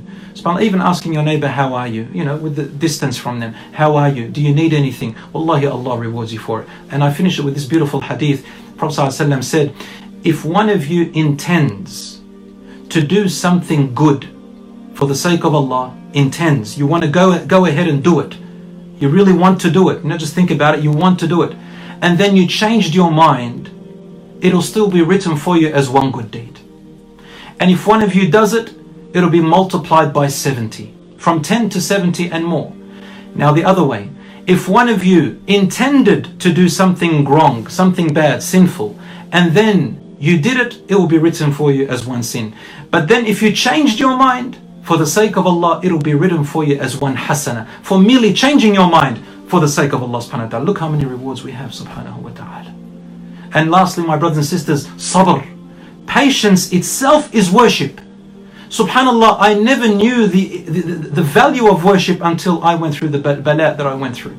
Even 0.62 0.82
asking 0.82 1.14
your 1.14 1.24
neighbor, 1.24 1.48
how 1.48 1.74
are 1.74 1.88
you? 1.88 2.08
You 2.12 2.26
know, 2.26 2.38
with 2.38 2.56
the 2.56 2.64
distance 2.66 3.18
from 3.18 3.40
them. 3.40 3.54
How 3.54 3.96
are 3.96 4.10
you? 4.10 4.28
Do 4.28 4.42
you 4.42 4.54
need 4.54 4.74
anything? 4.74 5.16
Wallahi, 5.32 5.68
Allah 5.68 5.98
rewards 5.98 6.34
you 6.34 6.40
for 6.40 6.62
it. 6.62 6.68
And 6.90 7.04
I 7.04 7.12
finish 7.12 7.40
it 7.40 7.44
with 7.44 7.54
this 7.54 7.66
beautiful 7.66 8.02
hadith. 8.02 8.46
Prophet 8.78 9.00
ﷺ 9.00 9.44
said, 9.44 9.74
if 10.24 10.44
one 10.44 10.70
of 10.70 10.88
you 10.88 11.12
intends 11.14 12.22
to 12.90 13.02
do 13.02 13.28
something 13.28 13.94
good 13.96 14.30
for 14.94 15.08
the 15.08 15.16
sake 15.16 15.44
of 15.44 15.56
Allah 15.56 15.98
intends. 16.14 16.78
You 16.78 16.88
want 16.88 17.04
to 17.04 17.10
go, 17.10 17.44
go 17.46 17.66
ahead 17.66 17.88
and 17.88 18.04
do 18.04 18.20
it. 18.20 18.38
You 19.00 19.10
really 19.10 19.34
want 19.34 19.60
to 19.62 19.72
do 19.72 19.90
it. 19.90 20.06
Not 20.06 20.20
just 20.20 20.34
think 20.34 20.52
about 20.52 20.78
it, 20.78 20.84
you 20.84 20.92
want 20.92 21.20
to 21.20 21.28
do 21.28 21.42
it. 21.42 21.58
And 22.02 22.18
then 22.18 22.36
you 22.36 22.48
changed 22.48 22.94
your 22.94 23.12
mind, 23.12 23.70
it'll 24.42 24.62
still 24.62 24.90
be 24.90 25.02
written 25.02 25.36
for 25.38 25.58
you 25.58 25.70
as 25.70 25.90
one 25.90 26.12
good 26.12 26.32
deed. 26.32 26.60
And 27.60 27.72
if 27.72 27.88
one 27.88 28.02
of 28.02 28.16
you 28.16 28.30
does 28.30 28.54
it, 28.54 28.74
it'll 29.14 29.30
be 29.30 29.42
multiplied 29.42 30.14
by 30.14 30.28
70. 30.28 30.94
From 31.18 31.42
10 31.42 31.70
to 31.70 31.82
70 31.82 32.30
and 32.30 32.46
more. 32.46 32.74
Now 33.36 33.52
the 33.52 33.64
other 33.64 33.84
way. 33.84 34.10
If 34.46 34.68
one 34.68 34.90
of 34.90 35.06
you 35.06 35.42
intended 35.48 36.40
to 36.42 36.54
do 36.54 36.68
something 36.68 37.26
wrong, 37.26 37.68
something 37.68 38.14
bad, 38.14 38.44
sinful, 38.44 39.00
and 39.32 39.54
then 39.54 40.18
you 40.20 40.38
did 40.38 40.58
it, 40.58 40.82
it 40.90 40.96
will 40.96 41.08
be 41.08 41.18
written 41.18 41.54
for 41.54 41.72
you 41.72 41.88
as 41.88 42.06
one 42.06 42.24
sin. 42.24 42.54
But 42.92 43.08
then 43.08 43.26
if 43.26 43.42
you 43.42 43.54
changed 43.54 44.00
your 44.00 44.18
mind, 44.18 44.60
for 44.84 44.98
the 44.98 45.08
sake 45.08 45.38
of 45.38 45.48
Allah, 45.48 45.80
it 45.82 45.92
will 45.92 46.00
be 46.00 46.14
written 46.14 46.44
for 46.44 46.64
you 46.64 46.78
as 46.78 46.98
one 46.98 47.16
hasana. 47.16 47.68
For 47.84 47.98
merely 47.98 48.34
changing 48.34 48.74
your 48.74 48.90
mind 48.90 49.24
for 49.48 49.62
the 49.62 49.68
sake 49.68 49.94
of 49.94 50.04
Allah 50.04 50.20
subhanahu 50.20 50.44
wa 50.44 50.50
ta'ala. 50.50 50.66
Look 50.66 50.80
how 50.80 50.90
many 50.90 51.06
rewards 51.06 51.44
we 51.44 51.54
have 51.54 51.72
subhanahu 51.72 52.18
wa 52.18 52.32
ta'ala. 52.32 52.76
And 53.54 53.72
lastly, 53.72 54.04
my 54.04 54.18
brothers 54.18 54.38
and 54.38 54.46
sisters, 54.46 54.88
sabr. 55.00 55.53
Patience 56.08 56.72
itself 56.74 57.34
is 57.34 57.52
worship. 57.52 58.00
Subhanallah, 58.70 59.38
I 59.40 59.54
never 59.54 59.88
knew 59.88 60.28
the, 60.28 60.58
the, 60.64 60.82
the 60.82 61.22
value 61.22 61.68
of 61.70 61.84
worship 61.84 62.20
until 62.22 62.64
I 62.64 62.76
went 62.76 62.96
through 62.96 63.10
the 63.10 63.20
bala 63.20 63.76
that 63.76 63.86
I 63.86 63.94
went 63.94 64.16
through. 64.16 64.38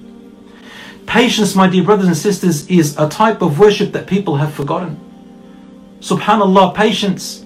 Patience, 1.07 1.55
my 1.55 1.69
dear 1.69 1.85
brothers 1.85 2.07
and 2.07 2.17
sisters, 2.17 2.67
is 2.69 2.99
a 2.99 3.09
type 3.09 3.43
of 3.43 3.59
worship 3.59 3.93
that 3.93 4.07
people 4.07 4.37
have 4.37 4.53
forgotten. 4.53 4.99
Subhanallah, 6.01 6.75
patience. 6.75 7.43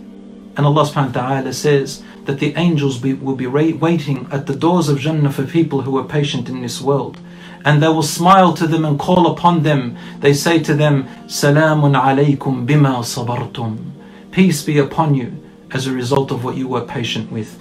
And 0.57 0.67
Allah 0.67 0.85
subhanahu 0.85 1.15
wa 1.15 1.21
ta'ala 1.21 1.53
says, 1.53 2.03
that 2.29 2.41
the 2.41 2.55
angels 2.57 2.99
be, 2.99 3.15
will 3.15 3.37
be 3.37 3.47
waiting 3.47 4.29
at 4.31 4.47
the 4.47 4.55
doors 4.55 4.91
of 4.91 4.99
Jannah 4.99 5.33
for 5.33 5.45
people 5.45 5.81
who 5.81 5.97
are 5.97 6.05
patient 6.05 6.51
in 6.51 6.61
this 6.61 6.79
world. 6.79 7.19
And 7.65 7.83
they 7.83 7.89
will 7.89 8.03
smile 8.03 8.53
to 8.53 8.67
them 8.67 8.85
and 8.85 8.99
call 8.99 9.33
upon 9.33 9.63
them. 9.63 9.97
They 10.21 10.35
say 10.35 10.59
to 10.65 10.75
them, 10.75 11.09
Salamun 11.27 11.99
alaykum 11.99 12.67
bima 12.67 13.03
sabartum. 13.03 13.98
Peace 14.39 14.63
be 14.63 14.79
upon 14.79 15.17
you 15.17 15.33
as 15.73 15.89
a 15.89 15.93
result 15.93 16.31
of 16.31 16.45
what 16.45 16.57
you 16.57 16.69
were 16.69 16.83
patient 16.83 17.33
with. 17.33 17.59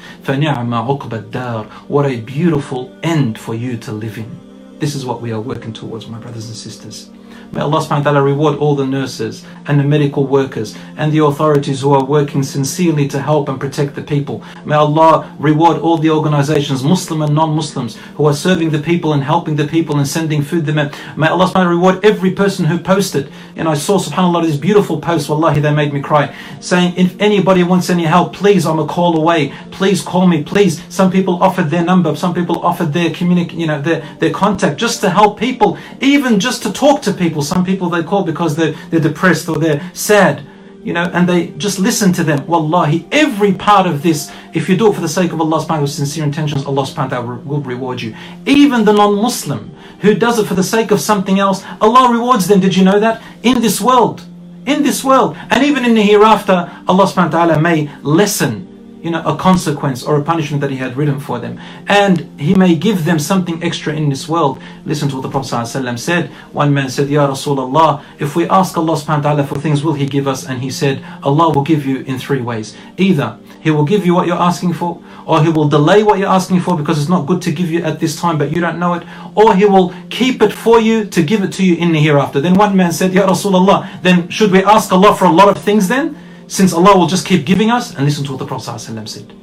What 1.88 2.05
a 2.05 2.21
beautiful 2.21 2.95
end 3.01 3.39
for 3.39 3.55
you 3.55 3.78
to 3.78 3.91
live 3.91 4.19
in. 4.19 4.78
This 4.78 4.93
is 4.93 5.03
what 5.03 5.19
we 5.19 5.32
are 5.32 5.41
working 5.41 5.73
towards, 5.73 6.05
my 6.05 6.19
brothers 6.19 6.45
and 6.45 6.55
sisters. 6.55 7.09
May 7.51 7.61
Allah 7.61 7.80
subhanahu 7.80 7.89
wa 7.89 8.11
ta'ala 8.11 8.23
reward 8.23 8.57
all 8.57 8.75
the 8.75 8.86
nurses 8.86 9.45
and 9.67 9.80
the 9.80 9.84
medical 9.84 10.25
workers 10.25 10.78
and 10.97 11.11
the 11.11 11.23
authorities 11.23 11.82
who 11.82 11.93
are 11.93 12.03
working 12.03 12.43
sincerely 12.43 13.07
to 13.07 13.21
help 13.21 13.49
and 13.49 13.59
protect 13.59 13.95
the 13.95 14.01
people. 14.01 14.43
May 14.65 14.75
Allah 14.75 15.36
reward 15.39 15.78
all 15.78 15.97
the 15.97 16.09
organizations, 16.09 16.84
Muslim 16.84 17.21
and 17.21 17.34
non-Muslims, 17.34 17.97
who 18.15 18.25
are 18.25 18.34
serving 18.34 18.69
the 18.71 18.80
people 18.80 19.13
and 19.13 19.23
helping 19.23 19.55
the 19.55 19.67
people 19.67 19.97
and 19.97 20.07
sending 20.07 20.41
food 20.41 20.65
them. 20.65 20.75
May 21.17 21.28
Allah 21.28 21.45
subhanahu 21.45 21.53
wa 21.53 21.63
ta'ala 21.63 21.69
reward 21.69 22.05
every 22.05 22.32
person 22.32 22.65
who 22.65 22.78
posted. 22.78 23.32
And 23.55 23.67
I 23.67 23.73
saw 23.73 23.97
subhanAllah 23.97 24.43
these 24.43 24.57
beautiful 24.57 25.01
posts, 25.01 25.30
wallahi 25.30 25.59
they 25.59 25.73
made 25.73 25.91
me 25.91 26.01
cry, 26.01 26.36
saying 26.59 26.93
if 26.95 27.19
anybody 27.19 27.63
wants 27.63 27.89
any 27.89 28.03
help, 28.03 28.34
please 28.34 28.65
I'm 28.65 28.80
a 28.80 28.86
call 28.86 29.17
away. 29.17 29.53
Please 29.71 30.01
call 30.01 30.28
me, 30.28 30.43
please. 30.43 30.84
Some 30.93 31.11
people 31.11 31.41
offered 31.41 31.69
their 31.69 31.84
number, 31.84 32.15
some 32.15 32.34
people 32.34 32.63
offered 32.65 32.93
their 32.93 33.09
communic 33.09 33.53
you 33.53 33.65
know, 33.65 33.82
their, 33.82 34.01
their 34.19 34.32
contact 34.32 34.78
just 34.80 35.01
to 35.01 35.09
help 35.09 35.39
people, 35.39 35.78
even 36.01 36.39
just 36.39 36.61
to 36.63 36.71
talk 36.71 37.01
to 37.03 37.13
people. 37.18 37.41
Some 37.41 37.65
people 37.65 37.89
they 37.89 38.03
call 38.03 38.24
because 38.24 38.55
they're, 38.55 38.74
they're 38.89 38.99
depressed 38.99 39.49
or 39.49 39.57
they're 39.57 39.82
sad, 39.93 40.45
you 40.84 40.93
know, 40.93 41.09
and 41.13 41.28
they 41.28 41.47
just 41.57 41.80
listen 41.80 42.13
to 42.13 42.24
them. 42.24 42.45
Wallahi, 42.47 43.07
every 43.11 43.53
part 43.53 43.88
of 43.88 44.03
this, 44.03 44.32
if 44.53 44.70
you 44.70 44.78
do 44.78 44.91
it 44.91 44.95
for 44.95 45.01
the 45.01 45.09
sake 45.09 45.34
of 45.34 45.41
Allah 45.41 45.59
subhanahu 45.59 45.78
wa 45.78 45.82
with 45.82 45.91
sincere 45.91 46.24
intentions, 46.24 46.65
Allah 46.65 46.84
subhanahu 46.84 47.11
wa 47.11 47.18
ta'ala 47.18 47.36
will 47.43 47.61
reward 47.61 48.01
you. 48.01 48.15
Even 48.45 48.86
the 48.86 48.93
non-Muslim 48.93 49.76
who 50.01 50.13
does 50.13 50.39
it 50.39 50.45
for 50.45 50.53
the 50.53 50.63
sake 50.63 50.91
of 50.91 51.01
something 51.01 51.39
else, 51.39 51.63
Allah 51.82 52.11
rewards 52.11 52.47
them. 52.47 52.59
Did 52.59 52.76
you 52.76 52.84
know 52.84 52.99
that? 52.99 53.22
In 53.43 53.61
this 53.61 53.82
world. 53.82 54.24
In 54.65 54.84
this 54.84 55.03
world. 55.03 55.36
And 55.49 55.63
even 55.63 55.86
in 55.86 55.95
the 55.95 56.01
hereafter, 56.03 56.72
Allah 56.88 57.05
subhanahu 57.05 57.34
wa 57.34 57.45
ta'ala 57.45 57.59
may 57.59 57.89
lessen 58.03 58.66
you 59.01 59.11
know, 59.11 59.23
a 59.23 59.37
consequence 59.37 60.03
or 60.03 60.19
a 60.19 60.23
punishment 60.23 60.61
that 60.61 60.71
he 60.71 60.77
had 60.77 60.97
written 60.97 61.19
for 61.19 61.39
them. 61.39 61.59
And 61.87 62.39
he 62.39 62.53
may 62.55 62.75
give 62.75 63.05
them 63.05 63.19
something 63.19 63.63
extra 63.63 63.93
in 63.93 64.09
this 64.09 64.27
world. 64.27 64.61
Listen 64.85 65.09
to 65.09 65.15
what 65.15 65.21
the 65.21 65.29
Prophet 65.29 65.53
ﷺ 65.53 65.99
said. 65.99 66.29
One 66.51 66.73
man 66.73 66.89
said, 66.89 67.09
Ya 67.09 67.27
Rasulullah, 67.27 68.03
if 68.19 68.35
we 68.35 68.47
ask 68.47 68.77
Allah 68.77 68.93
subhanahu 68.93 69.23
wa 69.23 69.29
ta'ala 69.35 69.47
for 69.47 69.59
things, 69.59 69.83
will 69.83 69.93
he 69.93 70.05
give 70.05 70.27
us? 70.27 70.47
And 70.47 70.61
he 70.61 70.71
said, 70.71 71.03
Allah 71.23 71.51
will 71.53 71.63
give 71.63 71.85
you 71.85 71.99
in 72.01 72.17
three 72.17 72.41
ways. 72.41 72.75
Either 72.97 73.37
he 73.61 73.71
will 73.71 73.85
give 73.85 74.05
you 74.05 74.13
what 74.13 74.27
you're 74.27 74.37
asking 74.37 74.73
for, 74.73 75.01
or 75.25 75.43
he 75.43 75.49
will 75.49 75.67
delay 75.67 76.03
what 76.03 76.19
you're 76.19 76.29
asking 76.29 76.61
for 76.61 76.77
because 76.77 76.97
it's 76.99 77.09
not 77.09 77.25
good 77.27 77.41
to 77.41 77.51
give 77.51 77.69
you 77.69 77.83
at 77.83 77.99
this 77.99 78.19
time, 78.19 78.37
but 78.37 78.51
you 78.51 78.61
don't 78.61 78.79
know 78.79 78.93
it, 78.93 79.03
or 79.35 79.55
he 79.55 79.65
will 79.65 79.93
keep 80.09 80.41
it 80.41 80.53
for 80.53 80.79
you 80.79 81.05
to 81.05 81.21
give 81.21 81.43
it 81.43 81.51
to 81.53 81.65
you 81.65 81.75
in 81.75 81.91
the 81.91 81.99
hereafter. 81.99 82.39
Then 82.39 82.53
one 82.53 82.75
man 82.75 82.91
said, 82.91 83.13
Ya 83.13 83.27
Rasulullah, 83.27 84.01
then 84.01 84.29
should 84.29 84.51
we 84.51 84.63
ask 84.63 84.91
Allah 84.91 85.15
for 85.15 85.25
a 85.25 85.31
lot 85.31 85.49
of 85.49 85.61
things 85.61 85.87
then? 85.87 86.15
Since 86.47 86.73
Allah 86.73 86.97
will 86.97 87.07
just 87.07 87.27
keep 87.27 87.45
giving 87.45 87.71
us, 87.71 87.93
and 87.95 88.05
listen 88.05 88.23
to 88.25 88.31
what 88.31 88.39
the 88.39 88.45
Prophet 88.45 88.71
ﷺ 88.71 89.07
said. 89.07 89.33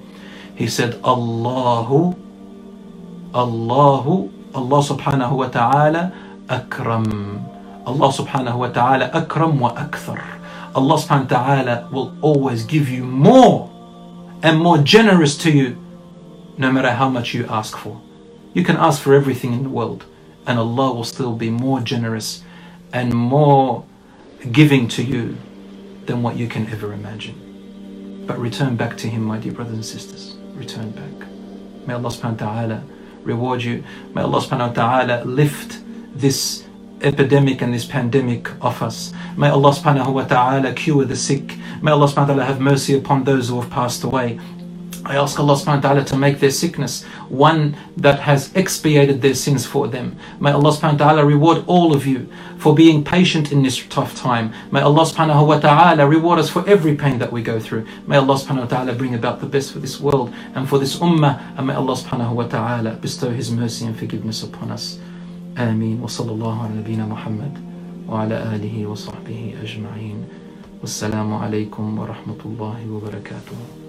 He 0.57 0.67
said, 0.67 1.01
Allahu, 1.05 2.17
Allahu, 3.35 4.33
Allah 4.55 4.81
subhanahu 4.83 5.37
wa 5.37 5.49
ta'ala 5.49 6.13
akram. 6.49 7.45
Allah 7.87 8.09
subhanahu 8.13 8.57
wa 8.57 8.69
ta'ala 8.69 9.11
akram 9.13 9.59
wa 9.61 9.75
akthar. 9.75 10.23
Allah 10.75 10.97
subhanahu 10.97 11.31
wa 11.31 11.37
ta'ala 11.37 11.89
will 11.93 12.17
always 12.23 12.65
give 12.65 12.89
you 12.89 13.05
more 13.05 13.71
and 14.43 14.59
more 14.59 14.79
generous 14.79 15.37
to 15.39 15.51
you 15.51 15.77
no 16.57 16.71
matter 16.71 16.93
how 16.93 17.09
much 17.09 17.35
you 17.35 17.45
ask 17.49 17.77
for. 17.77 18.01
You 18.55 18.63
can 18.65 18.77
ask 18.77 19.03
for 19.03 19.15
everything 19.15 19.53
in 19.53 19.63
the 19.65 19.69
world 19.69 20.05
and 20.47 20.59
Allah 20.59 20.95
will 20.95 21.05
still 21.05 21.35
be 21.35 21.51
more 21.51 21.81
generous 21.81 22.43
and 22.93 23.13
more 23.13 23.85
giving 24.53 24.87
to 24.89 25.03
you 25.03 25.37
than 26.07 26.23
what 26.23 26.37
you 26.37 26.49
can 26.49 26.69
ever 26.69 26.93
imagine. 26.93 28.25
But 28.27 28.39
return 28.39 28.77
back 28.77 28.97
to 28.99 29.09
Him, 29.09 29.25
my 29.25 29.39
dear 29.39 29.53
brothers 29.53 29.75
and 29.75 29.85
sisters. 29.85 30.37
Return 30.55 30.91
back. 30.91 31.29
May 31.87 31.95
Allah 31.95 32.09
subhanahu 32.09 32.41
wa 32.41 32.47
ta'ala 32.47 32.85
reward 33.23 33.63
you. 33.63 33.85
May 34.15 34.23
Allah 34.23 34.41
subhanahu 34.41 34.69
wa 34.69 34.73
ta'ala 34.73 35.25
lift 35.25 35.81
this 36.15 36.65
epidemic 37.03 37.61
and 37.61 37.75
this 37.75 37.85
pandemic 37.85 38.49
off 38.65 38.81
us. 38.83 39.13
May 39.37 39.49
Allah 39.49 39.71
subhanahu 39.71 40.13
wa 40.13 40.25
ta'ala 40.25 40.73
cure 40.73 41.05
the 41.05 41.17
sick. 41.17 41.57
May 41.83 41.93
Allah 41.93 42.07
subhanahu 42.07 42.17
wa 42.17 42.27
ta'ala 42.27 42.45
have 42.45 42.61
mercy 42.61 42.97
upon 42.97 43.25
those 43.25 43.49
who 43.49 43.61
have 43.61 43.71
passed 43.71 44.05
away. 44.05 44.41
I 45.07 45.17
ask 45.17 45.39
Allah 45.39 45.53
subhanahu 45.53 45.85
wa 45.85 45.89
ta'ala 45.93 46.05
to 46.05 46.17
make 46.17 46.41
their 46.41 46.51
sickness 46.51 47.05
one 47.29 47.77
that 47.97 48.21
has 48.21 48.51
expiated 48.57 49.21
their 49.21 49.35
sins 49.35 49.67
for 49.67 49.87
them. 49.87 50.17
May 50.41 50.51
Allah 50.53 50.73
subhanahu 50.73 50.97
wa 50.99 51.05
ta'ala 51.05 51.25
reward 51.27 51.65
all 51.67 51.95
of 51.95 52.07
you 52.07 52.27
for 52.57 52.75
being 52.75 53.05
patient 53.05 53.53
in 53.53 53.63
this 53.63 53.85
tough 53.89 54.17
time. 54.17 54.55
May 54.73 54.81
Allah 54.81 55.05
subhanahu 55.05 55.47
wa 55.47 55.61
ta'ala 55.61 56.09
reward 56.09 56.39
us 56.39 56.49
for 56.49 56.67
every 56.67 56.97
pain 56.97 57.19
that 57.19 57.31
we 57.31 57.43
go 57.43 57.61
through. 57.61 57.87
May 58.07 58.17
Allah 58.17 58.41
subhanahu 58.41 58.65
wa 58.65 58.73
ta'ala 58.73 58.95
bring 58.95 59.15
about 59.15 59.41
the 59.41 59.47
best 59.47 59.73
for 59.73 59.79
this 59.79 60.01
world 60.01 60.33
and 60.55 60.67
for 60.67 60.79
this 60.79 60.97
ummah. 60.97 61.37
And 61.59 61.67
may 61.67 61.75
Allah 61.75 62.01
subhanahu 62.01 62.33
wa 62.33 62.49
ta'ala 62.49 62.97
bestow 62.97 63.29
His 63.29 63.51
mercy 63.51 63.85
and 63.85 63.93
forgiveness 63.99 64.43
upon 64.43 64.71
us. 64.71 64.99
Ameen. 65.61 66.01
Wa 66.01 66.09
sallallahu 66.09 66.65
ala 66.65 66.81
nabina 66.81 67.05
Muhammad 67.05 67.53
wa 68.09 68.25
ala 68.25 68.57
alihi 68.57 68.89
wa 68.89 68.97
sahbihi. 68.97 69.61
Wassalamu 70.81 71.45
alaikum 71.45 71.93
wa 71.93 72.09
rahmatullahi 72.09 72.89
wa 72.89 73.01
barakatuh. 73.05 73.84